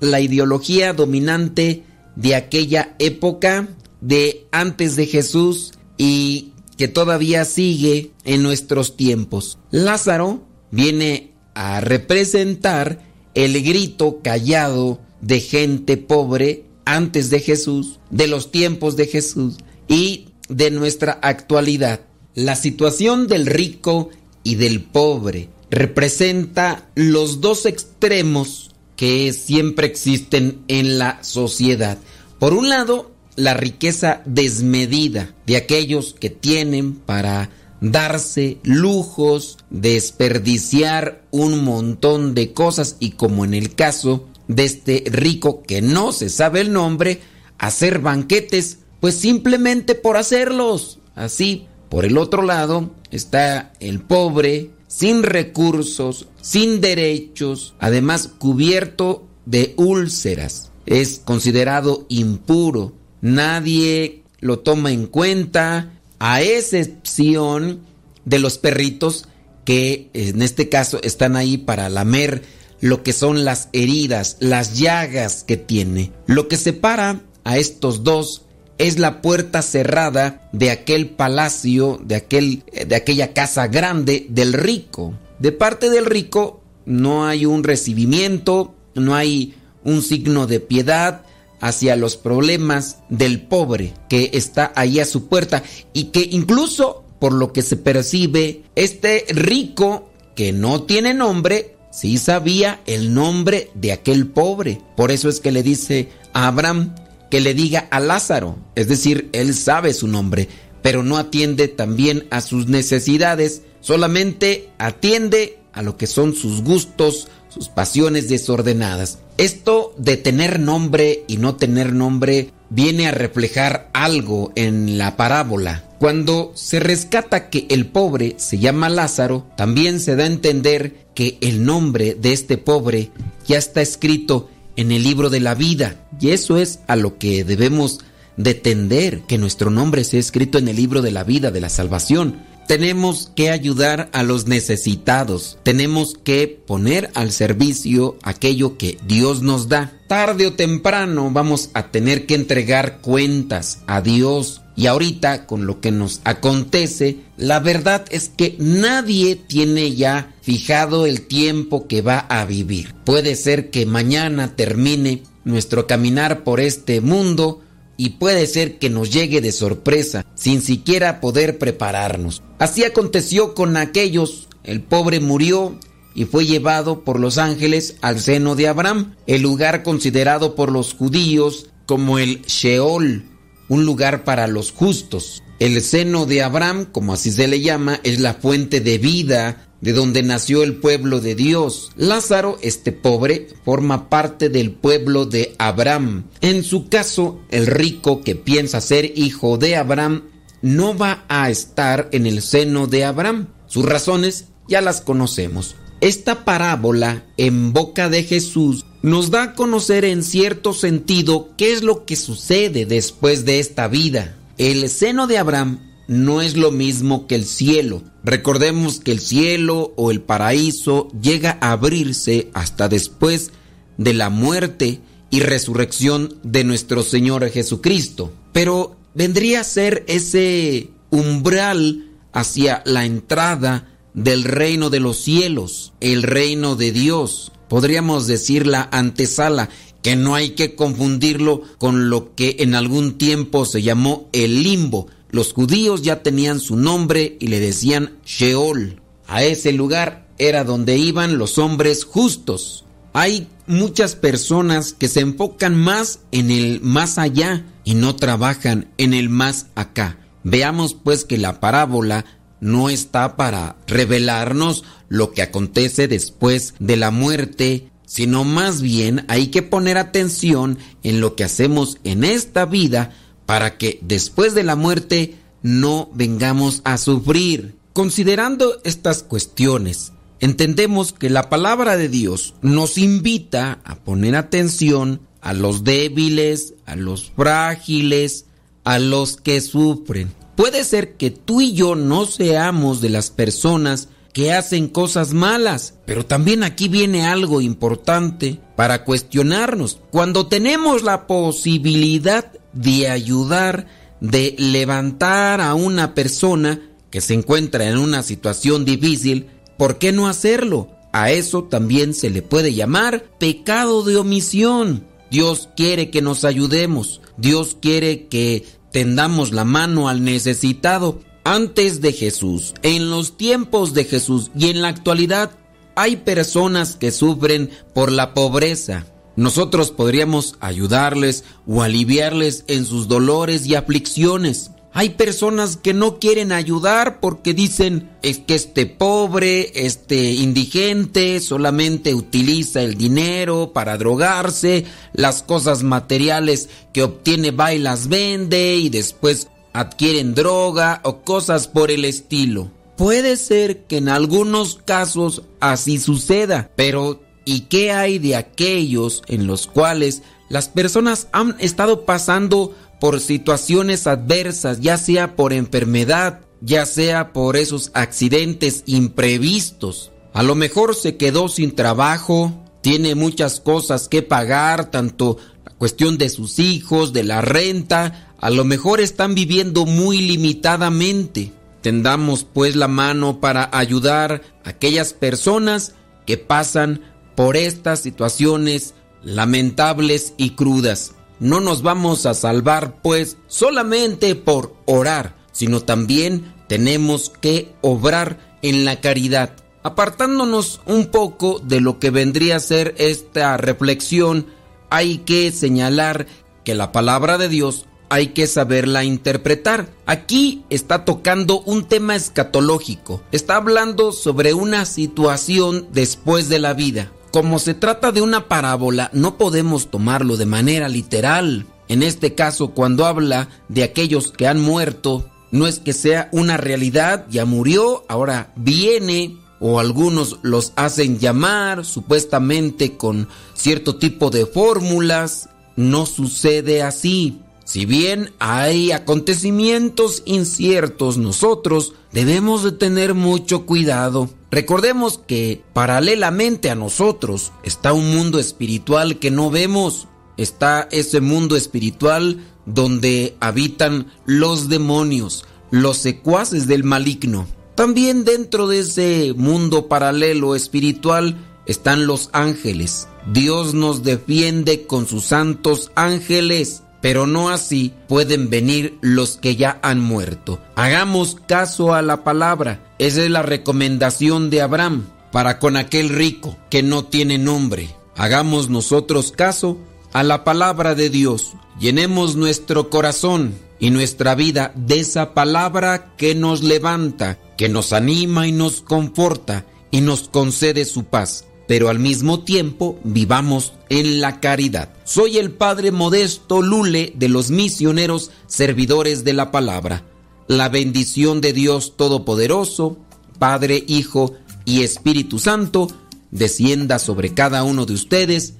[0.00, 1.84] la ideología dominante
[2.16, 3.68] de aquella época
[4.00, 9.58] de antes de Jesús y que todavía sigue en nuestros tiempos.
[9.70, 18.50] Lázaro viene a representar el grito callado de gente pobre antes de Jesús, de los
[18.50, 19.58] tiempos de Jesús
[19.88, 22.00] y de nuestra actualidad.
[22.34, 24.10] La situación del rico
[24.42, 31.98] y del pobre representa los dos extremos que siempre existen en la sociedad.
[32.38, 37.50] Por un lado, la riqueza desmedida de aquellos que tienen para
[37.80, 45.62] darse lujos, desperdiciar un montón de cosas y como en el caso de este rico
[45.62, 47.20] que no se sabe el nombre,
[47.58, 50.98] hacer banquetes, pues simplemente por hacerlos.
[51.14, 59.74] Así, por el otro lado está el pobre, sin recursos, sin derechos, además cubierto de
[59.76, 60.70] úlceras.
[60.86, 62.92] Es considerado impuro.
[63.20, 67.80] Nadie lo toma en cuenta, a excepción
[68.24, 69.26] de los perritos
[69.64, 72.42] que en este caso están ahí para lamer
[72.80, 76.12] lo que son las heridas, las llagas que tiene.
[76.26, 78.42] Lo que separa a estos dos
[78.78, 85.14] es la puerta cerrada de aquel palacio, de, aquel, de aquella casa grande del rico.
[85.38, 91.22] De parte del rico no hay un recibimiento, no hay un signo de piedad
[91.60, 95.62] hacia los problemas del pobre que está ahí a su puerta
[95.92, 102.18] y que incluso por lo que se percibe, este rico que no tiene nombre, sí
[102.18, 104.80] sabía el nombre de aquel pobre.
[104.96, 106.94] Por eso es que le dice a Abraham,
[107.30, 110.48] que le diga a Lázaro, es decir, él sabe su nombre,
[110.82, 117.28] pero no atiende también a sus necesidades, solamente atiende a lo que son sus gustos,
[117.48, 119.18] sus pasiones desordenadas.
[119.40, 125.82] Esto de tener nombre y no tener nombre viene a reflejar algo en la parábola.
[125.98, 131.38] Cuando se rescata que el pobre se llama Lázaro, también se da a entender que
[131.40, 133.12] el nombre de este pobre
[133.48, 135.96] ya está escrito en el libro de la vida.
[136.20, 138.00] Y eso es a lo que debemos
[138.36, 141.70] de tender, que nuestro nombre sea escrito en el libro de la vida, de la
[141.70, 142.42] salvación.
[142.70, 145.58] Tenemos que ayudar a los necesitados.
[145.64, 149.92] Tenemos que poner al servicio aquello que Dios nos da.
[150.06, 154.60] Tarde o temprano vamos a tener que entregar cuentas a Dios.
[154.76, 161.06] Y ahorita, con lo que nos acontece, la verdad es que nadie tiene ya fijado
[161.06, 162.94] el tiempo que va a vivir.
[163.04, 167.62] Puede ser que mañana termine nuestro caminar por este mundo
[168.00, 172.42] y puede ser que nos llegue de sorpresa, sin siquiera poder prepararnos.
[172.58, 174.48] Así aconteció con aquellos.
[174.64, 175.78] El pobre murió
[176.14, 180.94] y fue llevado por los ángeles al seno de Abraham, el lugar considerado por los
[180.94, 183.22] judíos como el Sheol,
[183.68, 185.42] un lugar para los justos.
[185.58, 189.92] El seno de Abraham, como así se le llama, es la fuente de vida de
[189.92, 191.90] donde nació el pueblo de Dios.
[191.96, 196.24] Lázaro, este pobre, forma parte del pueblo de Abraham.
[196.40, 200.24] En su caso, el rico que piensa ser hijo de Abraham
[200.62, 203.48] no va a estar en el seno de Abraham.
[203.66, 205.76] Sus razones ya las conocemos.
[206.00, 211.82] Esta parábola en boca de Jesús nos da a conocer en cierto sentido qué es
[211.82, 214.36] lo que sucede después de esta vida.
[214.58, 218.02] El seno de Abraham no es lo mismo que el cielo.
[218.24, 223.52] Recordemos que el cielo o el paraíso llega a abrirse hasta después
[223.96, 224.98] de la muerte
[225.30, 228.32] y resurrección de nuestro Señor Jesucristo.
[228.52, 236.24] Pero vendría a ser ese umbral hacia la entrada del reino de los cielos, el
[236.24, 237.52] reino de Dios.
[237.68, 239.68] Podríamos decir la antesala,
[240.02, 245.06] que no hay que confundirlo con lo que en algún tiempo se llamó el limbo,
[245.30, 249.00] los judíos ya tenían su nombre y le decían Sheol.
[249.26, 252.84] A ese lugar era donde iban los hombres justos.
[253.12, 259.14] Hay muchas personas que se enfocan más en el más allá y no trabajan en
[259.14, 260.18] el más acá.
[260.42, 262.24] Veamos pues que la parábola
[262.60, 269.48] no está para revelarnos lo que acontece después de la muerte, sino más bien hay
[269.48, 273.12] que poner atención en lo que hacemos en esta vida
[273.50, 277.74] para que después de la muerte no vengamos a sufrir.
[277.92, 285.52] Considerando estas cuestiones, entendemos que la palabra de Dios nos invita a poner atención a
[285.52, 288.44] los débiles, a los frágiles,
[288.84, 290.32] a los que sufren.
[290.54, 295.94] Puede ser que tú y yo no seamos de las personas que hacen cosas malas,
[296.06, 299.98] pero también aquí viene algo importante para cuestionarnos.
[300.12, 303.86] Cuando tenemos la posibilidad de ayudar,
[304.20, 306.80] de levantar a una persona
[307.10, 310.88] que se encuentra en una situación difícil, ¿por qué no hacerlo?
[311.12, 315.06] A eso también se le puede llamar pecado de omisión.
[315.30, 321.20] Dios quiere que nos ayudemos, Dios quiere que tendamos la mano al necesitado.
[321.42, 325.52] Antes de Jesús, en los tiempos de Jesús y en la actualidad,
[325.94, 329.06] hay personas que sufren por la pobreza,
[329.40, 334.72] nosotros podríamos ayudarles o aliviarles en sus dolores y aflicciones.
[334.92, 342.14] Hay personas que no quieren ayudar porque dicen es que este pobre, este indigente solamente
[342.14, 344.84] utiliza el dinero para drogarse,
[345.14, 351.66] las cosas materiales que obtiene va y las vende y después adquieren droga o cosas
[351.66, 352.70] por el estilo.
[352.98, 359.48] Puede ser que en algunos casos así suceda, pero ¿Y qué hay de aquellos en
[359.48, 366.86] los cuales las personas han estado pasando por situaciones adversas, ya sea por enfermedad, ya
[366.86, 370.12] sea por esos accidentes imprevistos?
[370.32, 372.52] A lo mejor se quedó sin trabajo,
[372.82, 378.50] tiene muchas cosas que pagar, tanto la cuestión de sus hijos, de la renta, a
[378.50, 381.52] lo mejor están viviendo muy limitadamente.
[381.80, 385.94] Tendamos pues la mano para ayudar a aquellas personas
[386.26, 391.12] que pasan por estas situaciones lamentables y crudas.
[391.38, 398.84] No nos vamos a salvar pues solamente por orar, sino también tenemos que obrar en
[398.84, 399.52] la caridad.
[399.82, 404.46] Apartándonos un poco de lo que vendría a ser esta reflexión,
[404.90, 406.26] hay que señalar
[406.64, 409.88] que la palabra de Dios hay que saberla interpretar.
[410.04, 417.12] Aquí está tocando un tema escatológico, está hablando sobre una situación después de la vida.
[417.32, 421.66] Como se trata de una parábola, no podemos tomarlo de manera literal.
[421.88, 426.56] En este caso, cuando habla de aquellos que han muerto, no es que sea una
[426.56, 434.46] realidad, ya murió, ahora viene, o algunos los hacen llamar supuestamente con cierto tipo de
[434.46, 435.50] fórmulas.
[435.76, 437.40] No sucede así.
[437.70, 444.28] Si bien hay acontecimientos inciertos, nosotros debemos de tener mucho cuidado.
[444.50, 450.08] Recordemos que paralelamente a nosotros está un mundo espiritual que no vemos.
[450.36, 457.46] Está ese mundo espiritual donde habitan los demonios, los secuaces del maligno.
[457.76, 461.36] También dentro de ese mundo paralelo espiritual
[461.66, 463.06] están los ángeles.
[463.32, 469.78] Dios nos defiende con sus santos ángeles pero no así pueden venir los que ya
[469.82, 470.60] han muerto.
[470.76, 472.80] Hagamos caso a la palabra.
[472.98, 477.94] Esa es la recomendación de Abraham para con aquel rico que no tiene nombre.
[478.16, 479.78] Hagamos nosotros caso
[480.12, 481.52] a la palabra de Dios.
[481.78, 488.46] Llenemos nuestro corazón y nuestra vida de esa palabra que nos levanta, que nos anima
[488.46, 494.40] y nos conforta y nos concede su paz pero al mismo tiempo vivamos en la
[494.40, 494.88] caridad.
[495.04, 500.02] Soy el Padre Modesto Lule de los misioneros servidores de la palabra.
[500.48, 502.98] La bendición de Dios Todopoderoso,
[503.38, 504.34] Padre, Hijo
[504.64, 505.86] y Espíritu Santo,
[506.32, 508.54] descienda sobre cada uno de ustedes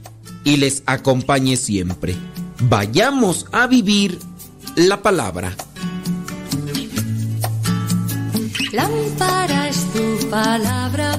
[0.45, 2.15] y les acompañe siempre.
[2.61, 4.21] Vayamos a vivir
[4.77, 5.57] la palabra.
[8.71, 11.19] Lámpara es tu palabra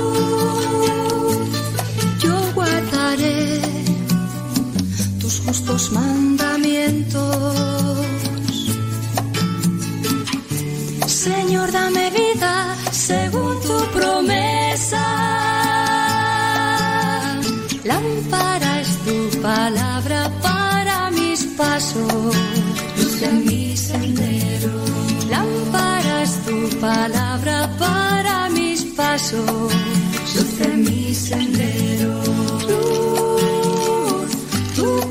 [5.51, 7.25] Justos mandamientos.
[11.07, 12.53] Señor, dame vida
[12.91, 15.03] según tu promesa.
[17.83, 22.33] Lámpara es tu palabra para mis pasos,
[22.97, 24.73] luz en mi sendero.
[25.29, 29.73] Lámpara es tu palabra para mis pasos,
[30.33, 32.40] luz en mi sendero.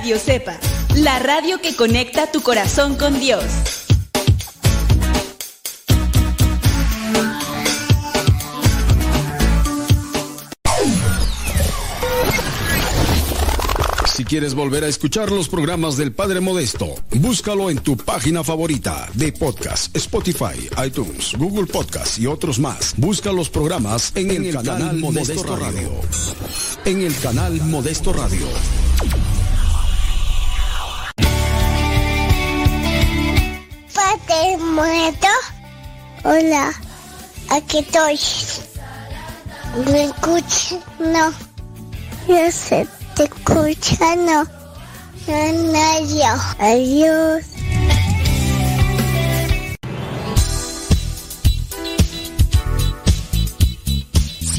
[0.00, 0.58] Radio Cepa,
[0.96, 3.44] la radio que conecta tu corazón con Dios.
[14.06, 19.06] Si quieres volver a escuchar los programas del Padre Modesto, búscalo en tu página favorita
[19.12, 22.94] de podcast, Spotify, iTunes, Google Podcast y otros más.
[22.96, 25.90] Busca los programas en, el, canal, Modesto, Radio.
[26.86, 28.46] En el canal Modesto Radio.
[34.80, 35.28] Muerto.
[36.24, 36.72] Hola,
[37.50, 38.18] aquí estoy.
[39.92, 40.78] ¿Me escuchas?
[40.98, 41.34] No.
[42.26, 44.44] Yo sé, te escucha, no.
[45.26, 46.32] No, no, yo.
[46.58, 47.44] Adiós.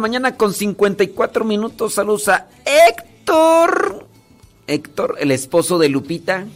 [0.00, 1.94] Mañana con 54 minutos.
[1.94, 4.06] Saludos a Héctor.
[4.66, 6.46] Héctor, el esposo de Lupita.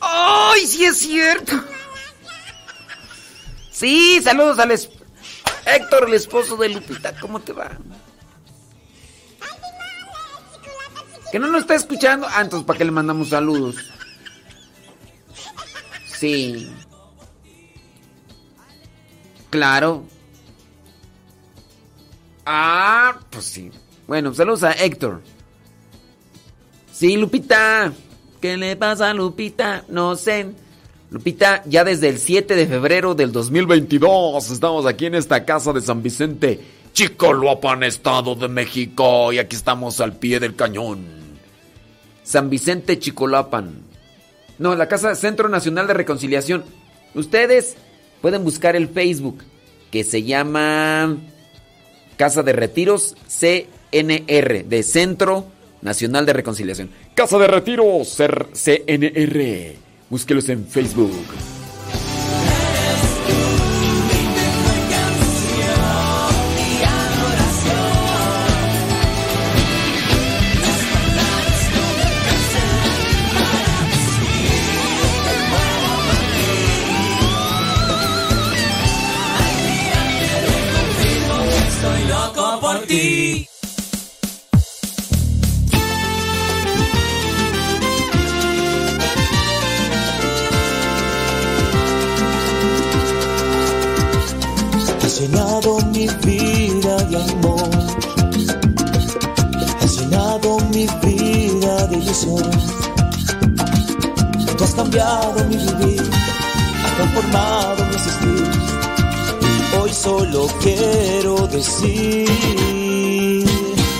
[0.00, 1.52] ¡Ay, sí es cierto!
[3.70, 4.88] Sí, saludos al es-
[5.66, 7.18] Héctor, el esposo de Lupita.
[7.20, 7.70] ¿Cómo te va?
[11.32, 12.26] Que no nos está escuchando.
[12.28, 13.76] Ah, entonces, ¿para qué le mandamos saludos?
[16.18, 16.70] Sí.
[19.50, 20.04] Claro.
[22.52, 23.70] Ah, pues sí.
[24.08, 25.22] Bueno, saludos a Héctor.
[26.92, 27.92] Sí, Lupita.
[28.40, 29.84] ¿Qué le pasa a Lupita?
[29.88, 30.48] No sé.
[31.10, 35.80] Lupita, ya desde el 7 de febrero del 2022 estamos aquí en esta casa de
[35.80, 36.60] San Vicente,
[36.92, 39.32] Chicoloapan, Estado de México.
[39.32, 41.06] Y aquí estamos al pie del cañón.
[42.24, 43.80] San Vicente, Chicolapan.
[44.58, 46.64] No, la Casa Centro Nacional de Reconciliación.
[47.14, 47.76] Ustedes
[48.20, 49.44] pueden buscar el Facebook
[49.92, 51.16] que se llama
[52.20, 55.46] Casa de Retiros CNR, de Centro
[55.80, 56.90] Nacional de Reconciliación.
[57.14, 58.14] Casa de Retiros
[58.52, 59.76] CNR.
[60.10, 61.10] Búsquelos en Facebook.
[96.00, 97.70] Mi vida de amor.
[99.82, 102.50] Has llenado mi vida de ilusión.
[104.56, 106.02] Tú has cambiado mi vivir,
[106.84, 108.50] has transformado mi existir.
[109.72, 112.28] Y hoy solo quiero decir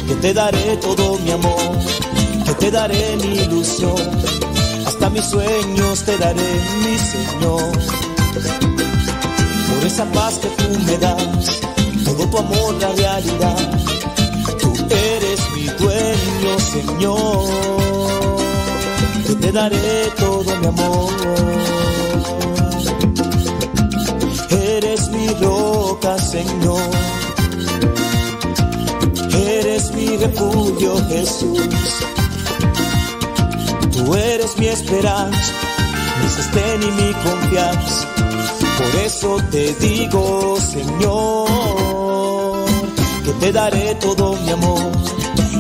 [0.09, 1.79] que te daré todo mi amor,
[2.47, 4.11] que te daré mi ilusión.
[4.87, 6.51] Hasta mis sueños te daré,
[6.83, 8.01] mi Señor
[9.81, 11.60] por esa paz que tú me das,
[12.21, 13.57] todo tu amor la realidad.
[14.61, 17.45] Tú eres mi dueño, Señor.
[19.41, 21.11] Te daré todo mi amor.
[24.51, 26.91] Eres mi roca, Señor.
[29.33, 31.61] Eres mi refugio, Jesús.
[33.93, 35.53] Tú eres mi esperanza,
[36.23, 38.11] mi sostén y mi confianza.
[38.81, 41.80] Por eso te digo, Señor,
[43.41, 44.93] te daré todo mi amor,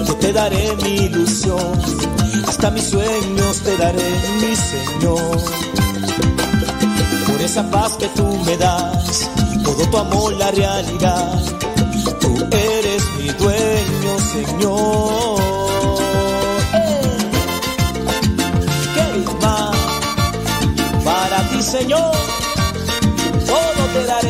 [0.06, 1.80] que te daré mi ilusión,
[2.46, 5.40] hasta mis sueños te daré, mi Señor.
[7.26, 9.30] Por esa paz que tú me das,
[9.64, 11.38] todo tu amor la realidad,
[12.20, 15.40] tú eres mi dueño, Señor.
[18.94, 19.06] ¿Qué
[19.40, 19.76] más
[21.02, 22.12] para ti, Señor?
[23.46, 24.29] Todo te daré.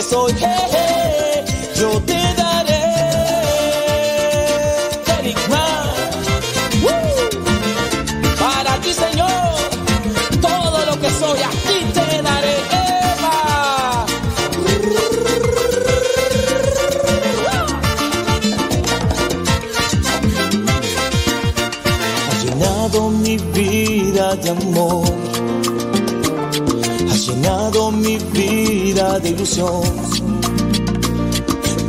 [0.00, 1.44] Que soy, eh.
[1.74, 2.00] yo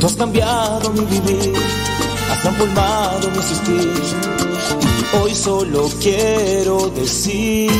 [0.00, 1.54] Tú has cambiado mi vivir
[2.30, 3.92] has transformado mi existir.
[5.12, 7.70] Y hoy solo quiero decir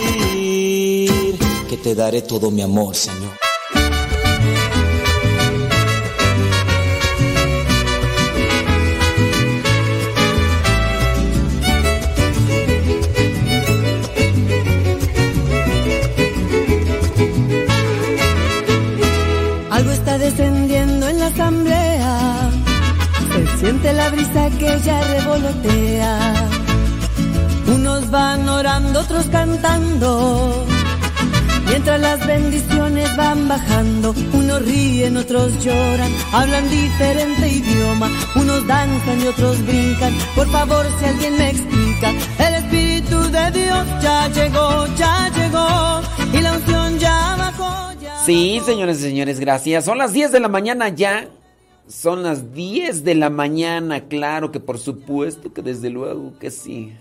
[1.68, 3.21] que te daré todo mi amor, Señor.
[35.02, 40.14] Ríen, otros lloran, hablan diferente idioma, unos danzan y otros brincan.
[40.34, 46.40] Por favor, si alguien me explica, el Espíritu de Dios ya llegó, ya llegó, y
[46.40, 47.92] la unción ya bajó.
[48.24, 49.84] Sí, señores y señores, gracias.
[49.84, 51.28] Son las 10 de la mañana ya.
[51.88, 56.92] Son las 10 de la mañana, claro que por supuesto que desde luego que sí.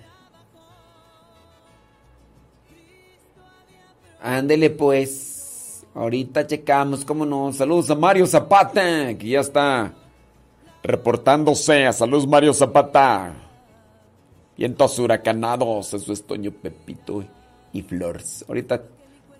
[4.19, 5.31] Ándele pues.
[5.93, 7.51] Ahorita checamos, cómo no.
[7.51, 9.93] Saludos a Mario Zapata, que ya está
[10.81, 11.91] reportándose.
[11.91, 13.34] Saludos Mario Zapata.
[14.57, 17.26] Vientos huracanados, eso es Toño Pepito
[17.73, 18.45] y Flores.
[18.47, 18.84] Ahorita,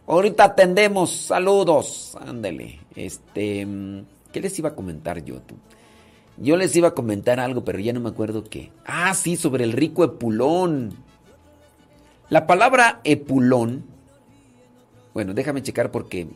[0.08, 1.12] ahorita atendemos.
[1.12, 2.18] Saludos.
[2.20, 2.80] Ándele.
[2.96, 3.66] Este,
[4.34, 5.40] ¿qué les iba a comentar yo?
[5.42, 5.56] Tú?
[6.38, 8.72] Yo les iba a comentar algo, pero ya no me acuerdo qué.
[8.86, 10.92] Ah, sí, sobre el rico Epulón.
[12.28, 13.91] La palabra Epulón
[15.14, 16.28] bueno, déjame checar porque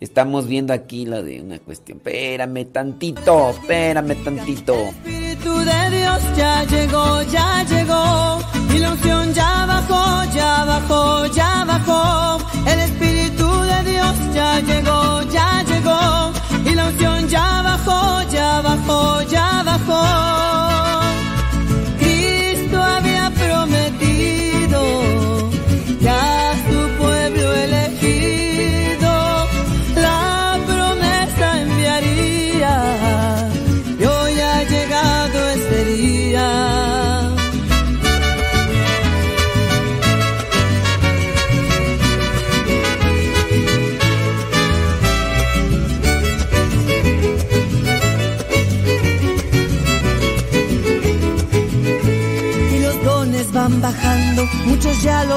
[0.00, 1.98] estamos viendo aquí la de una cuestión.
[1.98, 4.74] Espérame tantito, espérame tantito.
[4.74, 8.38] Espíritu de Dios ya llegó, ya llegó.
[8.74, 12.38] Y la unción ya bajó, ya bajó, ya bajó.
[12.66, 16.70] El Espíritu de Dios ya llegó, ya llegó.
[16.70, 21.05] Y la unción ya bajó, ya bajó, ya bajó.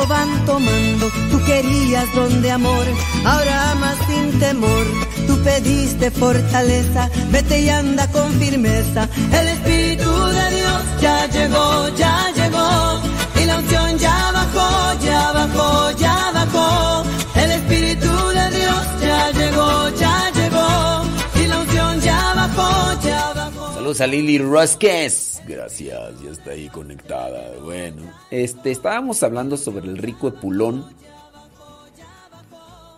[0.10, 1.08] Van tomando.
[1.32, 2.86] Tú querías donde amor,
[3.24, 4.86] ahora amas sin temor.
[5.28, 9.08] Tú pediste fortaleza, vete y anda con firmeza.
[9.32, 13.02] El Espíritu de Dios ya llegó, ya llegó.
[13.42, 17.04] Y la unción ya bajó, ya bajó, ya bajó.
[17.36, 21.42] El Espíritu de Dios ya llegó, ya llegó.
[21.42, 23.74] Y la unción ya bajó, ya bajó.
[23.76, 25.42] Saludos a Lili Rosques.
[25.48, 27.42] Gracias, ya está ahí conectada.
[27.64, 28.02] Bueno,
[28.32, 30.86] este, estábamos hablando sobre el rico Epulón.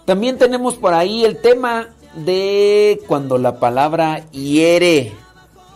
[0.05, 5.13] También tenemos por ahí el tema de cuando la palabra hiere.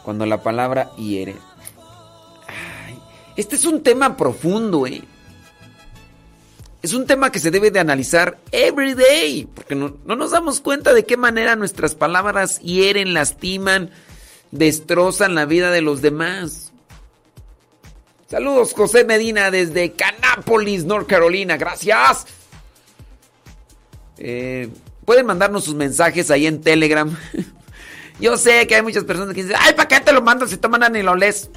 [0.03, 1.35] Cuando la palabra hiere.
[2.47, 2.99] Ay,
[3.35, 5.01] este es un tema profundo, ¿eh?
[6.81, 10.59] Es un tema que se debe de analizar every day, porque no, no nos damos
[10.59, 13.89] cuenta de qué manera nuestras palabras hieren, lastiman,
[14.51, 16.64] destrozan la vida de los demás.
[18.35, 21.55] Saludos, José Medina, desde Canápolis, North Carolina.
[21.55, 22.25] Gracias.
[24.17, 24.67] Eh,
[25.05, 27.17] pueden mandarnos sus mensajes ahí en Telegram.
[28.19, 30.57] Yo sé que hay muchas personas que dicen, ay, ¿para qué te lo mandas si
[30.57, 31.49] te mandan ni lo lees?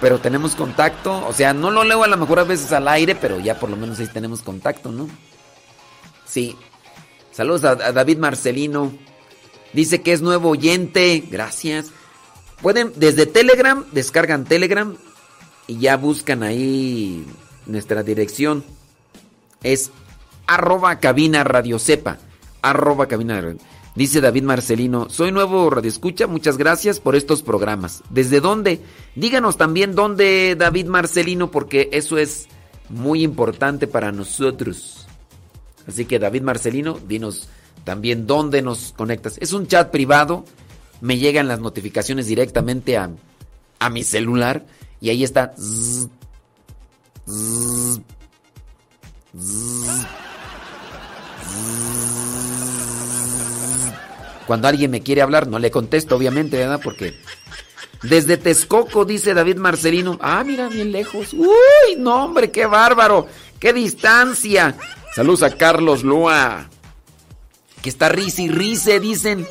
[0.00, 1.26] Pero tenemos contacto.
[1.26, 3.68] O sea, no lo leo a lo mejor a veces al aire, pero ya por
[3.68, 5.10] lo menos ahí tenemos contacto, ¿no?
[6.24, 6.56] Sí.
[7.32, 8.94] Saludos a David Marcelino.
[9.74, 11.22] Dice que es nuevo oyente.
[11.30, 11.88] Gracias.
[12.62, 14.96] Pueden, desde Telegram, descargan Telegram
[15.66, 17.24] y ya buscan ahí
[17.66, 18.64] nuestra dirección.
[19.62, 19.90] Es
[20.46, 22.18] arroba cabina radio sepa.
[22.62, 23.54] Arroba cabina.
[23.94, 28.02] Dice David Marcelino, soy nuevo Radio Escucha, muchas gracias por estos programas.
[28.08, 28.80] ¿Desde dónde?
[29.14, 32.48] Díganos también dónde, David Marcelino, porque eso es
[32.88, 35.06] muy importante para nosotros.
[35.86, 37.48] Así que David Marcelino, dinos
[37.84, 39.36] también dónde nos conectas.
[39.42, 40.46] Es un chat privado,
[41.02, 43.10] me llegan las notificaciones directamente a,
[43.78, 44.64] a mi celular
[45.02, 45.52] y ahí está.
[54.46, 56.80] Cuando alguien me quiere hablar, no le contesto, obviamente, ¿verdad?
[56.82, 57.14] Porque
[58.04, 60.18] desde Texcoco, dice David Marcelino.
[60.22, 61.32] Ah, mira, bien lejos.
[61.32, 63.26] Uy, no, hombre, qué bárbaro.
[63.58, 64.76] Qué distancia.
[65.16, 66.68] Saludos a Carlos Lua.
[67.82, 69.48] Que está risa y rice, dicen.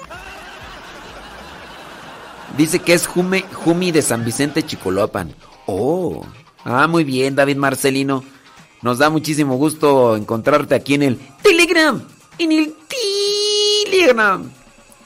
[2.58, 5.34] Dice que es Jumi, de San Vicente Chicolopan.
[5.66, 6.26] Oh.
[6.64, 8.24] Ah, muy bien, David Marcelino.
[8.82, 12.02] Nos da muchísimo gusto encontrarte aquí en el Telegram.
[12.38, 12.76] En el
[13.86, 14.52] Telegram.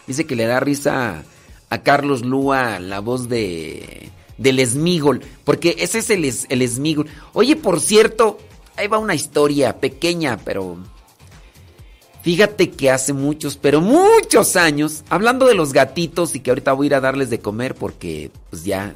[0.08, 1.24] Dice que le da risa
[1.70, 7.08] a Carlos Lua la voz de del Esmigol, porque ese es el, el Esmigol.
[7.34, 8.38] Oye, por cierto,
[8.76, 10.78] ahí va una historia pequeña, pero
[12.26, 16.86] fíjate que hace muchos, pero muchos años, hablando de los gatitos y que ahorita voy
[16.86, 18.96] a ir a darles de comer porque pues ya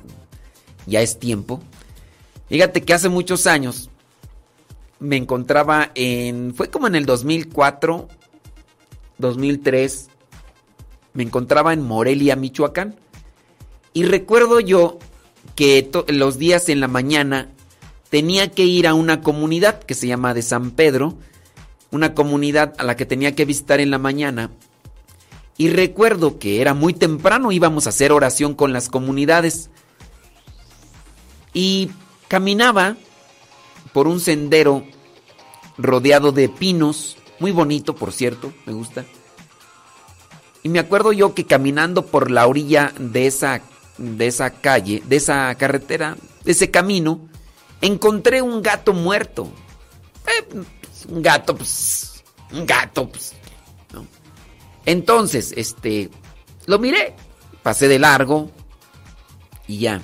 [0.88, 1.61] ya es tiempo.
[2.49, 3.91] Fíjate que hace muchos años
[4.97, 8.07] me encontraba en fue como en el 2004,
[9.19, 10.07] 2003
[11.14, 12.95] me encontraba en Morelia, Michoacán.
[13.93, 14.97] Y recuerdo yo
[15.56, 17.49] que los días en la mañana
[18.10, 21.15] tenía que ir a una comunidad que se llama de San Pedro,
[21.91, 24.51] una comunidad a la que tenía que visitar en la mañana.
[25.57, 29.69] Y recuerdo que era muy temprano, íbamos a hacer oración con las comunidades.
[31.53, 31.91] Y
[32.27, 32.95] caminaba
[33.91, 34.85] por un sendero
[35.77, 39.05] rodeado de pinos, muy bonito por cierto, me gusta.
[40.63, 43.61] Y me acuerdo yo que caminando por la orilla de esa,
[43.97, 47.27] de esa calle, de esa carretera, de ese camino,
[47.81, 49.49] encontré un gato muerto.
[50.27, 50.63] Eh,
[51.07, 53.34] un gato, pues, un gato, pues,
[53.93, 54.05] ¿no?
[54.85, 56.09] Entonces, este,
[56.65, 57.15] lo miré,
[57.63, 58.51] pasé de largo
[59.67, 60.01] y ya.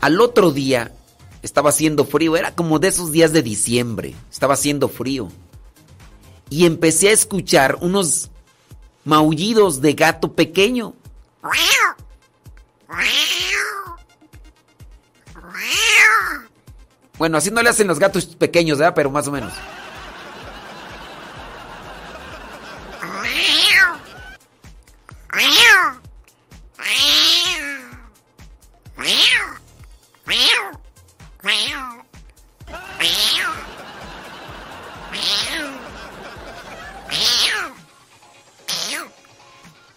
[0.00, 0.94] Al otro día
[1.42, 5.28] estaba haciendo frío, era como de esos días de diciembre, estaba haciendo frío.
[6.48, 8.30] Y empecé a escuchar unos
[9.04, 10.94] maullidos de gato pequeño.
[17.20, 18.94] Bueno, así no le hacen los gatos pequeños, ¿verdad?
[18.94, 19.52] Pero más o menos.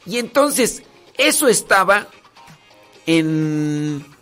[0.06, 0.84] Y entonces,
[1.18, 2.06] eso estaba
[3.06, 4.13] en,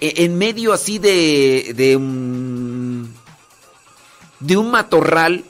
[0.00, 3.14] en medio así de, de un,
[4.40, 5.44] de un matorral.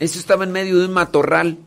[0.00, 1.58] Eso estaba en medio de un matorral.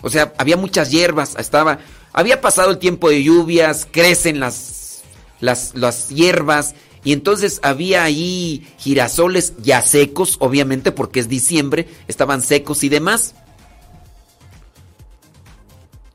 [0.00, 1.78] O sea, había muchas hierbas, estaba,
[2.12, 5.02] había pasado el tiempo de lluvias, crecen las,
[5.40, 6.74] las, las hierbas,
[7.04, 13.34] Y entonces había ahí girasoles ya secos, obviamente porque es diciembre, estaban secos y demás.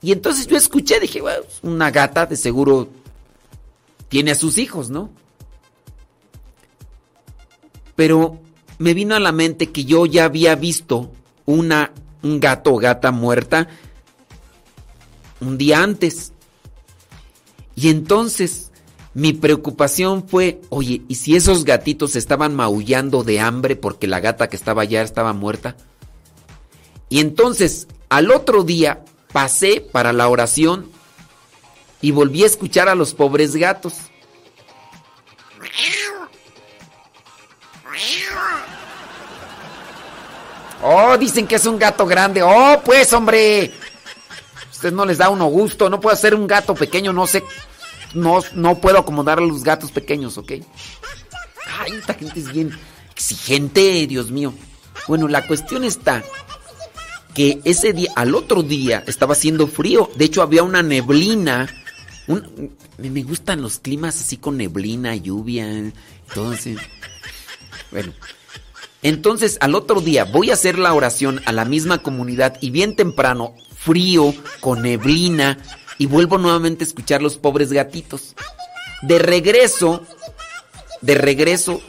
[0.02, 1.22] Y entonces yo escuché, dije,
[1.62, 2.90] una gata de seguro
[4.10, 5.12] tiene a sus hijos, ¿no?
[7.96, 8.40] Pero
[8.78, 11.12] me vino a la mente que yo ya había visto
[11.46, 13.68] una, un gato gata muerta
[15.42, 16.34] un día antes.
[17.76, 18.72] Y entonces
[19.14, 24.50] mi preocupación fue, oye, ¿y si esos gatitos estaban maullando de hambre porque la gata
[24.50, 25.76] que estaba allá estaba muerta?
[27.10, 29.04] Y entonces, al otro día,
[29.34, 30.90] pasé para la oración
[32.02, 33.94] y volví a escuchar a los pobres gatos.
[40.82, 42.42] Oh, dicen que es un gato grande.
[42.42, 43.72] Oh, pues, hombre.
[44.72, 45.90] Usted no les da uno gusto.
[45.90, 47.12] No puedo hacer un gato pequeño.
[47.12, 47.44] No sé.
[48.14, 50.54] No, no puedo acomodar a los gatos pequeños, ¿ok?
[51.80, 52.78] Ay, esta gente es bien
[53.12, 54.54] exigente, Dios mío.
[55.08, 56.24] Bueno, la cuestión está
[57.36, 60.10] que ese día, al otro día, estaba haciendo frío.
[60.16, 61.68] De hecho, había una neblina.
[62.98, 66.78] Me gustan los climas así con neblina, lluvia, entonces.
[67.92, 68.14] Bueno,
[69.02, 72.96] entonces al otro día voy a hacer la oración a la misma comunidad y bien
[72.96, 75.58] temprano, frío, con neblina,
[75.98, 78.36] y vuelvo nuevamente a escuchar los pobres gatitos.
[79.02, 80.04] De regreso,
[81.02, 81.82] de regreso,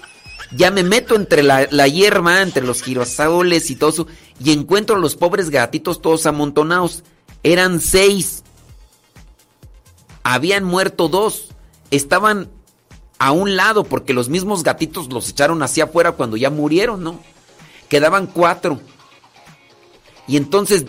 [0.56, 4.06] ya me meto entre la, hierba, entre los girasoles y todo eso,
[4.42, 7.04] y encuentro a los pobres gatitos todos amontonados.
[7.42, 8.42] Eran seis.
[10.22, 11.48] Habían muerto dos.
[11.90, 12.50] Estaban
[13.18, 17.20] a un lado porque los mismos gatitos los echaron hacia afuera cuando ya murieron, ¿no?
[17.88, 18.80] Quedaban cuatro.
[20.26, 20.86] Y entonces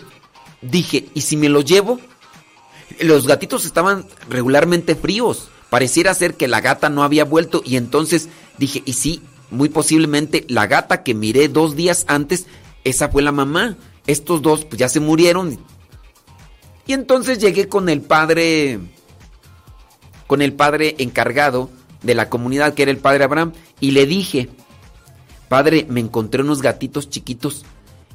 [0.62, 1.98] dije, ¿y si me los llevo?
[3.00, 5.48] Los gatitos estaban regularmente fríos.
[5.68, 7.62] Pareciera ser que la gata no había vuelto.
[7.64, 8.28] Y entonces
[8.58, 12.46] dije, ¿y si muy posiblemente la gata que miré dos días antes,
[12.84, 13.76] esa fue la mamá?
[14.06, 15.58] Estos dos pues ya se murieron.
[16.86, 18.80] Y entonces llegué con el padre,
[20.32, 21.68] con el padre encargado
[22.00, 24.48] de la comunidad que era el padre Abraham y le dije,
[25.50, 27.66] padre, me encontré unos gatitos chiquitos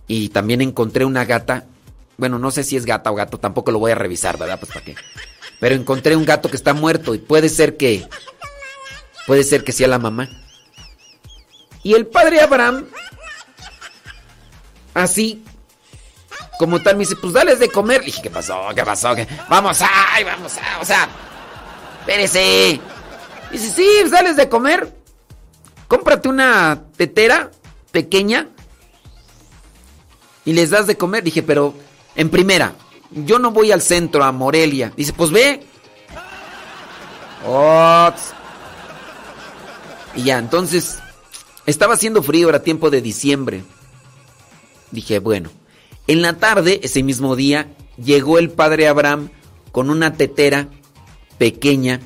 [0.08, 1.68] y también encontré una gata,
[2.18, 4.60] bueno, no sé si es gata o gato, tampoco lo voy a revisar, ¿verdad?
[4.60, 4.96] Pues para qué.
[5.60, 8.10] Pero encontré un gato que está muerto y puede ser que,
[9.28, 10.28] puede ser que sea la mamá.
[11.84, 12.88] Y el padre Abraham,
[14.96, 15.44] así,
[16.58, 18.00] como tal, me dice, pues dales de comer.
[18.00, 18.70] Le dije, ¿qué pasó?
[18.74, 19.16] ¿Qué pasó?
[19.48, 21.08] Vamos, ay, vamos, a, o sea,
[22.08, 22.80] espérese.
[23.52, 24.94] Dice, sí, sales de comer.
[25.88, 27.52] Cómprate una tetera
[27.92, 28.48] pequeña
[30.46, 31.24] y les das de comer.
[31.24, 31.74] Dije, pero
[32.16, 32.74] en primera,
[33.12, 34.94] yo no voy al centro, a Morelia.
[34.96, 35.66] Dice, pues ve.
[40.16, 41.00] Y ya, entonces,
[41.66, 43.64] estaba haciendo frío, era tiempo de diciembre.
[44.92, 45.50] Dije, bueno,
[46.08, 47.68] en la tarde, ese mismo día,
[47.98, 49.30] llegó el padre Abraham
[49.72, 50.70] con una tetera
[51.38, 52.00] pequeña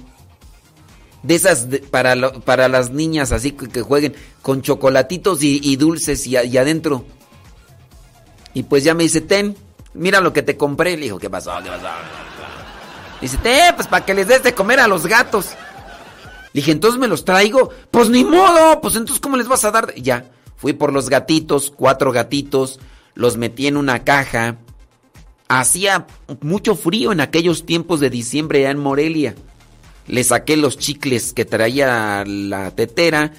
[1.24, 7.06] de esas para, para las niñas así que, jueguen con chocolatitos y, dulces y, adentro.
[8.54, 9.56] Y pues ya me dice, ten,
[9.94, 10.98] mira lo que te compré.
[10.98, 11.52] Le dijo, ¿qué pasó?
[11.64, 11.88] ¿Qué pasó?
[13.22, 15.50] Dice, ten, pues para que les des de comer a los gatos.
[16.54, 17.70] Le dije, entonces me los traigo.
[17.92, 19.94] Pues ni modo, pues entonces ¿cómo les vas a dar?
[19.96, 20.26] Ya,
[20.58, 22.80] fui por los gatitos, cuatro gatitos,
[23.14, 24.58] los metí en una caja.
[25.54, 26.08] Hacía
[26.42, 29.36] mucho frío en aquellos tiempos de diciembre allá en Morelia
[30.08, 33.32] le saqué los chicles que traía la tetera,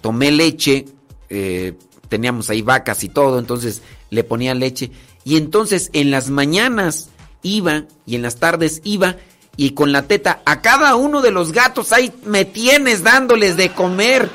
[0.00, 0.86] tomé leche,
[1.28, 1.74] eh,
[2.08, 4.92] teníamos ahí vacas y todo, entonces le ponía leche.
[5.24, 7.08] Y entonces en las mañanas
[7.42, 9.16] iba y en las tardes iba
[9.56, 13.72] y con la teta a cada uno de los gatos ahí me tienes dándoles de
[13.72, 14.30] comer.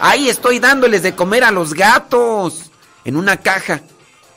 [0.00, 2.70] Ahí estoy dándoles de comer a los gatos
[3.04, 3.82] en una caja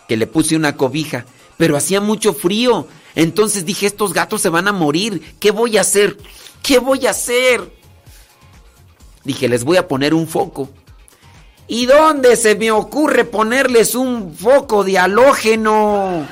[0.08, 1.26] que le puse una cobija,
[1.58, 2.88] pero hacía mucho frío.
[3.16, 5.36] Entonces dije, estos gatos se van a morir.
[5.40, 6.18] ¿Qué voy a hacer?
[6.62, 7.72] ¿Qué voy a hacer?
[9.24, 10.70] Dije, les voy a poner un foco.
[11.68, 16.26] ¿Y dónde se me ocurre ponerles un foco de halógeno?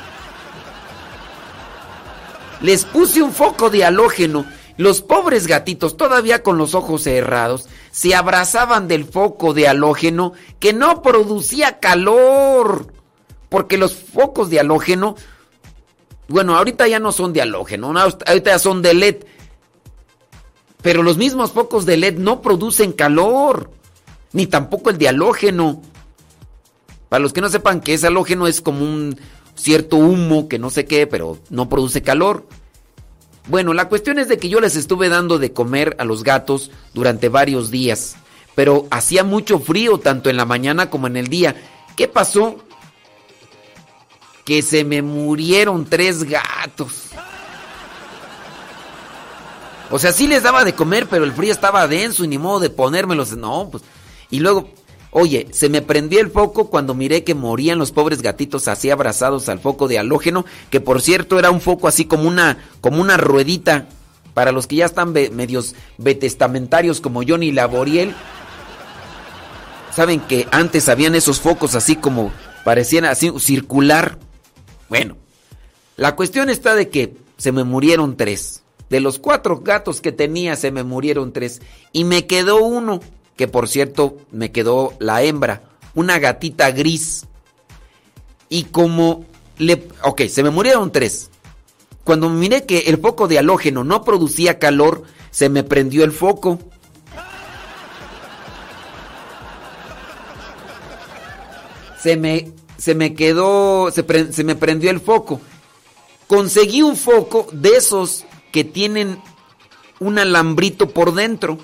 [2.62, 4.46] Les puse un foco de halógeno.
[4.78, 10.74] Los pobres gatitos, todavía con los ojos cerrados, se abrazaban del foco de halógeno que
[10.74, 12.95] no producía calor.
[13.56, 15.16] Porque los focos de halógeno
[16.28, 19.16] bueno, ahorita ya no son de halógeno, ahorita ya son de LED.
[20.82, 23.72] Pero los mismos focos de LED no producen calor,
[24.34, 25.82] ni tampoco el de halógeno.
[27.08, 29.18] Para los que no sepan que es halógeno es como un
[29.56, 32.46] cierto humo que no sé qué, pero no produce calor.
[33.48, 36.72] Bueno, la cuestión es de que yo les estuve dando de comer a los gatos
[36.94, 38.18] durante varios días,
[38.54, 41.56] pero hacía mucho frío tanto en la mañana como en el día.
[41.96, 42.65] ¿Qué pasó?
[44.46, 47.10] Que se me murieron tres gatos.
[49.92, 52.60] O sea, sí les daba de comer, pero el frío estaba denso y ni modo
[52.60, 53.36] de ponérmelos.
[53.36, 53.84] No, pues.
[54.30, 54.70] Y luego,
[55.12, 59.48] oye, se me prendió el foco cuando miré que morían los pobres gatitos así abrazados
[59.50, 63.18] al foco de halógeno, que por cierto era un foco así como una, como una
[63.18, 63.88] ruedita.
[64.34, 68.14] Para los que ya están medios vetestamentarios como Johnny Laboriel,
[69.96, 72.34] saben que antes habían esos focos así como
[72.66, 74.18] parecían así circular.
[74.90, 75.18] Bueno,
[75.98, 78.64] la cuestión está de que se me murieron tres.
[78.90, 81.62] De los cuatro gatos que tenía se me murieron tres.
[81.92, 83.00] Y me quedó uno,
[83.36, 87.26] que por cierto me quedó la hembra, una gatita gris.
[88.50, 89.26] Y como
[89.58, 89.88] le...
[90.04, 91.30] Ok, se me murieron tres.
[92.04, 96.60] Cuando miré que el foco de halógeno no producía calor, se me prendió el foco.
[102.00, 105.42] Se me, se me quedó, se, se me prendió el foco.
[106.28, 109.22] Conseguí un foco de esos que tienen
[110.00, 111.58] un alambrito por dentro.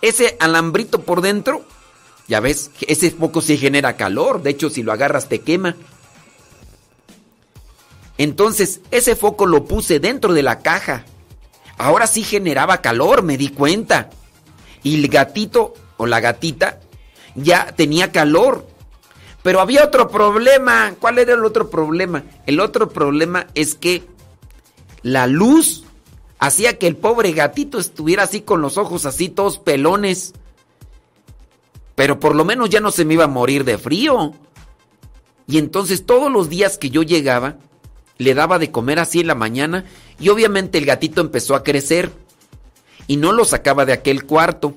[0.00, 1.64] Ese alambrito por dentro,
[2.28, 4.42] ya ves, ese foco sí genera calor.
[4.42, 5.76] De hecho, si lo agarras te quema.
[8.18, 11.04] Entonces, ese foco lo puse dentro de la caja.
[11.78, 14.10] Ahora sí generaba calor, me di cuenta.
[14.82, 16.80] Y el gatito o la gatita
[17.34, 18.66] ya tenía calor.
[19.44, 20.94] Pero había otro problema.
[20.98, 22.24] ¿Cuál era el otro problema?
[22.46, 24.02] El otro problema es que
[25.02, 25.84] la luz
[26.38, 30.32] hacía que el pobre gatito estuviera así con los ojos así todos pelones.
[31.94, 34.32] Pero por lo menos ya no se me iba a morir de frío.
[35.46, 37.58] Y entonces todos los días que yo llegaba,
[38.16, 39.84] le daba de comer así en la mañana
[40.18, 42.10] y obviamente el gatito empezó a crecer
[43.08, 44.74] y no lo sacaba de aquel cuarto.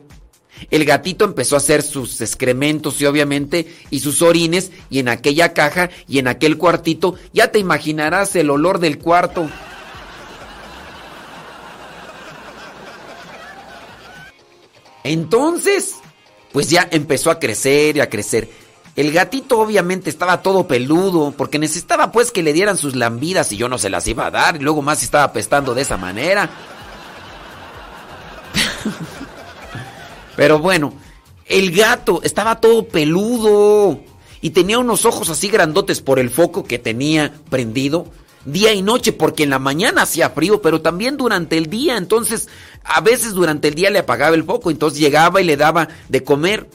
[0.69, 5.53] El gatito empezó a hacer sus excrementos y obviamente y sus orines y en aquella
[5.53, 9.49] caja y en aquel cuartito ya te imaginarás el olor del cuarto.
[15.03, 15.95] Entonces,
[16.51, 18.49] pues ya empezó a crecer y a crecer.
[18.97, 23.57] El gatito obviamente estaba todo peludo porque necesitaba pues que le dieran sus lambidas y
[23.57, 26.49] yo no se las iba a dar y luego más estaba apestando de esa manera.
[30.37, 30.93] Pero bueno,
[31.45, 33.99] el gato estaba todo peludo
[34.39, 38.09] y tenía unos ojos así grandotes por el foco que tenía prendido
[38.45, 41.97] día y noche, porque en la mañana hacía frío, pero también durante el día.
[41.97, 42.47] Entonces,
[42.83, 46.23] a veces durante el día le apagaba el foco, entonces llegaba y le daba de
[46.23, 46.69] comer.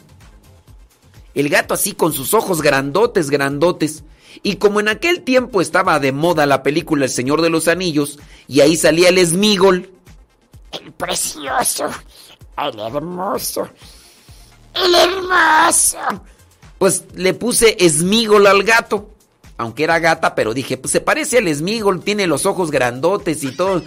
[1.34, 4.04] El gato así con sus ojos grandotes, grandotes.
[4.42, 8.18] Y como en aquel tiempo estaba de moda la película El Señor de los Anillos,
[8.48, 9.90] y ahí salía el Smigol.
[10.72, 11.88] El precioso,
[12.56, 13.68] el hermoso,
[14.74, 15.98] el hermoso.
[16.78, 19.12] Pues le puse Smigol al gato
[19.62, 23.52] aunque era gata, pero dije, pues se parece al Smigol, tiene los ojos grandotes y
[23.52, 23.82] todo.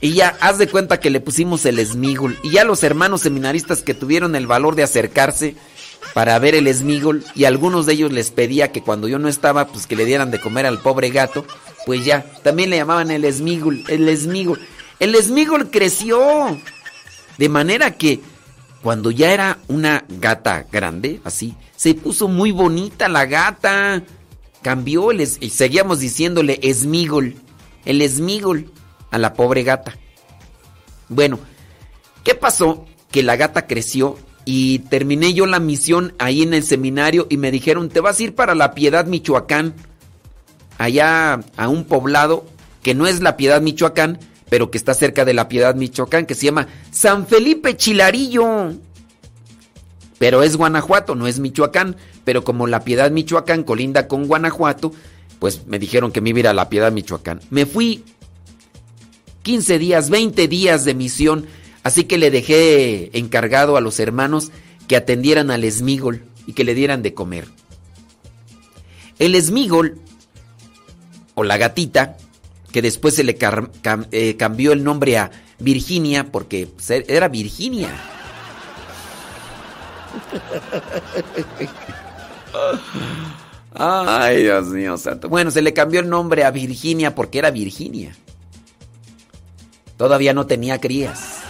[0.00, 2.38] Y ya, haz de cuenta que le pusimos el Smigol.
[2.42, 5.56] Y ya los hermanos seminaristas que tuvieron el valor de acercarse
[6.12, 9.66] para ver el Smigol, y algunos de ellos les pedía que cuando yo no estaba,
[9.66, 11.46] pues que le dieran de comer al pobre gato,
[11.86, 14.60] pues ya, también le llamaban el Smigol, el Smigol.
[15.00, 16.58] El Smigol creció.
[17.38, 18.20] De manera que
[18.82, 24.02] cuando ya era una gata grande, así, se puso muy bonita la gata.
[24.62, 27.34] Cambió y seguíamos diciéndole esmigol,
[27.84, 28.70] el esmigol
[29.10, 29.96] a la pobre gata.
[31.08, 31.38] Bueno,
[32.24, 32.86] ¿qué pasó?
[33.10, 37.50] Que la gata creció y terminé yo la misión ahí en el seminario y me
[37.50, 39.74] dijeron, te vas a ir para la Piedad, Michoacán,
[40.78, 42.44] allá a un poblado
[42.82, 44.18] que no es la Piedad, Michoacán,
[44.54, 48.74] pero que está cerca de la Piedad, Michoacán, que se llama San Felipe Chilarillo.
[50.20, 51.96] Pero es Guanajuato, no es Michoacán.
[52.22, 54.92] Pero como la Piedad, Michoacán colinda con Guanajuato,
[55.40, 57.40] pues me dijeron que me iba a ir a la Piedad, Michoacán.
[57.50, 58.04] Me fui
[59.42, 61.46] 15 días, 20 días de misión,
[61.82, 64.52] así que le dejé encargado a los hermanos
[64.86, 67.48] que atendieran al esmigol y que le dieran de comer.
[69.18, 69.98] El esmigol,
[71.34, 72.18] o la gatita,
[72.74, 73.38] que después se le
[74.10, 75.30] eh, cambió el nombre a
[75.60, 76.66] Virginia porque
[77.06, 77.90] era Virginia.
[83.74, 85.28] Ay, Dios mío santo.
[85.28, 88.16] Bueno, se le cambió el nombre a Virginia porque era Virginia.
[89.96, 91.42] Todavía no tenía crías.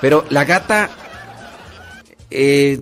[0.00, 0.90] Pero la gata
[2.28, 2.80] eh,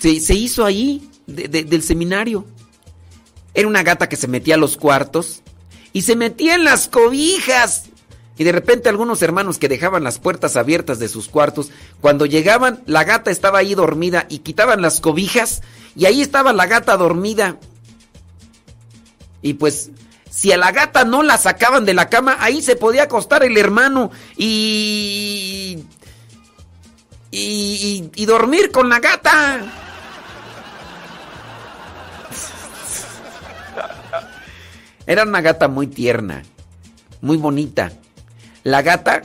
[0.00, 2.46] se, hizo ahí del seminario.
[3.56, 5.40] Era una gata que se metía a los cuartos
[5.94, 7.84] y se metía en las cobijas.
[8.36, 11.70] Y de repente algunos hermanos que dejaban las puertas abiertas de sus cuartos,
[12.02, 15.62] cuando llegaban, la gata estaba ahí dormida y quitaban las cobijas
[15.96, 17.56] y ahí estaba la gata dormida.
[19.40, 19.88] Y pues,
[20.28, 23.56] si a la gata no la sacaban de la cama, ahí se podía acostar el
[23.56, 25.78] hermano y...
[27.30, 29.85] Y, y, dormir con la gata.
[35.06, 36.42] Era una gata muy tierna,
[37.20, 37.92] muy bonita.
[38.64, 39.22] La gata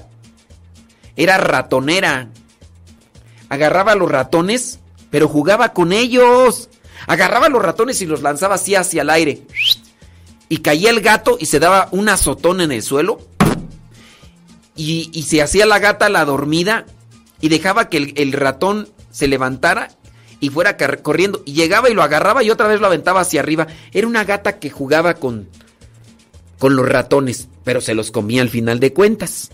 [1.15, 2.29] era ratonera.
[3.49, 4.79] Agarraba a los ratones,
[5.09, 6.69] pero jugaba con ellos.
[7.07, 9.41] Agarraba a los ratones y los lanzaba así hacia el aire.
[10.49, 13.19] Y caía el gato y se daba un azotón en el suelo.
[14.75, 16.85] Y, se hacía la gata la dormida
[17.39, 19.89] y dejaba que el, el ratón se levantara
[20.39, 21.41] y fuera corriendo.
[21.45, 23.67] Y llegaba y lo agarraba y otra vez lo aventaba hacia arriba.
[23.91, 25.49] Era una gata que jugaba con,
[26.61, 29.49] con los ratones, pero se los comía al final de cuentas.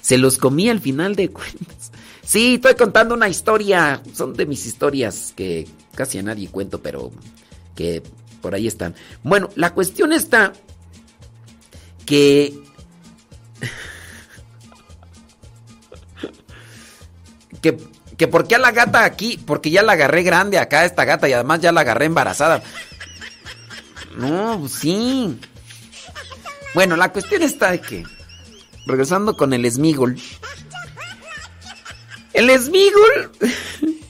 [0.00, 1.92] Se los comía al final de cuentas.
[2.24, 4.00] Sí, estoy contando una historia.
[4.14, 7.12] Son de mis historias que casi a nadie cuento, pero
[7.74, 8.02] que
[8.40, 8.94] por ahí están.
[9.24, 10.54] Bueno, la cuestión está
[12.06, 12.58] que...
[17.60, 17.76] que,
[18.16, 21.28] que por qué a la gata aquí, porque ya la agarré grande acá, esta gata,
[21.28, 22.62] y además ya la agarré embarazada.
[24.16, 25.38] No, pues sí.
[26.74, 28.04] Bueno, la cuestión está de que,
[28.86, 30.16] regresando con el Smigol,
[32.34, 33.32] el Smigol,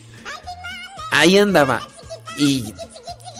[1.12, 1.86] ahí andaba
[2.36, 2.74] y,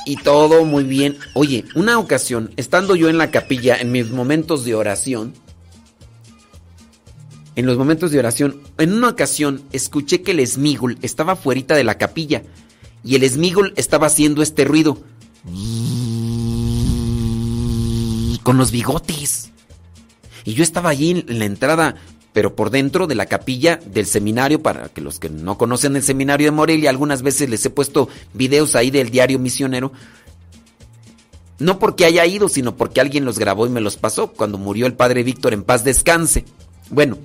[0.07, 1.19] y todo muy bien.
[1.35, 5.35] Oye, una ocasión, estando yo en la capilla, en mis momentos de oración,
[7.57, 11.85] en los momentos de oración, en una ocasión escuché que el Smigol estaba fuera de
[11.85, 12.43] la capilla
[13.03, 14.99] y el Smigol estaba haciendo este ruido
[18.47, 19.50] con los bigotes.
[20.44, 21.97] Y yo estaba allí en la entrada,
[22.33, 26.05] pero por dentro de la capilla del seminario, para que los que no conocen el
[26.05, 29.91] seminario de Morelia, algunas veces les he puesto videos ahí del diario misionero.
[31.58, 34.86] No porque haya ido, sino porque alguien los grabó y me los pasó cuando murió
[34.86, 36.44] el padre Víctor en paz descanse.
[36.89, 37.18] Bueno,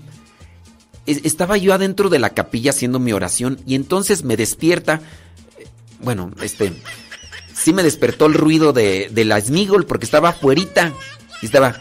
[1.06, 5.02] estaba yo adentro de la capilla haciendo mi oración y entonces me despierta,
[6.00, 6.74] bueno, este,
[7.62, 10.94] sí me despertó el ruido de, la Smigol porque estaba afuerita.
[11.42, 11.76] Y estaba.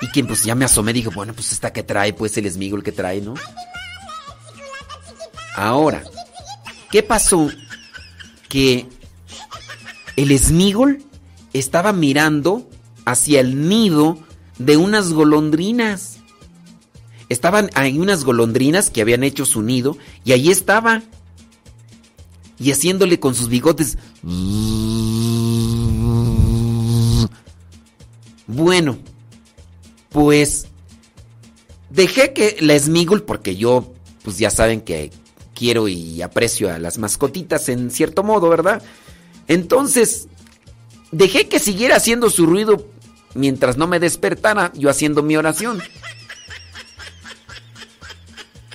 [0.00, 2.82] Y quien pues ya me asomé, dijo, bueno, pues esta que trae, pues el Smigol
[2.82, 3.34] que trae, ¿no?
[5.54, 6.02] Ahora,
[6.90, 7.50] ¿qué pasó?
[8.48, 8.86] Que
[10.16, 11.04] el Smigol
[11.52, 12.68] estaba mirando
[13.04, 14.18] hacia el nido
[14.58, 16.18] de unas golondrinas.
[17.28, 21.02] Estaban ahí unas golondrinas que habían hecho su nido y ahí estaba
[22.60, 23.96] y haciéndole con sus bigotes.
[28.46, 28.98] Bueno,
[30.10, 30.66] pues
[31.88, 35.10] dejé que la Smigul, porque yo, pues ya saben que
[35.54, 38.82] quiero y aprecio a las mascotitas en cierto modo, ¿verdad?
[39.48, 40.28] Entonces,
[41.12, 42.86] dejé que siguiera haciendo su ruido
[43.34, 45.82] mientras no me despertara, yo haciendo mi oración.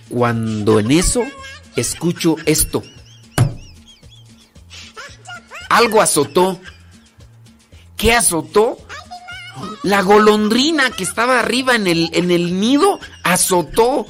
[0.09, 1.23] Cuando en eso
[1.75, 2.81] escucho esto
[5.69, 6.59] algo azotó.
[7.97, 8.77] ¿Qué azotó?
[9.83, 14.05] La golondrina que estaba arriba en el, en el nido azotó.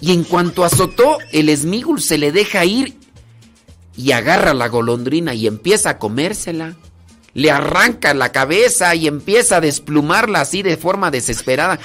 [0.00, 2.98] Y en cuanto azotó, el esmígul se le deja ir
[3.96, 6.76] y agarra la golondrina y empieza a comérsela.
[7.32, 11.78] Le arranca la cabeza y empieza a desplumarla así de forma desesperada.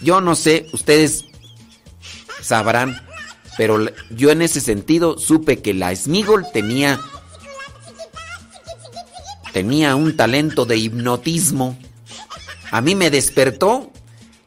[0.00, 1.24] Yo no sé, ustedes
[2.42, 3.00] sabrán
[3.56, 7.00] pero yo en ese sentido supe que la Smigol tenía
[9.52, 11.78] tenía un talento de hipnotismo.
[12.70, 13.92] A mí me despertó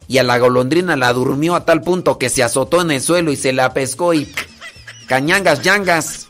[0.08, 3.30] y a la golondrina la durmió a tal punto que se azotó en el suelo
[3.30, 4.32] y se la pescó y
[5.06, 6.28] cañangas yangas.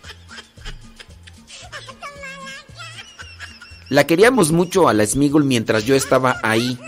[3.89, 6.79] La queríamos mucho a la Smigol mientras yo estaba ahí.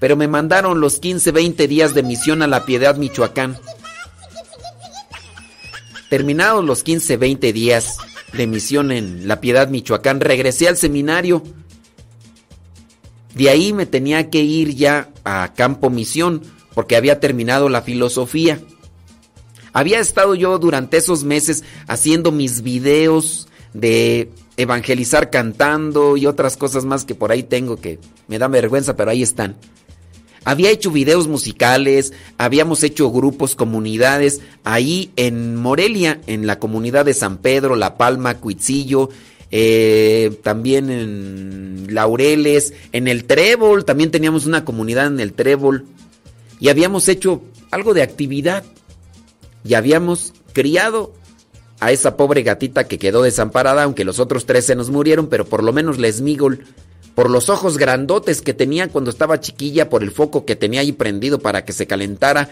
[0.00, 3.58] Pero me mandaron los 15, 20 días de misión a la Piedad, Michoacán.
[6.08, 7.98] Terminados los 15, 20 días
[8.32, 11.42] de misión en La Piedad, Michoacán, regresé al seminario.
[13.34, 16.42] De ahí me tenía que ir ya a Campo Misión
[16.74, 18.60] porque había terminado la filosofía.
[19.72, 26.84] Había estado yo durante esos meses haciendo mis videos de evangelizar cantando y otras cosas
[26.84, 29.56] más que por ahí tengo que me da vergüenza, pero ahí están.
[30.46, 37.14] Había hecho videos musicales, habíamos hecho grupos, comunidades, ahí en Morelia, en la comunidad de
[37.14, 39.10] San Pedro, La Palma, Cuitzillo,
[39.50, 45.84] eh, también en Laureles, en el Trébol, también teníamos una comunidad en el Trébol,
[46.60, 47.42] y habíamos hecho
[47.72, 48.62] algo de actividad,
[49.64, 51.12] y habíamos criado
[51.80, 55.44] a esa pobre gatita que quedó desamparada, aunque los otros tres se nos murieron, pero
[55.44, 56.64] por lo menos la Smigol
[57.16, 60.92] por los ojos grandotes que tenía cuando estaba chiquilla, por el foco que tenía ahí
[60.92, 62.50] prendido para que se calentara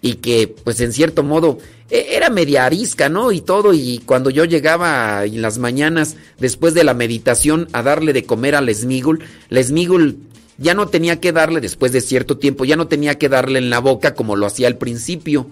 [0.00, 1.58] y que pues en cierto modo
[1.90, 3.32] e, era media arisca, ¿no?
[3.32, 8.14] Y todo, y cuando yo llegaba en las mañanas después de la meditación a darle
[8.14, 10.16] de comer al Smigul, la Smigul
[10.56, 13.68] ya no tenía que darle después de cierto tiempo, ya no tenía que darle en
[13.68, 15.48] la boca como lo hacía al principio,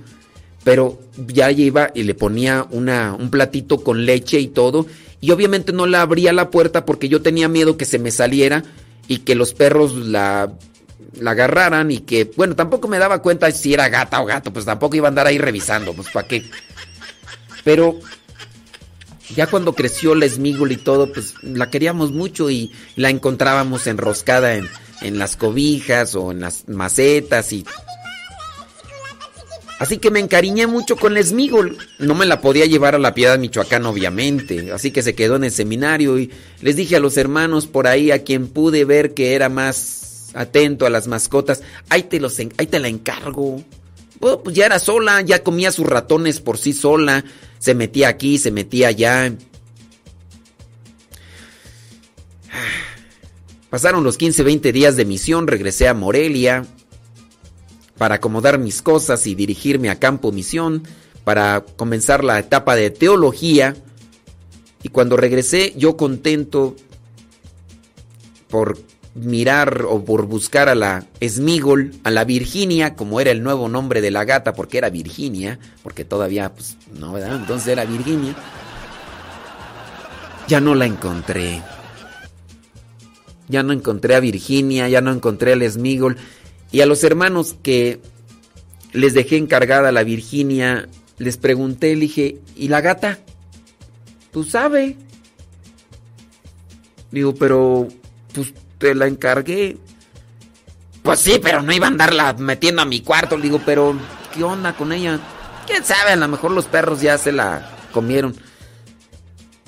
[0.64, 4.86] pero ya iba y le ponía una, un platito con leche y todo,
[5.20, 8.64] y obviamente no le abría la puerta porque yo tenía miedo que se me saliera
[9.08, 10.52] y que los perros la,
[11.20, 14.64] la agarraran y que, bueno, tampoco me daba cuenta si era gata o gato, pues
[14.64, 16.44] tampoco iba a andar ahí revisando, pues para qué.
[17.64, 17.98] Pero
[19.34, 24.54] ya cuando creció la esmígula y todo, pues la queríamos mucho y la encontrábamos enroscada
[24.54, 24.68] en,
[25.00, 27.64] en las cobijas o en las macetas y
[29.78, 31.76] Así que me encariñé mucho con la Smigol.
[31.98, 34.72] No me la podía llevar a la Piedad Michoacán, obviamente.
[34.72, 36.30] Así que se quedó en el seminario y
[36.62, 40.86] les dije a los hermanos por ahí, a quien pude ver que era más atento
[40.86, 43.62] a las mascotas, ahí te, los ahí te la encargo.
[44.18, 47.24] pues ya era sola, ya comía sus ratones por sí sola,
[47.58, 49.34] se metía aquí, se metía allá.
[53.68, 56.64] Pasaron los 15, 20 días de misión, regresé a Morelia
[57.98, 60.82] para acomodar mis cosas y dirigirme a campo misión,
[61.24, 63.74] para comenzar la etapa de teología.
[64.82, 66.76] Y cuando regresé, yo contento
[68.48, 68.78] por
[69.16, 74.00] mirar o por buscar a la Smigol, a la Virginia, como era el nuevo nombre
[74.00, 77.36] de la gata, porque era Virginia, porque todavía, pues, no, ¿verdad?
[77.36, 78.34] Entonces era Virginia.
[80.48, 81.62] Ya no la encontré.
[83.48, 86.18] Ya no encontré a Virginia, ya no encontré al Smigol.
[86.72, 88.00] Y a los hermanos que
[88.92, 90.88] les dejé encargada la Virginia,
[91.18, 93.18] les pregunté, le dije, ¿y la gata?
[94.32, 94.96] Tú sabes.
[97.10, 97.88] Digo, pero
[98.32, 99.78] pues te la encargué.
[101.02, 103.38] Pues sí, pero no iba a andarla metiendo a mi cuarto.
[103.38, 103.96] Digo, pero
[104.34, 105.20] ¿qué onda con ella?
[105.66, 106.10] ¿Quién sabe?
[106.10, 108.34] A lo mejor los perros ya se la comieron.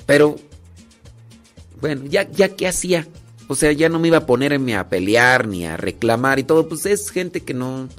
[0.05, 0.35] Pero,
[1.79, 3.07] bueno, ya, ya qué hacía.
[3.51, 6.69] O sea, ya no me iba a ponerme a pelear ni a reclamar y todo.
[6.69, 7.89] Pues es gente que no.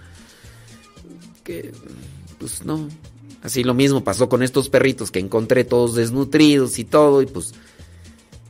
[1.42, 1.72] que.
[2.38, 2.88] pues no.
[3.42, 7.20] Así lo mismo pasó con estos perritos que encontré todos desnutridos y todo.
[7.20, 7.52] Y pues.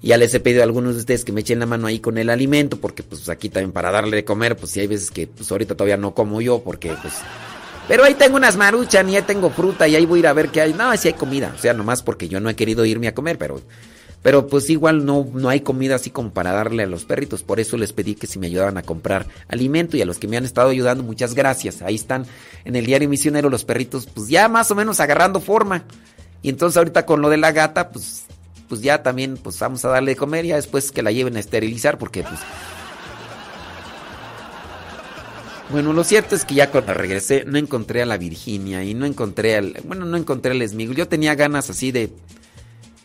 [0.02, 2.18] Ya les he pedido a algunos de ustedes que me echen la mano ahí con
[2.18, 2.76] el alimento.
[2.76, 4.58] Porque pues aquí también para darle de comer.
[4.58, 6.58] Pues sí hay veces que pues ahorita todavía no como yo.
[6.62, 7.14] Porque pues.
[7.88, 10.34] Pero ahí tengo unas maruchas, y ahí tengo fruta y ahí voy a ir a
[10.34, 10.74] ver qué hay.
[10.74, 11.54] No, sí hay comida.
[11.56, 13.62] O sea, nomás porque yo no he querido irme a comer, pero
[14.22, 17.42] pero pues igual no, no hay comida así como para darle a los perritos.
[17.42, 20.28] Por eso les pedí que si me ayudaban a comprar alimento y a los que
[20.28, 21.80] me han estado ayudando, muchas gracias.
[21.80, 22.26] Ahí están
[22.64, 25.84] en el diario misionero los perritos, pues ya más o menos agarrando forma.
[26.42, 28.24] Y entonces ahorita con lo de la gata, pues,
[28.68, 31.40] pues ya también pues vamos a darle de comer, ya después que la lleven a
[31.40, 32.40] esterilizar, porque pues...
[35.70, 39.06] Bueno, lo cierto es que ya cuando regresé no encontré a la Virginia y no
[39.06, 39.76] encontré al...
[39.84, 40.96] Bueno, no encontré al Esmigol.
[40.96, 42.10] Yo tenía ganas así de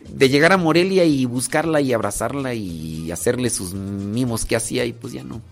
[0.08, 4.92] de llegar a Morelia y buscarla y abrazarla y hacerle sus mimos que hacía y
[4.92, 5.42] pues ya no.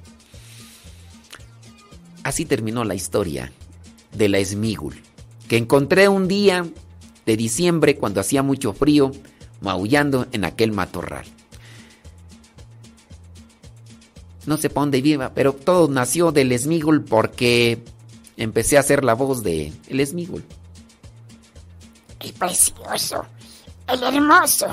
[2.23, 3.53] Así terminó la historia
[4.13, 4.95] de la Esmigul,
[5.47, 6.67] que encontré un día
[7.27, 9.13] de diciembre cuando hacía mucho frío,
[9.61, 11.27] maullando en aquel matorral.
[14.47, 17.83] No sé para dónde viva, pero todo nació del Esmigul porque
[18.37, 20.45] empecé a hacer la voz de el Esmigul.
[22.19, 23.27] ¡Qué precioso!
[23.89, 24.67] El hermoso.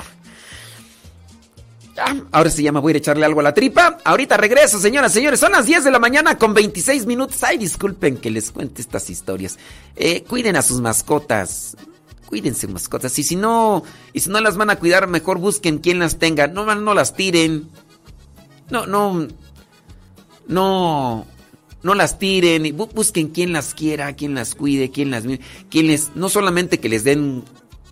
[2.31, 3.97] Ahora se llama Voy a echarle algo a la tripa.
[4.03, 5.39] Ahorita regreso, señoras, señores.
[5.39, 7.43] Son las 10 de la mañana con 26 minutos.
[7.43, 9.57] Ay, disculpen que les cuente estas historias.
[9.95, 11.75] Eh, cuiden a sus mascotas.
[12.25, 13.17] Cuídense mascotas.
[13.19, 13.83] Y si no,
[14.13, 16.47] y si no las van a cuidar, mejor busquen quien las tenga.
[16.47, 17.69] No, no las tiren.
[18.69, 19.27] No, no.
[20.47, 21.25] No.
[21.83, 22.75] No las tiren.
[22.75, 25.25] Busquen quien las quiera, quien las cuide, quien las.
[25.69, 26.15] Quien les.
[26.15, 27.43] No solamente que les den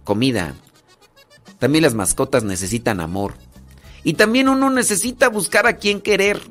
[0.05, 0.55] comida
[1.59, 3.33] también las mascotas necesitan amor.
[4.03, 6.41] Y también uno necesita buscar a quien querer.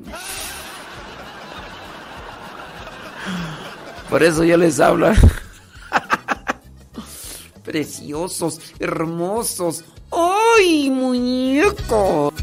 [4.09, 5.11] Por eso yo les hablo.
[7.63, 9.83] Preciosos, hermosos.
[10.11, 12.33] ¡Ay, muñeco!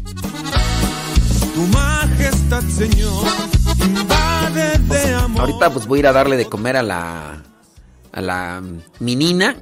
[1.53, 3.25] Tu majestad, Señor,
[3.79, 5.41] invade sed de amor.
[5.41, 7.43] Ahorita pues voy a ir a darle de comer a la
[8.11, 8.61] a la
[8.99, 9.57] menina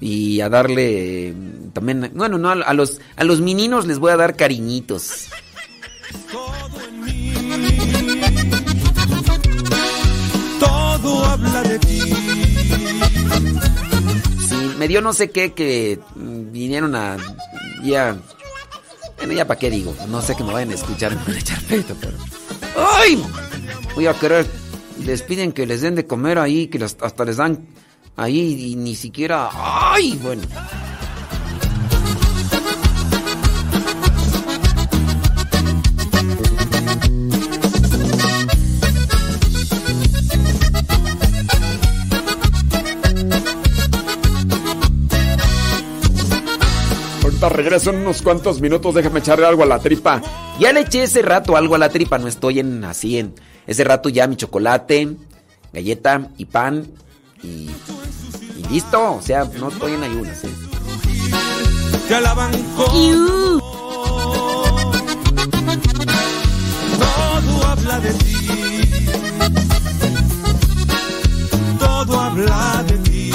[0.00, 1.34] y a darle
[1.72, 5.28] también bueno, no a los a los meninos les voy a dar cariñitos.
[10.60, 12.00] Todo habla de ti.
[14.48, 17.16] Sí, me dio no sé qué que vinieron a
[17.82, 18.16] ya
[19.18, 21.38] bueno, ya para qué digo, no sé que me vayan a escuchar me van a
[21.38, 22.16] echar peito, pero
[22.76, 23.22] ¡Ay!
[23.94, 24.46] Voy a querer
[25.04, 27.66] les piden que les den de comer ahí, que hasta les dan
[28.16, 30.18] ahí y ni siquiera ¡Ay!
[30.22, 30.42] Bueno.
[47.22, 50.22] Ahorita regreso en unos cuantos minutos, déjame echarle algo a la tripa.
[50.58, 53.34] Ya le eché ese rato algo a la tripa, no estoy en así en
[53.66, 55.16] ese rato ya mi chocolate,
[55.72, 56.86] galleta y pan
[57.42, 57.70] y,
[58.70, 60.44] listo, o sea, no estoy en ayunas.
[60.44, 60.50] ¿eh?
[66.98, 68.36] Todo habla de ti.
[71.78, 73.30] Todo habla de ti.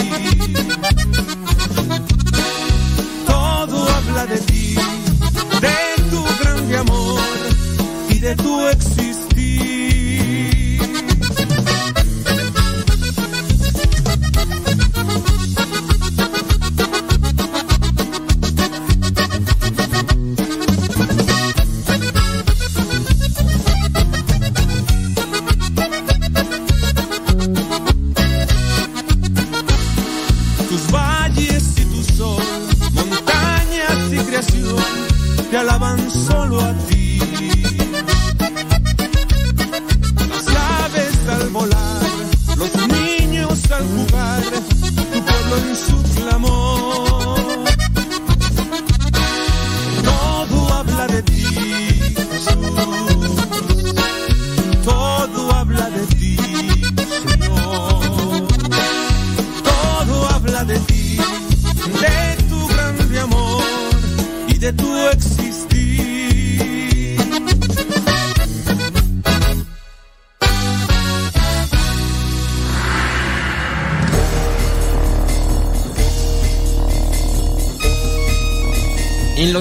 [3.26, 4.76] Todo habla de ti.
[5.62, 7.22] De tu grande amor
[8.10, 9.11] y de tu existir.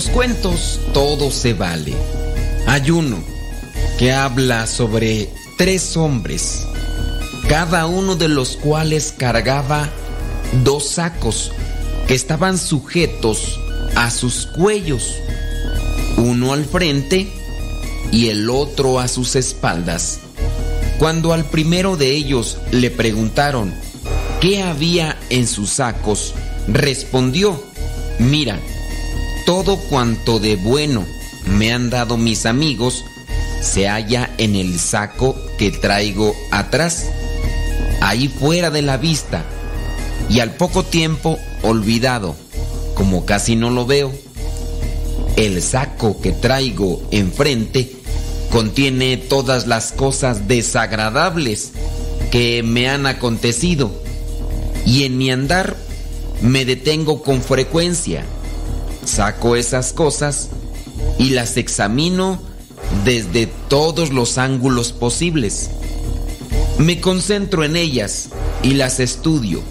[0.01, 1.93] Los cuentos todo se vale.
[2.67, 3.19] Hay uno
[3.99, 6.67] que habla sobre tres hombres,
[7.51, 9.91] cada uno de los cuales cargaba
[10.65, 11.53] dos sacos
[12.09, 13.61] que estaban sujetos
[13.95, 15.17] a sus cuellos,
[16.17, 17.29] uno al frente
[18.11, 20.21] y el otro a sus espaldas.
[20.99, 23.75] Cuando al primero de ellos le preguntaron
[24.41, 26.33] qué había en sus sacos,
[26.69, 27.63] respondió,
[28.19, 28.59] mira,
[29.51, 31.05] todo cuanto de bueno
[31.45, 33.05] me han dado mis amigos
[33.61, 37.07] se halla en el saco que traigo atrás,
[38.01, 39.45] ahí fuera de la vista,
[40.29, 42.37] y al poco tiempo olvidado,
[42.95, 44.13] como casi no lo veo.
[45.35, 47.91] El saco que traigo enfrente
[48.53, 51.73] contiene todas las cosas desagradables
[52.31, 53.91] que me han acontecido,
[54.87, 55.77] y en mi andar
[56.41, 58.25] me detengo con frecuencia.
[59.11, 60.51] Saco esas cosas
[61.19, 62.41] y las examino
[63.05, 65.69] desde todos los ángulos posibles.
[66.79, 68.29] Me concentro en ellas
[68.63, 69.63] y las estudio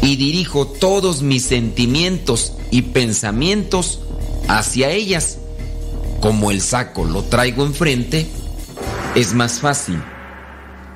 [0.00, 4.00] y dirijo todos mis sentimientos y pensamientos
[4.48, 5.36] hacia ellas.
[6.22, 8.26] Como el saco lo traigo enfrente,
[9.14, 10.02] es más fácil.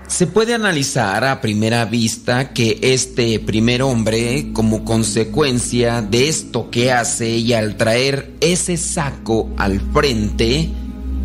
[0.09, 6.93] Se puede analizar a primera vista que este primer hombre, como consecuencia de esto que
[6.93, 10.71] hace y al traer ese saco al frente,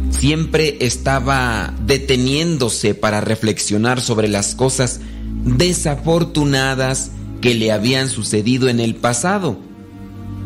[0.09, 5.01] siempre estaba deteniéndose para reflexionar sobre las cosas
[5.43, 9.59] desafortunadas que le habían sucedido en el pasado,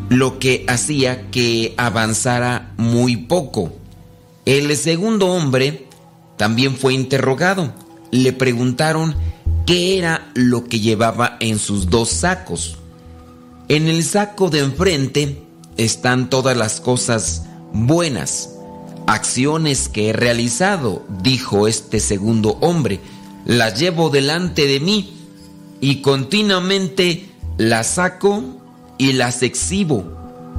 [0.10, 3.74] lo que hacía que avanzara muy poco.
[4.46, 5.88] El segundo hombre
[6.38, 7.74] también fue interrogado.
[8.12, 9.16] Le preguntaron
[9.66, 12.78] qué era lo que llevaba en sus dos sacos.
[13.70, 15.42] En el saco de enfrente
[15.78, 18.50] están todas las cosas buenas,
[19.08, 23.00] acciones que he realizado, dijo este segundo hombre.
[23.46, 25.14] Las llevo delante de mí
[25.80, 28.44] y continuamente las saco
[28.98, 30.04] y las exhibo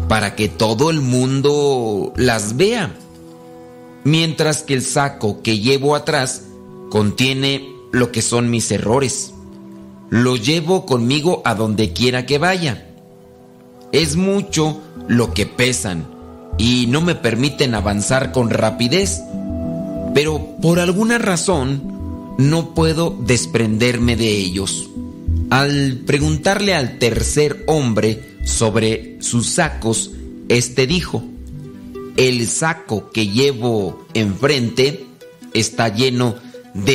[0.08, 2.94] para que todo el mundo las vea.
[4.04, 6.42] Mientras que el saco que llevo atrás
[6.92, 9.32] contiene lo que son mis errores.
[10.10, 12.86] Lo llevo conmigo a donde quiera que vaya.
[13.92, 16.06] Es mucho lo que pesan
[16.58, 19.22] y no me permiten avanzar con rapidez.
[20.12, 24.90] Pero por alguna razón no puedo desprenderme de ellos.
[25.48, 30.10] Al preguntarle al tercer hombre sobre sus sacos,
[30.50, 31.24] este dijo,
[32.18, 35.06] el saco que llevo enfrente
[35.54, 36.51] está lleno de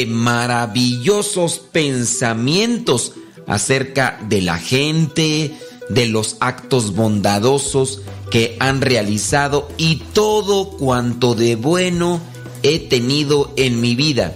[0.08, 3.14] maravillosos pensamientos
[3.48, 5.58] acerca de la gente,
[5.90, 12.20] de los actos bondadosos que han realizado y todo cuanto de bueno
[12.64, 14.36] he tenido en mi vida.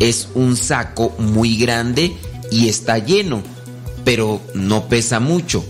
[0.00, 2.16] Es un saco muy grande
[2.50, 3.42] y está lleno,
[4.04, 5.64] pero no pesa mucho.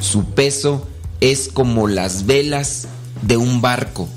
[0.00, 0.86] Su peso
[1.20, 2.88] es como las velas
[3.22, 4.08] de un barco.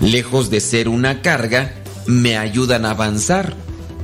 [0.00, 1.74] Lejos de ser una carga,
[2.06, 3.54] me ayudan a avanzar.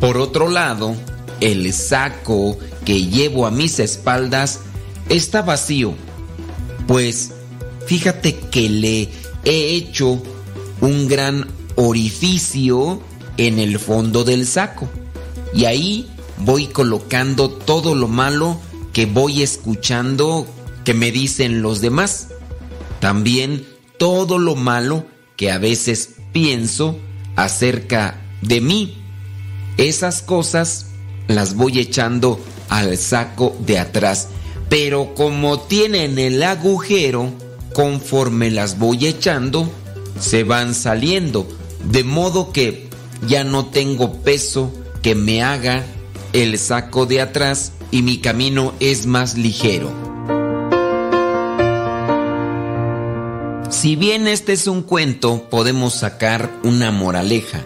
[0.00, 0.96] Por otro lado,
[1.40, 4.60] el saco que llevo a mis espaldas
[5.08, 5.94] está vacío,
[6.86, 7.32] pues
[7.86, 9.08] fíjate que le
[9.44, 10.22] he hecho
[10.80, 13.00] un gran orificio
[13.36, 14.88] en el fondo del saco
[15.54, 16.08] y ahí
[16.38, 18.60] voy colocando todo lo malo
[18.92, 20.46] que voy escuchando
[20.84, 22.28] que me dicen los demás.
[23.00, 23.66] También
[23.98, 25.06] todo lo malo
[25.36, 26.98] que a veces pienso
[27.44, 29.02] acerca de mí.
[29.76, 30.86] Esas cosas
[31.28, 34.28] las voy echando al saco de atrás.
[34.68, 37.32] Pero como tienen el agujero,
[37.74, 39.70] conforme las voy echando,
[40.18, 41.46] se van saliendo.
[41.90, 42.88] De modo que
[43.26, 44.72] ya no tengo peso
[45.02, 45.84] que me haga
[46.32, 50.11] el saco de atrás y mi camino es más ligero.
[53.72, 57.64] Si bien este es un cuento, podemos sacar una moraleja.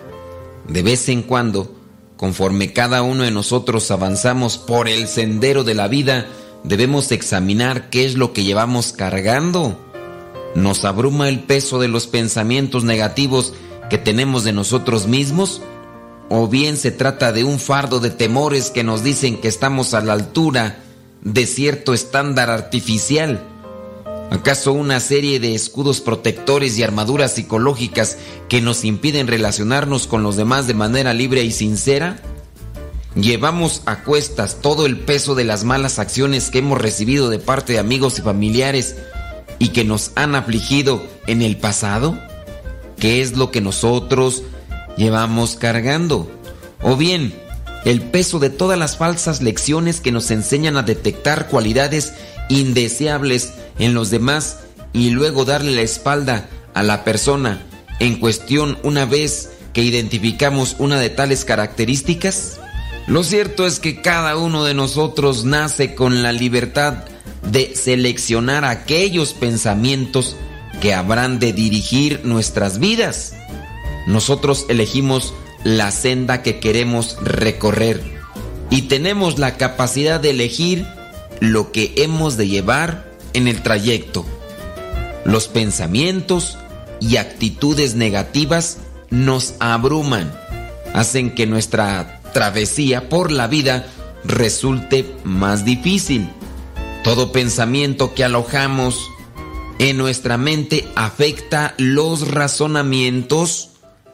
[0.68, 1.74] De vez en cuando,
[2.16, 6.26] conforme cada uno de nosotros avanzamos por el sendero de la vida,
[6.62, 9.80] debemos examinar qué es lo que llevamos cargando.
[10.54, 13.52] ¿Nos abruma el peso de los pensamientos negativos
[13.90, 15.60] que tenemos de nosotros mismos?
[16.30, 20.00] ¿O bien se trata de un fardo de temores que nos dicen que estamos a
[20.00, 20.78] la altura
[21.22, 23.55] de cierto estándar artificial?
[24.30, 28.16] ¿Acaso una serie de escudos protectores y armaduras psicológicas
[28.48, 32.18] que nos impiden relacionarnos con los demás de manera libre y sincera?
[33.14, 37.74] ¿Llevamos a cuestas todo el peso de las malas acciones que hemos recibido de parte
[37.74, 38.96] de amigos y familiares
[39.58, 42.18] y que nos han afligido en el pasado?
[42.98, 44.42] ¿Qué es lo que nosotros
[44.96, 46.28] llevamos cargando?
[46.82, 47.32] O bien,
[47.86, 52.12] el peso de todas las falsas lecciones que nos enseñan a detectar cualidades
[52.48, 54.58] indeseables en los demás
[54.92, 57.62] y luego darle la espalda a la persona
[58.00, 62.58] en cuestión una vez que identificamos una de tales características?
[63.06, 67.04] Lo cierto es que cada uno de nosotros nace con la libertad
[67.50, 70.36] de seleccionar aquellos pensamientos
[70.80, 73.34] que habrán de dirigir nuestras vidas.
[74.06, 78.02] Nosotros elegimos la senda que queremos recorrer
[78.70, 80.86] y tenemos la capacidad de elegir
[81.40, 84.24] lo que hemos de llevar en el trayecto.
[85.24, 86.56] Los pensamientos
[87.00, 88.78] y actitudes negativas
[89.10, 90.32] nos abruman,
[90.94, 93.86] hacen que nuestra travesía por la vida
[94.24, 96.28] resulte más difícil.
[97.04, 99.10] Todo pensamiento que alojamos
[99.78, 103.70] en nuestra mente afecta los razonamientos,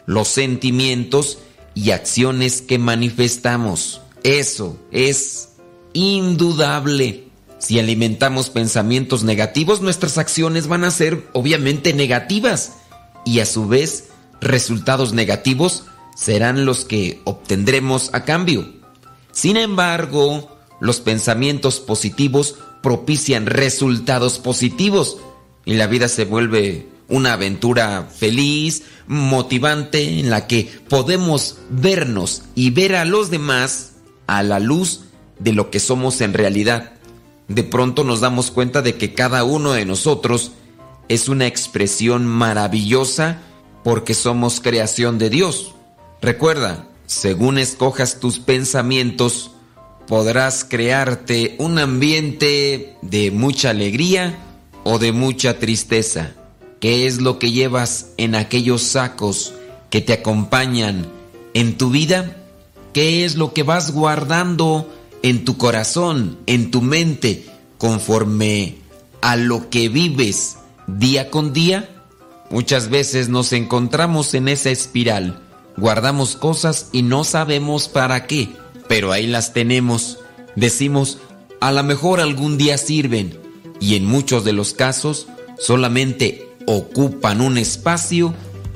[0.06, 1.38] los sentimientos
[1.74, 4.00] y acciones que manifestamos.
[4.24, 5.50] Eso es
[5.92, 7.24] indudable.
[7.58, 12.72] Si alimentamos pensamientos negativos, nuestras acciones van a ser obviamente negativas
[13.24, 14.08] y a su vez
[14.40, 15.84] resultados negativos
[16.16, 18.68] serán los que obtendremos a cambio.
[19.30, 25.18] Sin embargo, los pensamientos positivos propician resultados positivos
[25.64, 32.70] y la vida se vuelve una aventura feliz, motivante, en la que podemos vernos y
[32.70, 33.92] ver a los demás
[34.26, 35.04] a la luz
[35.42, 36.92] de lo que somos en realidad.
[37.48, 40.52] De pronto nos damos cuenta de que cada uno de nosotros
[41.08, 43.40] es una expresión maravillosa
[43.84, 45.74] porque somos creación de Dios.
[46.20, 49.50] Recuerda, según escojas tus pensamientos,
[50.06, 54.38] podrás crearte un ambiente de mucha alegría
[54.84, 56.32] o de mucha tristeza.
[56.80, 59.54] ¿Qué es lo que llevas en aquellos sacos
[59.90, 61.06] que te acompañan
[61.54, 62.36] en tu vida?
[62.92, 64.88] ¿Qué es lo que vas guardando
[65.22, 67.46] en tu corazón, en tu mente,
[67.78, 68.76] conforme
[69.20, 71.88] a lo que vives día con día?
[72.50, 75.42] Muchas veces nos encontramos en esa espiral
[75.76, 78.50] guardamos cosas y no sabemos para qué,
[78.88, 80.18] pero ahí las tenemos.
[80.56, 81.18] Decimos,
[81.60, 83.38] a lo mejor algún día sirven
[83.80, 85.28] y en muchos de los casos
[85.58, 88.34] solamente ocupan un espacio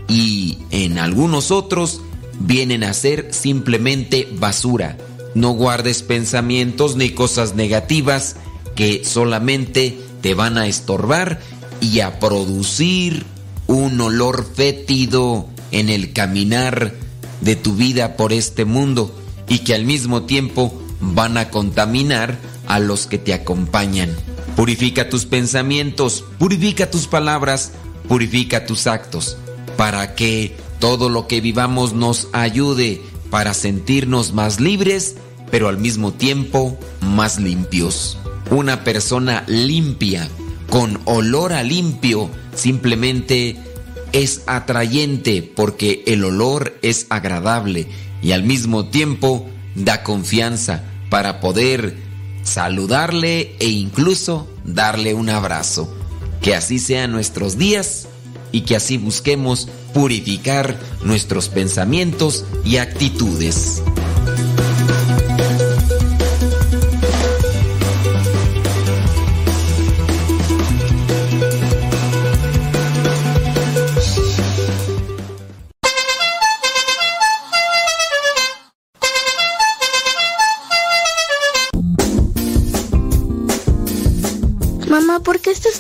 [0.09, 2.01] y en algunos otros
[2.39, 4.97] vienen a ser simplemente basura.
[5.37, 8.37] No guardes pensamientos ni cosas negativas
[8.75, 11.41] que solamente te van a estorbar
[11.83, 13.27] y a producir
[13.67, 16.95] un olor fétido en el caminar
[17.43, 19.15] de tu vida por este mundo
[19.47, 24.17] y que al mismo tiempo van a contaminar a los que te acompañan.
[24.57, 27.73] Purifica tus pensamientos, purifica tus palabras,
[28.09, 29.37] purifica tus actos,
[29.77, 35.17] para que todo lo que vivamos nos ayude para sentirnos más libres,
[35.51, 38.19] pero al mismo tiempo más limpios.
[38.51, 40.29] Una persona limpia,
[40.69, 43.57] con olor a limpio, simplemente
[44.13, 47.87] es atrayente porque el olor es agradable
[48.23, 51.97] y al mismo tiempo da confianza para poder
[52.43, 55.93] saludarle e incluso darle un abrazo.
[56.41, 58.09] Que así sean nuestros días
[58.53, 63.83] y que así busquemos purificar nuestros pensamientos y actitudes.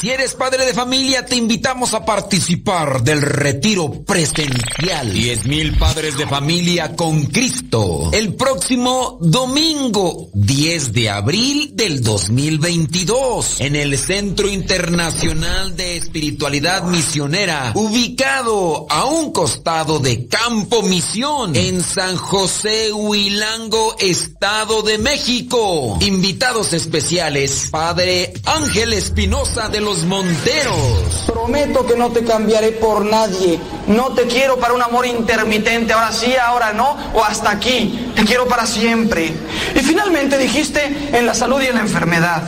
[0.00, 5.12] Si eres padre de familia, te invitamos a participar del retiro presencial.
[5.12, 8.08] 10 mil padres de familia con Cristo.
[8.10, 17.72] El próximo domingo, 10 de abril del 2022, en el Centro Internacional de Espiritualidad Misionera,
[17.74, 25.98] ubicado a un costado de Campo Misión, en San José Huilango, Estado de México.
[26.00, 31.24] Invitados especiales, Padre Ángel Espinosa de los Monteros.
[31.26, 33.58] Prometo que no te cambiaré por nadie.
[33.88, 38.12] No te quiero para un amor intermitente, ahora sí, ahora no, o hasta aquí.
[38.14, 39.32] Te quiero para siempre.
[39.74, 42.42] Y finalmente dijiste en la salud y en la enfermedad.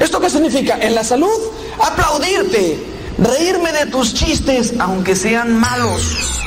[0.00, 0.78] ¿Esto qué significa?
[0.80, 1.38] En la salud,
[1.78, 2.82] aplaudirte,
[3.18, 6.38] reírme de tus chistes, aunque sean malos.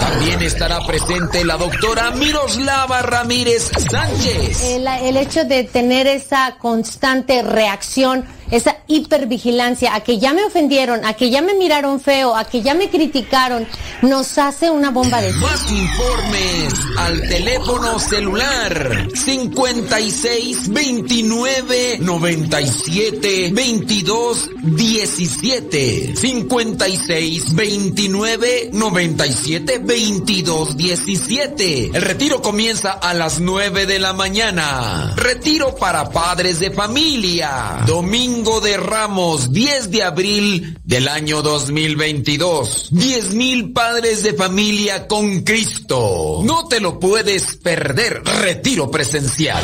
[0.00, 4.64] También estará presente la doctora Miroslava Ramírez Sánchez.
[4.64, 11.04] El, el, hecho de tener esa constante reacción, esa hipervigilancia, a que ya me ofendieron,
[11.04, 13.66] a que ya me miraron feo, a que ya me criticaron,
[14.02, 15.32] nos hace una bomba de...
[15.34, 31.90] Más informes al teléfono celular 56 29 97 22 17 56 29 97 22 17
[31.94, 35.14] El retiro comienza a las 9 de la mañana.
[35.16, 37.82] Retiro para padres de familia.
[37.86, 42.88] Domingo de Ramos, 10 de abril del año 2022.
[42.90, 46.40] 10 mil padres de familia con Cristo.
[46.42, 48.22] No te lo puedes perder.
[48.24, 49.62] Retiro presencial.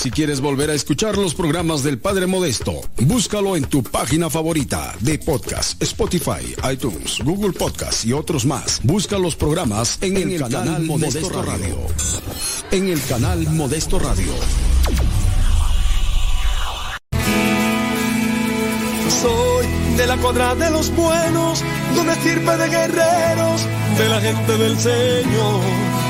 [0.00, 4.94] Si quieres volver a escuchar los programas del Padre Modesto, búscalo en tu página favorita
[5.00, 8.80] de podcast, Spotify, iTunes, Google Podcast y otros más.
[8.82, 11.76] Busca los programas en, el, canal, Modesto, Radio.
[12.70, 14.32] En el canal Modesto Radio.
[19.20, 19.66] Soy
[19.98, 21.62] de la cuadra de los buenos,
[21.94, 23.66] donde estirpe de guerreros,
[23.98, 26.09] de la gente del Señor.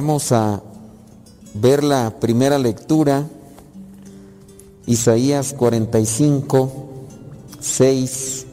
[0.00, 0.62] Vamos a
[1.54, 3.26] ver la primera lectura,
[4.86, 6.70] Isaías 45,
[7.58, 8.46] 6.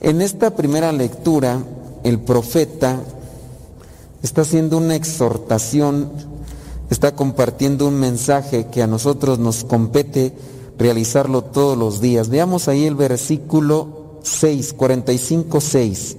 [0.00, 1.62] En esta primera lectura,
[2.02, 3.00] el profeta
[4.20, 6.10] está haciendo una exhortación,
[6.90, 10.32] está compartiendo un mensaje que a nosotros nos compete
[10.78, 12.28] realizarlo todos los días.
[12.28, 16.16] Veamos ahí el versículo 6, 45, 6.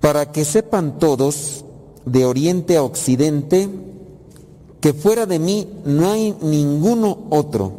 [0.00, 1.64] Para que sepan todos,
[2.04, 3.68] de oriente a occidente,
[4.80, 7.72] que fuera de mí no hay ninguno otro,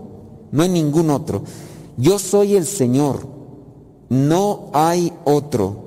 [0.51, 1.43] no hay ningún otro.
[1.97, 3.27] Yo soy el Señor,
[4.09, 5.83] no hay otro.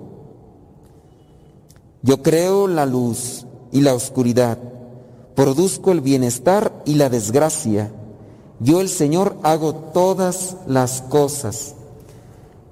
[2.03, 4.59] Yo creo la luz y la oscuridad,
[5.35, 7.91] produzco el bienestar y la desgracia.
[8.61, 11.75] Yo el Señor hago todas las cosas.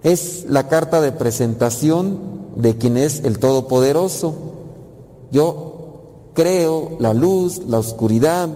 [0.02, 2.18] Es la carta de presentación
[2.56, 4.34] de quien es el Todopoderoso.
[5.30, 8.48] Yo creo la luz, la oscuridad,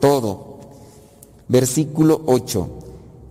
[0.00, 0.58] todo.
[1.48, 2.68] Versículo 8.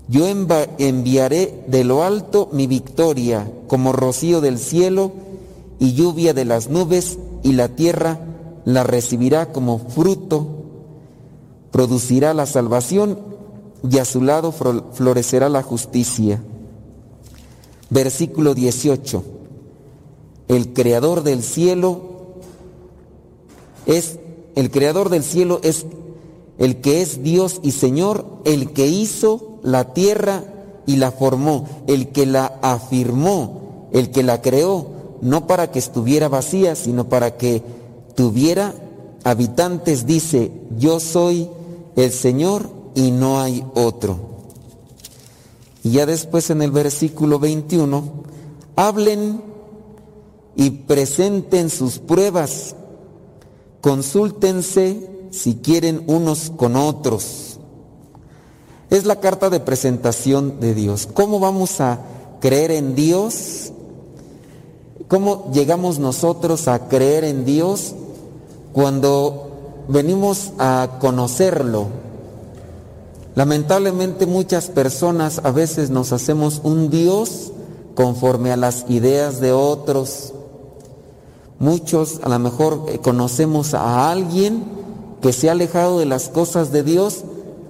[0.09, 5.11] Yo enviaré de lo alto mi victoria como rocío del cielo
[5.77, 8.19] y lluvia de las nubes y la tierra
[8.65, 10.47] la recibirá como fruto.
[11.71, 13.19] Producirá la salvación
[13.87, 16.41] y a su lado florecerá la justicia.
[17.89, 19.23] Versículo 18.
[20.47, 22.01] El creador del cielo
[23.85, 24.19] es
[24.55, 25.85] el creador del cielo es
[26.57, 30.43] el que es Dios y Señor, el que hizo la tierra
[30.85, 34.87] y la formó, el que la afirmó, el que la creó,
[35.21, 37.63] no para que estuviera vacía, sino para que
[38.15, 38.73] tuviera
[39.23, 41.49] habitantes, dice, yo soy
[41.95, 44.17] el Señor y no hay otro.
[45.83, 48.03] Y ya después en el versículo 21,
[48.75, 49.41] hablen
[50.55, 52.75] y presenten sus pruebas,
[53.81, 57.49] consúltense si quieren unos con otros
[58.89, 61.07] es la carta de presentación de Dios.
[61.13, 61.99] ¿Cómo vamos a
[62.39, 63.71] creer en Dios?
[65.07, 67.93] ¿Cómo llegamos nosotros a creer en Dios
[68.73, 72.08] cuando venimos a conocerlo?
[73.35, 77.51] Lamentablemente muchas personas a veces nos hacemos un Dios
[77.95, 80.33] conforme a las ideas de otros.
[81.59, 84.63] Muchos a lo mejor eh, conocemos a alguien
[85.21, 87.23] que se ha alejado de las cosas de Dios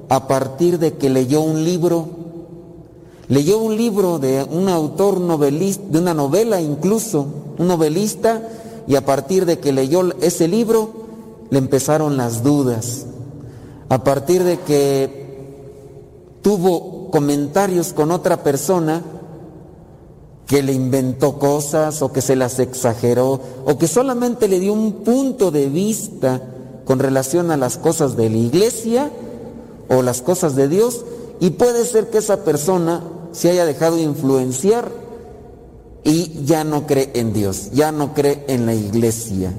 [0.10, 2.08] a partir de que leyó un libro,
[3.28, 7.26] leyó un libro de un autor novelista, de una novela incluso,
[7.58, 8.42] un novelista,
[8.88, 10.92] y a partir de que leyó ese libro,
[11.50, 13.06] le empezaron las dudas.
[13.90, 15.19] A partir de que
[16.42, 19.04] tuvo comentarios con otra persona,
[20.46, 25.04] que le inventó cosas o que se las exageró o que solamente le dio un
[25.04, 26.42] punto de vista
[26.86, 29.12] con relación a las cosas de la iglesia,
[29.90, 31.04] o las cosas de Dios
[31.40, 34.90] y puede ser que esa persona se haya dejado influenciar
[36.04, 39.52] y ya no cree en Dios, ya no cree en la iglesia.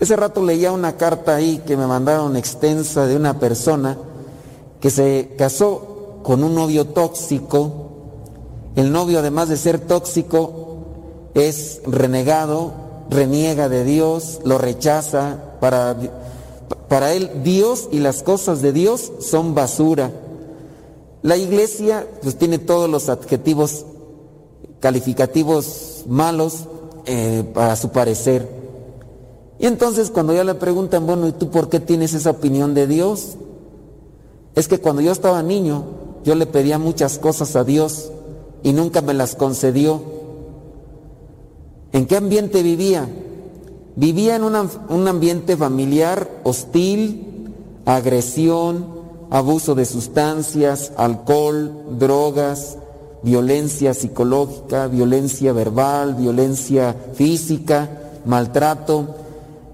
[0.00, 3.96] Ese rato leía una carta ahí que me mandaron extensa de una persona
[4.84, 7.72] que se casó con un novio tóxico.
[8.76, 10.76] El novio además de ser tóxico
[11.32, 12.74] es renegado,
[13.08, 15.96] reniega de Dios, lo rechaza para
[16.90, 20.10] para él Dios y las cosas de Dios son basura.
[21.22, 23.86] La iglesia pues tiene todos los adjetivos
[24.80, 26.66] calificativos malos
[27.06, 28.46] eh, para su parecer.
[29.58, 32.86] Y entonces cuando ya le preguntan, bueno, ¿y tú por qué tienes esa opinión de
[32.86, 33.38] Dios?
[34.54, 35.84] Es que cuando yo estaba niño,
[36.24, 38.10] yo le pedía muchas cosas a Dios
[38.62, 40.02] y nunca me las concedió.
[41.92, 43.08] ¿En qué ambiente vivía?
[43.96, 47.52] Vivía en un ambiente familiar hostil,
[47.84, 48.86] agresión,
[49.30, 52.78] abuso de sustancias, alcohol, drogas,
[53.22, 57.88] violencia psicológica, violencia verbal, violencia física,
[58.24, 59.06] maltrato.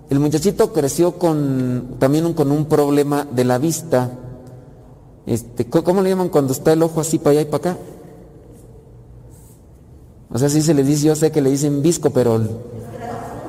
[0.09, 4.11] El muchachito creció con también con un problema de la vista.
[5.31, 7.77] Este, ¿Cómo le llaman cuando está el ojo así para allá y para acá?
[10.33, 12.41] O sea, sí se le dice, yo sé que le dicen visco, pero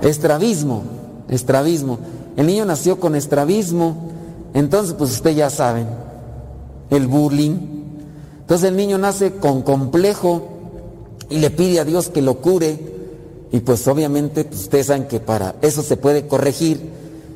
[0.03, 0.83] Estrabismo,
[1.27, 1.97] estrabismo.
[2.37, 3.95] El niño nació con estrabismo,
[4.53, 5.87] entonces pues usted ya saben,
[6.91, 7.57] el bullying.
[8.41, 10.49] Entonces el niño nace con complejo
[11.31, 12.77] y le pide a Dios que lo cure
[13.51, 16.79] y pues obviamente pues, ustedes saben que para eso se puede corregir.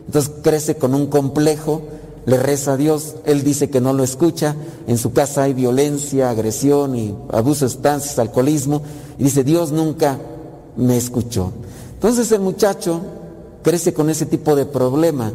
[0.06, 1.82] Entonces crece con un complejo
[2.26, 4.56] le reza a Dios, él dice que no lo escucha,
[4.88, 8.82] en su casa hay violencia, agresión y abuso de sustancias, alcoholismo,
[9.18, 10.18] y dice, Dios nunca
[10.76, 11.52] me escuchó.
[11.94, 13.02] Entonces el muchacho
[13.62, 15.32] crece con ese tipo de problema.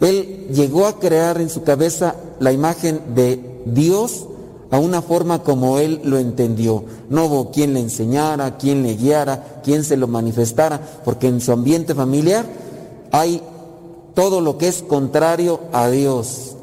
[0.00, 4.26] Él llegó a crear en su cabeza la imagen de Dios
[4.70, 6.84] a una forma como él lo entendió.
[7.08, 11.52] No hubo quien le enseñara, quien le guiara, quien se lo manifestara, porque en su
[11.52, 12.44] ambiente familiar
[13.12, 13.40] hay
[14.14, 16.56] todo lo que es contrario a Dios.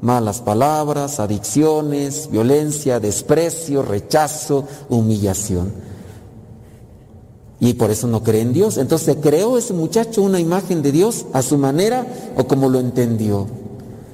[0.00, 5.72] Malas palabras, adicciones, violencia, desprecio, rechazo, humillación.
[7.60, 8.78] Y por eso no cree en Dios.
[8.78, 12.06] Entonces creó ese muchacho una imagen de Dios a su manera
[12.36, 13.46] o como lo entendió.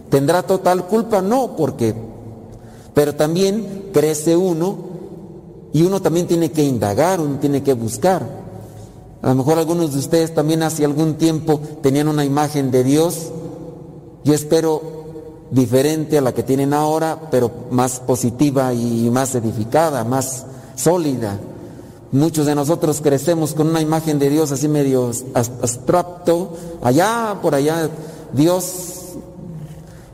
[0.09, 1.21] ¿Tendrá total culpa?
[1.21, 1.95] No, porque...
[2.95, 4.77] Pero también crece uno
[5.73, 8.44] y uno también tiene que indagar, uno tiene que buscar.
[9.25, 13.31] A lo mejor algunos de ustedes también hace algún tiempo tenían una imagen de Dios.
[14.23, 14.83] Yo espero
[15.51, 20.45] diferente a la que tienen ahora, pero más positiva y más edificada, más
[20.77, 21.39] sólida.
[22.13, 27.89] Muchos de nosotros crecemos con una imagen de Dios así medio abstracto, allá, por allá,
[28.35, 29.15] Dios,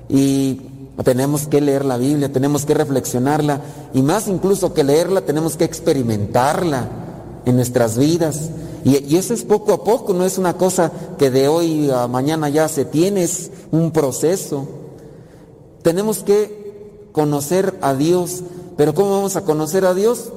[0.08, 0.60] y
[1.02, 3.60] tenemos que leer la Biblia, tenemos que reflexionarla,
[3.92, 6.88] y más incluso que leerla, tenemos que experimentarla
[7.44, 8.50] en nuestras vidas.
[8.84, 12.48] Y, eso es poco a poco, no es una cosa que de hoy a mañana
[12.48, 14.66] ya se tiene, es un proceso.
[15.82, 18.42] Tenemos que conocer a Dios,
[18.76, 20.32] pero ¿cómo vamos a conocer a Dios?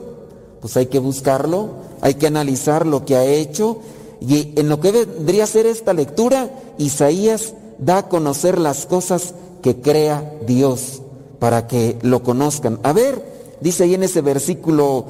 [0.64, 3.80] pues hay que buscarlo, hay que analizar lo que ha hecho.
[4.22, 9.34] Y en lo que vendría a ser esta lectura, Isaías da a conocer las cosas
[9.62, 11.02] que crea Dios
[11.40, 12.80] para que lo conozcan.
[12.84, 15.04] A ver, dice ahí en ese versículo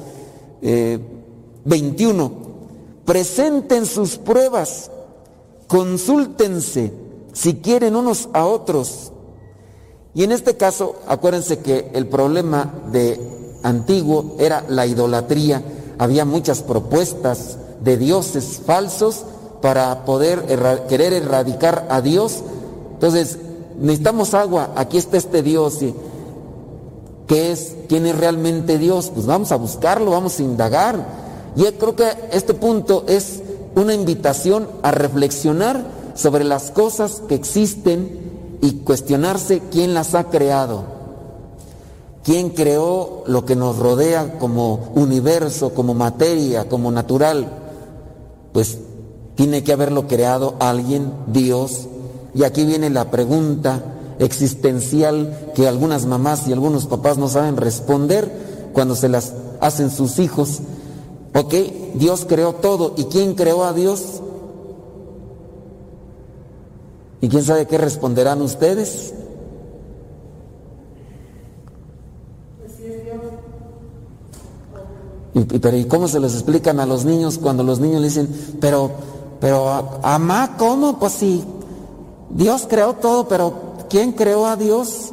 [0.60, 2.28] 21, eh,
[3.04, 4.90] presenten sus pruebas,
[5.68, 6.92] consúltense
[7.32, 9.12] si quieren unos a otros.
[10.14, 15.62] Y en este caso, acuérdense que el problema de antiguo era la idolatría.
[15.98, 19.24] Había muchas propuestas de dioses falsos
[19.60, 20.44] para poder
[20.88, 22.42] querer erradicar a Dios.
[22.92, 23.38] Entonces,
[23.78, 25.82] necesitamos agua, aquí está este Dios.
[25.82, 25.94] Y,
[27.26, 27.74] ¿Qué es?
[27.88, 29.10] ¿Quién es realmente Dios?
[29.12, 31.23] Pues vamos a buscarlo, vamos a indagar.
[31.56, 33.40] Y creo que este punto es
[33.76, 35.84] una invitación a reflexionar
[36.14, 40.94] sobre las cosas que existen y cuestionarse quién las ha creado.
[42.24, 47.46] ¿Quién creó lo que nos rodea como universo, como materia, como natural?
[48.52, 48.78] Pues
[49.34, 51.86] tiene que haberlo creado alguien, Dios.
[52.34, 53.82] Y aquí viene la pregunta
[54.18, 60.18] existencial que algunas mamás y algunos papás no saben responder cuando se las hacen sus
[60.18, 60.60] hijos.
[61.34, 61.52] Ok,
[61.94, 62.94] Dios creó todo.
[62.96, 64.20] ¿Y quién creó a Dios?
[67.20, 69.12] ¿Y quién sabe qué responderán ustedes?
[75.60, 78.92] Pero ¿y cómo se les explican a los niños cuando los niños le dicen, pero,
[79.40, 81.00] pero, amá, ¿cómo?
[81.00, 81.42] Pues sí,
[82.30, 83.52] Dios creó todo, pero
[83.90, 85.12] ¿quién creó a Dios?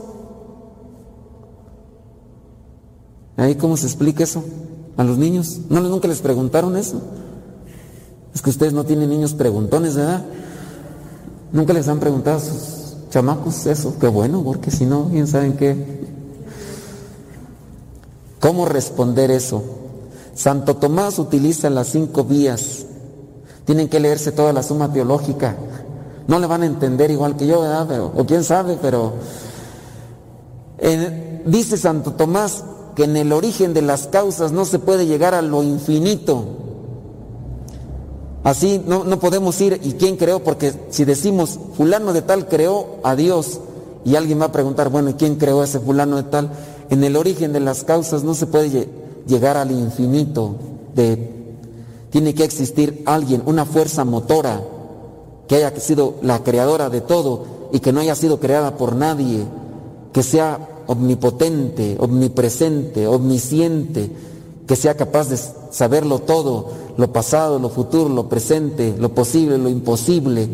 [3.37, 4.43] ¿Ahí cómo se explica eso
[4.97, 5.59] a los niños?
[5.69, 7.01] ¿No nunca les preguntaron eso?
[8.33, 10.23] Es que ustedes no tienen niños preguntones, ¿verdad?
[11.51, 13.95] Nunca les han preguntado a sus chamacos eso.
[13.99, 16.01] Qué bueno, porque si no, bien saben qué.
[18.39, 19.63] ¿Cómo responder eso?
[20.33, 22.85] Santo Tomás utiliza las cinco vías.
[23.65, 25.55] Tienen que leerse toda la suma teológica.
[26.27, 28.11] No le van a entender igual que yo, ¿verdad?
[28.15, 29.13] o quién sabe, pero
[31.45, 32.63] dice Santo Tomás
[32.95, 36.43] que en el origen de las causas no se puede llegar a lo infinito.
[38.43, 40.43] Así no, no podemos ir, ¿y quién creó?
[40.43, 43.59] Porque si decimos fulano de tal creó a Dios,
[44.03, 46.49] y alguien va a preguntar, bueno, ¿y quién creó a ese fulano de tal?
[46.89, 48.89] En el origen de las causas no se puede
[49.27, 50.55] llegar al infinito
[52.09, 54.61] tiene que existir alguien, una fuerza motora
[55.47, 59.45] que haya sido la creadora de todo y que no haya sido creada por nadie,
[60.11, 64.11] que sea omnipotente, omnipresente, omnisciente,
[64.67, 65.37] que sea capaz de
[65.71, 70.47] saberlo todo, lo pasado, lo futuro, lo presente, lo posible, lo imposible.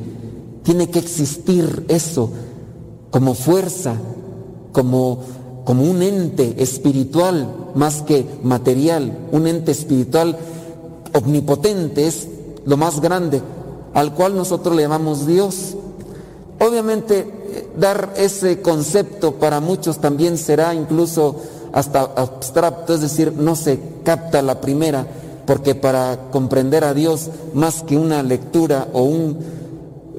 [0.64, 2.30] Tiene que existir eso
[3.12, 3.96] como fuerza,
[4.72, 5.20] como
[5.68, 10.38] como un ente espiritual más que material, un ente espiritual
[11.12, 12.26] omnipotente, es
[12.64, 13.42] lo más grande,
[13.94, 15.76] al cual nosotros le llamamos Dios.
[16.62, 17.37] Obviamente,
[17.78, 21.36] dar ese concepto para muchos también será incluso
[21.74, 25.06] hasta abstracto, es decir, no se capta la primera,
[25.46, 29.04] porque para comprender a Dios más que una lectura o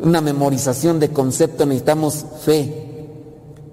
[0.02, 2.84] una memorización de concepto necesitamos fe,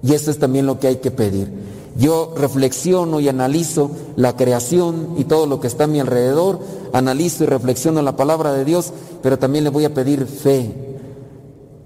[0.02, 1.52] Y eso es también lo que hay que pedir.
[1.98, 6.60] Yo reflexiono y analizo la creación y todo lo que está a mi alrededor,
[6.94, 8.92] analizo y reflexiono la palabra de Dios,
[9.24, 10.95] pero también le voy a pedir fe.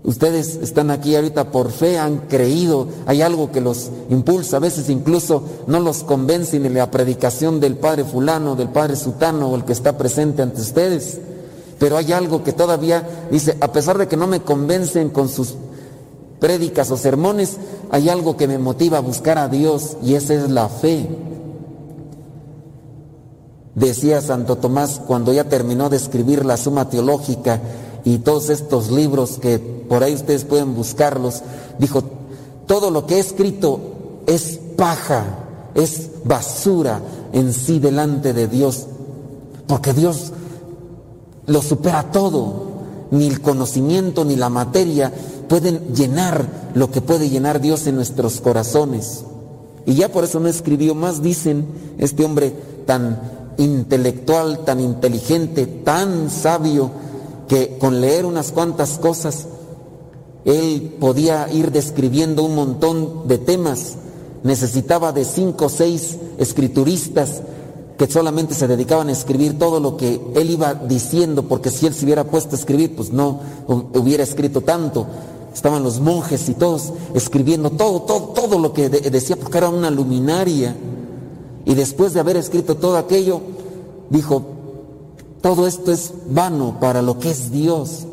[0.04, 4.90] Ustedes están aquí ahorita por fe, han creído, hay algo que los impulsa, a veces
[4.90, 9.66] incluso no los convence ni la predicación del Padre fulano, del Padre sutano o el
[9.66, 11.20] que está presente ante ustedes,
[11.80, 15.56] pero hay algo que todavía dice, a pesar de que no me convencen con sus
[16.40, 17.58] prédicas o sermones,
[17.92, 21.08] hay algo que me motiva a buscar a Dios y esa es la fe.
[23.76, 27.62] Decía Santo Tomás cuando ya terminó de escribir la Suma Teológica
[28.04, 31.42] y todos estos libros que por ahí ustedes pueden buscarlos,
[31.78, 32.04] dijo,
[32.68, 33.80] todo lo que he escrito
[34.28, 35.26] es paja,
[35.76, 37.02] es basura
[37.34, 38.86] en sí delante de Dios,
[39.68, 40.32] porque Dios
[41.48, 42.68] lo supera todo,
[43.12, 45.12] ni el conocimiento ni la materia
[45.48, 49.24] pueden llenar lo que puede llenar Dios en nuestros corazones.
[49.86, 51.66] Y ya por eso no escribió más, dicen,
[51.98, 52.54] este hombre
[52.86, 53.20] tan
[53.58, 56.92] intelectual, tan inteligente, tan sabio,
[57.50, 59.48] que con leer unas cuantas cosas,
[60.46, 63.96] él podía ir describiendo un montón de temas.
[64.44, 67.42] Necesitaba de cinco o seis escrituristas
[67.98, 71.94] que solamente se dedicaban a escribir todo lo que él iba diciendo, porque si él
[71.94, 75.08] se hubiera puesto a escribir, pues no hubiera escrito tanto.
[75.54, 79.90] Estaban los monjes y todos escribiendo todo, todo, todo lo que decía, porque era una
[79.90, 80.76] luminaria.
[81.66, 83.42] Y después de haber escrito todo aquello,
[84.10, 84.59] dijo,
[85.42, 88.06] todo esto es vano para lo que es Dios.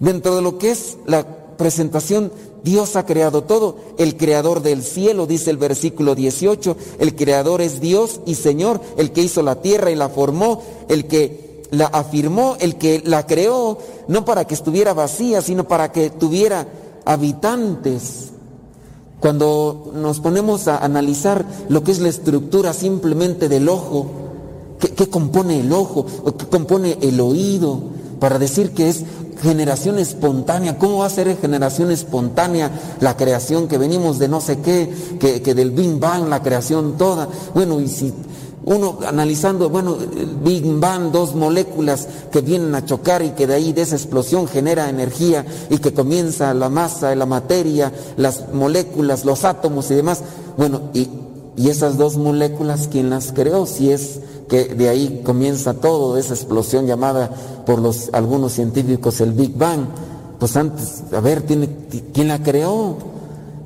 [0.00, 1.24] Dentro de lo que es la
[1.56, 2.32] presentación,
[2.64, 3.76] Dios ha creado todo.
[3.98, 9.12] El creador del cielo, dice el versículo 18, el creador es Dios y Señor, el
[9.12, 13.78] que hizo la tierra y la formó, el que la afirmó, el que la creó,
[14.08, 16.66] no para que estuviera vacía, sino para que tuviera
[17.04, 18.30] habitantes.
[19.20, 24.23] Cuando nos ponemos a analizar lo que es la estructura simplemente del ojo,
[24.90, 26.06] ¿qué, compone el ojo?
[26.36, 27.80] ¿Qué compone el oído?
[28.18, 29.04] Para decir que es
[29.42, 30.78] generación espontánea.
[30.78, 35.54] ¿Cómo va a ser generación espontánea la creación que venimos de no sé qué, que,
[35.54, 37.28] del Big Bang, la creación toda?
[37.54, 38.12] Bueno, y si
[38.64, 43.54] uno analizando, bueno, el Big Bang, dos moléculas que vienen a chocar y que de
[43.54, 49.24] ahí de esa explosión genera energía y que comienza la masa, la materia, las moléculas,
[49.24, 50.22] los átomos y demás.
[50.56, 51.08] Bueno, y,
[51.56, 53.66] y esas dos moléculas, ¿quién las creó?
[53.66, 57.30] Si es que de ahí comienza todo, esa explosión llamada
[57.66, 59.86] por los, algunos científicos el Big Bang.
[60.38, 61.68] Pues antes, a ver, ¿tiene,
[62.12, 62.96] ¿quién la creó?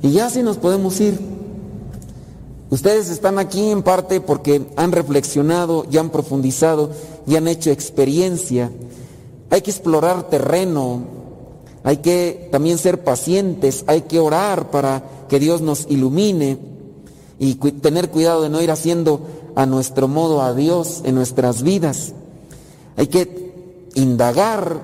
[0.01, 1.39] Y ya así nos podemos ir
[2.71, 6.91] Ustedes están aquí en parte porque han reflexionado y han profundizado
[7.25, 8.69] y han hecho experiencia.
[9.49, 11.01] Hay que explorar terreno,
[11.83, 16.59] hay que también ser pacientes, hay que orar para que Dios nos ilumine
[17.39, 19.21] y tener cuidado de no ir haciendo
[19.59, 22.13] a nuestro modo a Dios en nuestras vidas.
[22.95, 24.79] Hay que indagar,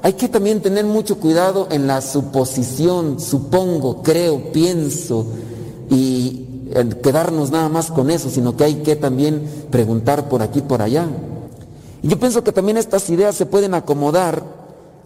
[0.00, 5.26] hay que también tener mucho cuidado en la suposición, supongo, creo, pienso
[5.90, 6.46] y
[7.02, 11.06] quedarnos nada más con eso, sino que hay que también preguntar por aquí, por allá.
[12.02, 14.42] Y yo pienso que también estas ideas se pueden acomodar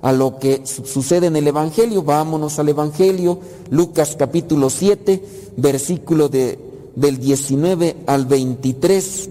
[0.00, 2.04] a lo que sucede en el Evangelio.
[2.04, 3.40] Vámonos al Evangelio,
[3.70, 5.24] Lucas capítulo 7,
[5.56, 6.67] versículo de,
[6.98, 9.30] del 19 al 23.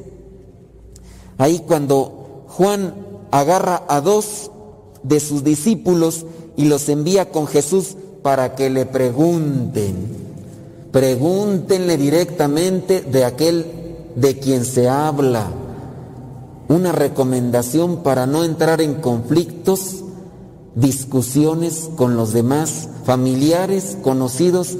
[1.37, 2.93] Ahí cuando Juan
[3.31, 4.51] agarra a dos
[5.03, 10.27] de sus discípulos y los envía con Jesús para que le pregunten.
[10.91, 13.65] Pregúntenle directamente de aquel
[14.15, 15.47] de quien se habla.
[16.69, 20.03] Una recomendación para no entrar en conflictos,
[20.75, 24.77] discusiones con los demás, familiares, conocidos,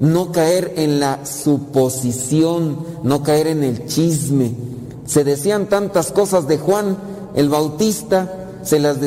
[0.00, 4.52] no caer en la suposición, no caer en el chisme.
[5.06, 6.96] Se decían tantas cosas de Juan
[7.34, 8.98] el Bautista, se las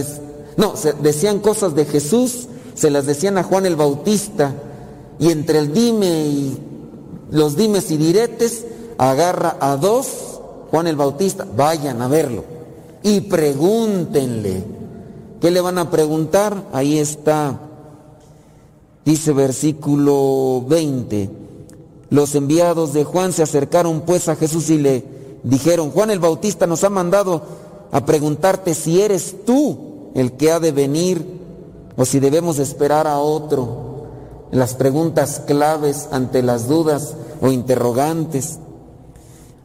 [0.58, 4.54] no, se decían cosas de Jesús, se las decían a Juan el Bautista
[5.20, 6.58] y entre el dime y
[7.32, 8.66] los dimes y diretes,
[8.98, 10.08] agarra a dos,
[10.72, 12.44] Juan el Bautista, vayan a verlo
[13.04, 14.64] y pregúntenle.
[15.42, 16.66] ¿Qué le van a preguntar?
[16.74, 17.60] Ahí está.
[19.06, 21.30] Dice versículo 20.
[22.10, 25.04] Los enviados de Juan se acercaron pues a Jesús y le
[25.44, 27.42] dijeron, Juan el Bautista nos ha mandado
[27.92, 31.40] a preguntarte si eres tú el que ha de venir
[31.96, 33.90] o si debemos esperar a otro
[34.52, 38.60] las preguntas claves ante las dudas o interrogantes.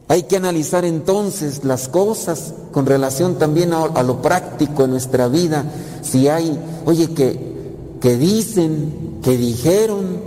[0.07, 5.65] Hay que analizar entonces las cosas con relación también a, lo práctico en nuestra vida.
[6.03, 7.54] Si hay, oye, que,
[8.01, 10.19] que dicen, que dijeron,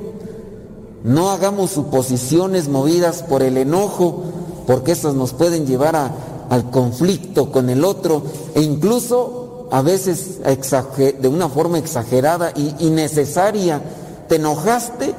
[1.05, 4.22] no hagamos suposiciones movidas por el enojo,
[4.66, 6.12] porque esas nos pueden llevar a,
[6.50, 8.22] al conflicto con el otro
[8.55, 13.82] e incluso a veces de una forma exagerada y innecesaria.
[14.28, 15.14] Te enojaste,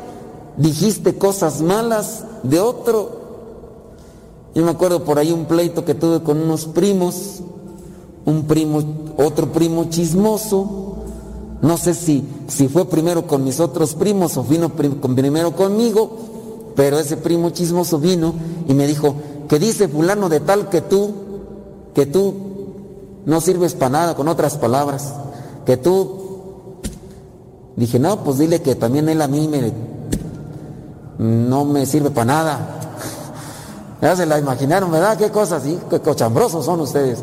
[0.57, 3.19] dijiste cosas malas de otro.
[4.55, 7.41] Yo me acuerdo por ahí un pleito que tuve con unos primos,
[8.25, 8.81] un primo,
[9.17, 10.88] otro primo chismoso.
[11.61, 16.09] No sé si, si fue primero con mis otros primos o vino primero conmigo,
[16.75, 18.33] pero ese primo chismoso vino
[18.67, 19.15] y me dijo,
[19.49, 21.11] que dice fulano de tal que tú,
[21.93, 22.33] que tú
[23.25, 25.13] no sirves para nada, con otras palabras,
[25.65, 26.17] que tú...
[27.75, 29.71] Dije, no, pues dile que también él a mí me,
[31.17, 32.75] no me sirve para nada.
[34.01, 35.17] Ya se la imaginaron, ¿verdad?
[35.17, 37.19] Qué cosas, sí, qué cochambrosos son ustedes.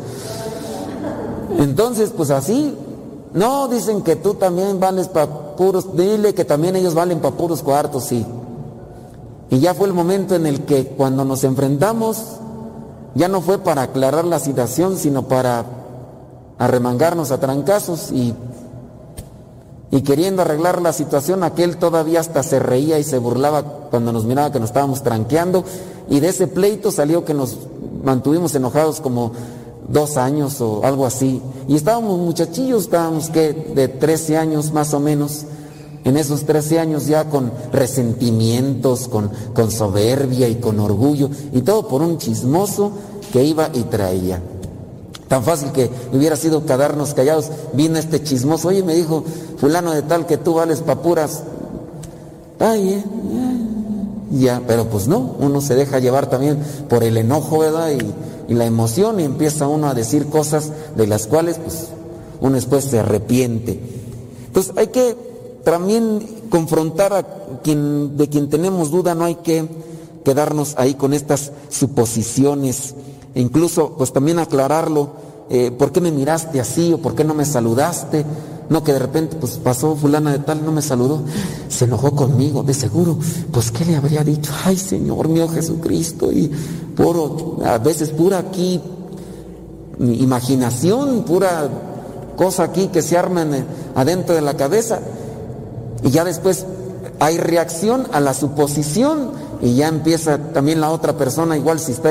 [1.59, 2.77] Entonces, pues así,
[3.37, 7.63] no, dicen que tú también vales para puros, dile que también ellos valen para puros
[7.63, 8.27] cuartos, sí.
[9.51, 12.39] Y ya fue el momento en el que cuando nos enfrentamos,
[13.15, 15.65] ya no fue para aclarar la situación, sino para
[16.59, 18.35] arremangarnos a trancazos y
[19.91, 24.25] y queriendo arreglar la situación, aquel todavía hasta se reía y se burlaba cuando nos
[24.25, 25.65] miraba que nos estábamos tranqueando.
[26.11, 27.57] Y de ese pleito salió que nos
[28.03, 29.33] mantuvimos enojados como
[29.89, 31.41] dos años o algo así.
[31.69, 35.45] Y estábamos muchachillos, estábamos que de 13 años más o menos.
[36.05, 41.31] En esos 13 años ya con resentimientos, con, con soberbia y con orgullo.
[41.53, 42.93] Y todo por un chismoso
[43.33, 44.41] que iba y traía.
[45.29, 47.51] Tan fácil que hubiera sido quedarnos callados.
[47.73, 49.25] Vino este chismoso, oye, me dijo
[49.57, 51.43] fulano de tal que tú vales papuras.
[52.61, 53.05] Ay, eh,
[54.31, 57.65] ya, pero pues no, uno se deja llevar también por el enojo.
[57.65, 61.89] Y, y, la emoción y empieza uno a decir cosas de las cuales pues
[62.41, 63.81] uno después se arrepiente.
[64.47, 65.17] Entonces hay que
[65.65, 67.27] también confrontar a
[67.63, 69.67] quien, de quien tenemos duda, no hay que
[70.25, 72.95] quedarnos ahí con estas suposiciones
[73.35, 75.11] e incluso pues también aclararlo,
[75.51, 78.25] eh, ¿por qué me miraste así o por qué no me saludaste?
[78.69, 81.21] No que de repente pues pasó fulana de tal, no me saludó,
[81.69, 83.19] se enojó conmigo, de seguro,
[83.53, 84.53] pues ¿qué le habría dicho?
[84.65, 86.51] Ay Señor mío Jesucristo y
[86.97, 88.81] puro, a veces pura aquí
[89.99, 91.69] imaginación, pura
[92.37, 93.47] cosa aquí que se arma
[93.95, 95.01] adentro de la cabeza.
[96.03, 96.67] Y ya después
[97.19, 99.31] hay reacción a la suposición
[99.63, 102.11] y ya empieza también la otra persona igual si está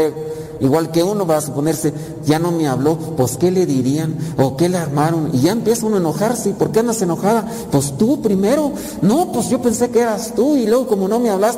[0.59, 1.93] igual que uno va a suponerse,
[2.25, 4.17] ya no me habló, pues ¿qué le dirían?
[4.37, 5.29] ¿O qué le armaron?
[5.33, 7.47] Y ya empieza uno a enojarse, ¿por qué andas enojada?
[7.71, 11.29] Pues tú primero, no, pues yo pensé que eras tú y luego como no me
[11.29, 11.57] hablas,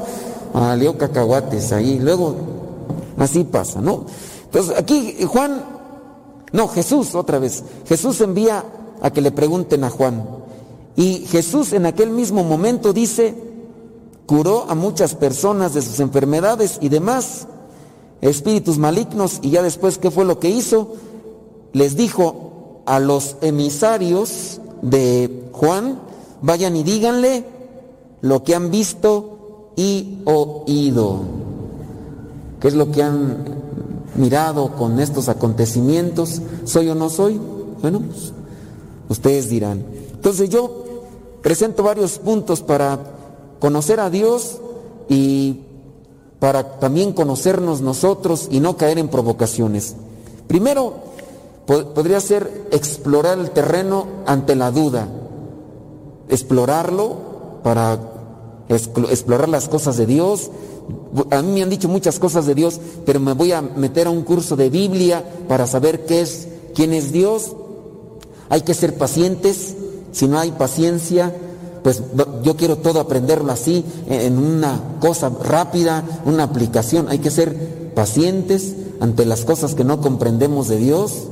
[0.53, 2.35] ah, leo cacahuates ahí, luego
[3.17, 4.05] así pasa, ¿no?
[4.45, 5.63] Entonces aquí Juan,
[6.51, 8.63] no, Jesús otra vez, Jesús envía
[9.01, 10.23] a que le pregunten a Juan.
[10.95, 13.35] Y Jesús en aquel mismo momento dice,
[14.25, 17.47] curó a muchas personas de sus enfermedades y demás
[18.21, 20.95] espíritus malignos y ya después, ¿qué fue lo que hizo?
[21.73, 25.99] Les dijo a los emisarios de Juan,
[26.41, 27.45] vayan y díganle
[28.21, 31.19] lo que han visto y oído.
[32.59, 33.45] ¿Qué es lo que han
[34.15, 36.41] mirado con estos acontecimientos?
[36.65, 37.39] ¿Soy o no soy?
[37.81, 38.33] Bueno, pues,
[39.09, 39.85] ustedes dirán.
[40.13, 40.85] Entonces yo
[41.43, 42.99] presento varios puntos para
[43.59, 44.59] conocer a Dios
[45.09, 45.61] y
[46.39, 49.95] para también conocernos nosotros y no caer en provocaciones.
[50.47, 50.93] Primero,
[51.65, 55.07] podría ser explorar el terreno ante la duda,
[56.29, 57.17] explorarlo
[57.63, 57.99] para
[58.69, 60.49] explorar las cosas de Dios.
[61.31, 64.11] A mí me han dicho muchas cosas de Dios, pero me voy a meter a
[64.11, 67.53] un curso de Biblia para saber qué es, quién es Dios.
[68.49, 69.75] Hay que ser pacientes,
[70.11, 71.35] si no hay paciencia,
[71.87, 72.03] pues
[72.43, 77.07] yo quiero todo aprenderlo así, en una cosa rápida, una aplicación.
[77.07, 81.27] Hay que ser pacientes ante las cosas que no comprendemos de Dios,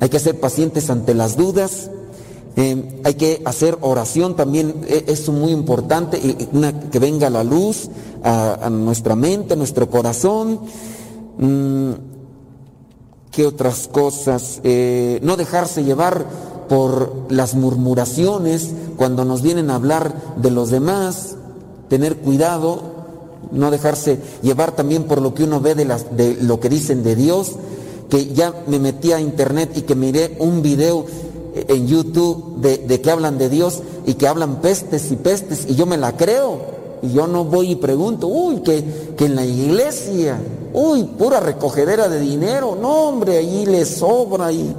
[0.00, 1.90] hay que ser pacientes ante las dudas,
[2.56, 6.18] eh, hay que hacer oración también, e, es muy importante,
[6.90, 7.90] que venga la luz
[8.22, 10.60] a, nuestra mente, a nuestro corazón.
[11.36, 11.90] Mm,
[13.30, 14.62] ¿Qué otras cosas?
[14.64, 16.24] Eh, no dejarse llevar
[16.68, 21.36] por las murmuraciones, cuando nos vienen a hablar de los demás,
[21.88, 22.94] tener cuidado,
[23.52, 27.02] no dejarse llevar también por lo que uno ve de, las, de lo que dicen
[27.02, 27.52] de Dios,
[28.08, 31.06] que ya me metí a internet y que miré un video
[31.54, 35.86] en YouTube de, que hablan de Dios y que hablan pestes y pestes y yo
[35.86, 36.74] me la creo.
[37.02, 38.82] Y yo no voy y pregunto, uy, que,
[39.16, 40.40] que en la iglesia,
[40.72, 44.74] uy, pura recogedera de dinero, no hombre, allí le sobra y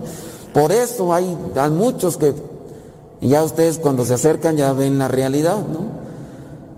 [0.56, 1.38] por eso hay,
[1.70, 2.34] muchos que
[3.20, 6.06] ya ustedes cuando se acercan ya ven la realidad, ¿no?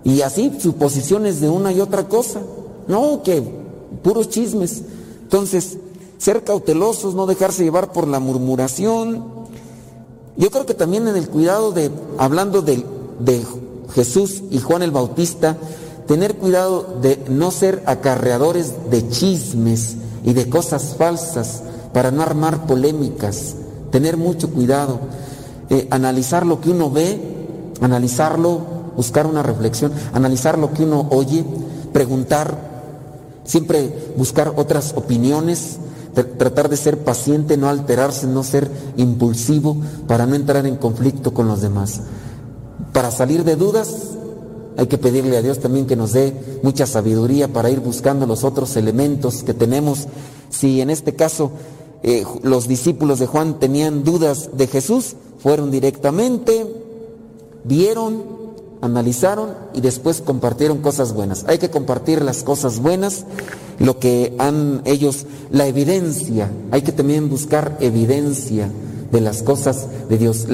[0.02, 2.40] Y así suposiciones de una y otra cosa.
[2.88, 3.40] No, que
[4.02, 4.82] puros chismes.
[5.22, 5.78] Entonces,
[6.18, 9.22] ser cautelosos, no dejarse llevar por la murmuración.
[10.36, 12.84] Yo creo que también en el cuidado de, hablando de,
[13.20, 13.44] de
[13.94, 15.56] Jesús y Juan el Bautista,
[16.08, 22.66] tener cuidado de no ser acarreadores de chismes y de cosas falsas para no armar
[22.66, 23.54] polémicas,
[23.90, 25.00] tener mucho cuidado,
[25.70, 27.20] eh, analizar lo que uno ve,
[27.80, 28.60] analizarlo,
[28.96, 31.44] buscar una reflexión, analizar lo que uno oye,
[31.92, 32.56] preguntar,
[33.44, 35.78] siempre buscar otras opiniones,
[36.14, 39.76] tratar de ser paciente, no alterarse, no ser impulsivo
[40.06, 42.00] para no entrar en conflicto con los demás.
[42.92, 43.94] Para salir de dudas
[44.76, 48.44] hay que pedirle a Dios también que nos dé mucha sabiduría para ir buscando los
[48.44, 50.06] otros elementos que tenemos.
[50.50, 51.50] Si en este caso
[52.02, 56.66] eh, los discípulos de Juan tenían dudas de Jesús, fueron directamente,
[57.64, 58.22] vieron,
[58.80, 61.44] analizaron y después compartieron cosas buenas.
[61.48, 63.24] Hay que compartir las cosas buenas,
[63.78, 68.70] lo que han ellos, la evidencia, hay que también buscar evidencia
[69.10, 70.46] de las cosas de Dios.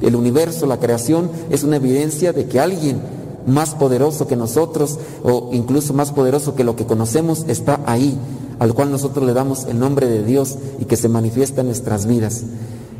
[0.00, 3.00] el universo, la creación, es una evidencia de que alguien
[3.46, 8.18] más poderoso que nosotros o incluso más poderoso que lo que conocemos está ahí,
[8.58, 12.06] al cual nosotros le damos el nombre de Dios y que se manifiesta en nuestras
[12.06, 12.42] vidas.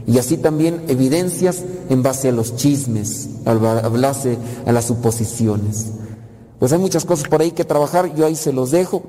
[0.06, 5.86] Y así también evidencias en base a los chismes, al base a las suposiciones.
[6.58, 9.02] Pues hay muchas cosas por ahí que trabajar, yo ahí se los dejo.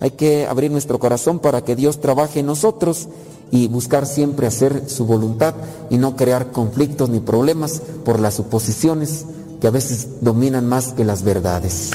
[0.00, 3.08] Hay que abrir nuestro corazón para que Dios trabaje en nosotros
[3.50, 5.54] y buscar siempre hacer su voluntad
[5.90, 9.26] y no crear conflictos ni problemas por las suposiciones
[9.60, 11.90] que a veces dominan más que las verdades.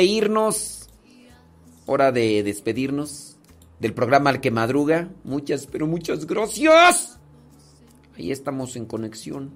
[0.00, 0.88] De irnos,
[1.84, 3.36] hora de despedirnos
[3.80, 5.10] del programa Al que Madruga.
[5.24, 7.18] Muchas, pero muchas gracias.
[8.16, 9.50] Ahí estamos en conexión.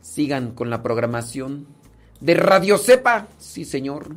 [0.00, 1.66] Sigan con la programación
[2.20, 3.26] de Radio Cepa.
[3.38, 4.14] Sí, señor.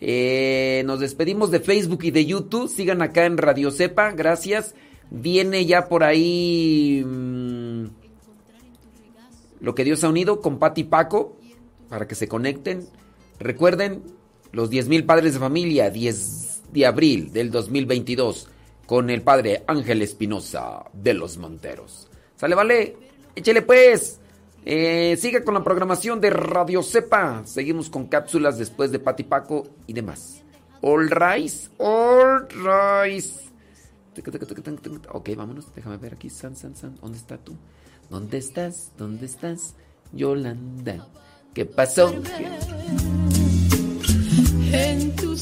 [0.00, 2.68] Eh, nos despedimos de Facebook y de YouTube.
[2.68, 4.12] Sigan acá en Radio Cepa.
[4.12, 4.76] Gracias.
[5.10, 7.86] Viene ya por ahí mm,
[9.58, 11.36] lo que Dios ha unido con Pati Paco
[11.88, 12.86] para que se conecten.
[13.40, 14.04] Recuerden,
[14.52, 18.48] los 10.000 padres de familia, 10 de abril del 2022,
[18.86, 22.08] con el padre Ángel Espinosa de los Monteros.
[22.36, 22.96] Sale, vale,
[23.34, 24.18] échele pues.
[24.64, 27.42] Eh, siga con la programación de Radio Cepa.
[27.44, 30.42] Seguimos con cápsulas después de Pati Paco y demás.
[30.82, 33.40] All rise, all rise.
[35.10, 36.30] Ok, vámonos, déjame ver aquí.
[36.30, 36.96] San, san, san.
[36.96, 37.56] ¿Dónde estás tú?
[38.10, 38.92] ¿Dónde estás?
[38.98, 39.74] ¿Dónde estás?
[40.12, 41.08] Yolanda.
[41.54, 42.12] ¿Qué pasó?
[44.72, 45.36] En tu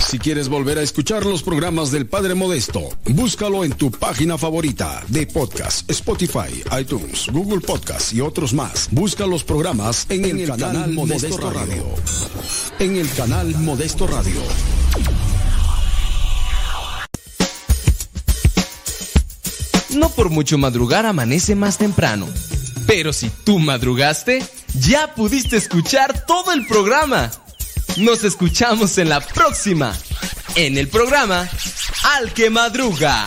[0.00, 5.02] Si quieres volver a escuchar los programas del Padre Modesto, búscalo en tu página favorita
[5.08, 8.88] de podcast, Spotify, iTunes, Google Podcast y otros más.
[8.92, 11.84] Busca los programas en, el, canal, Modesto, Radio.
[12.78, 14.40] En el canal Modesto Radio.
[19.96, 22.26] No por mucho madrugar amanece más temprano.
[22.86, 24.44] Pero si tú madrugaste,
[24.78, 27.30] ya pudiste escuchar todo el programa.
[27.96, 29.96] Nos escuchamos en la próxima,
[30.56, 31.48] en el programa
[32.16, 33.26] Al que Madruga.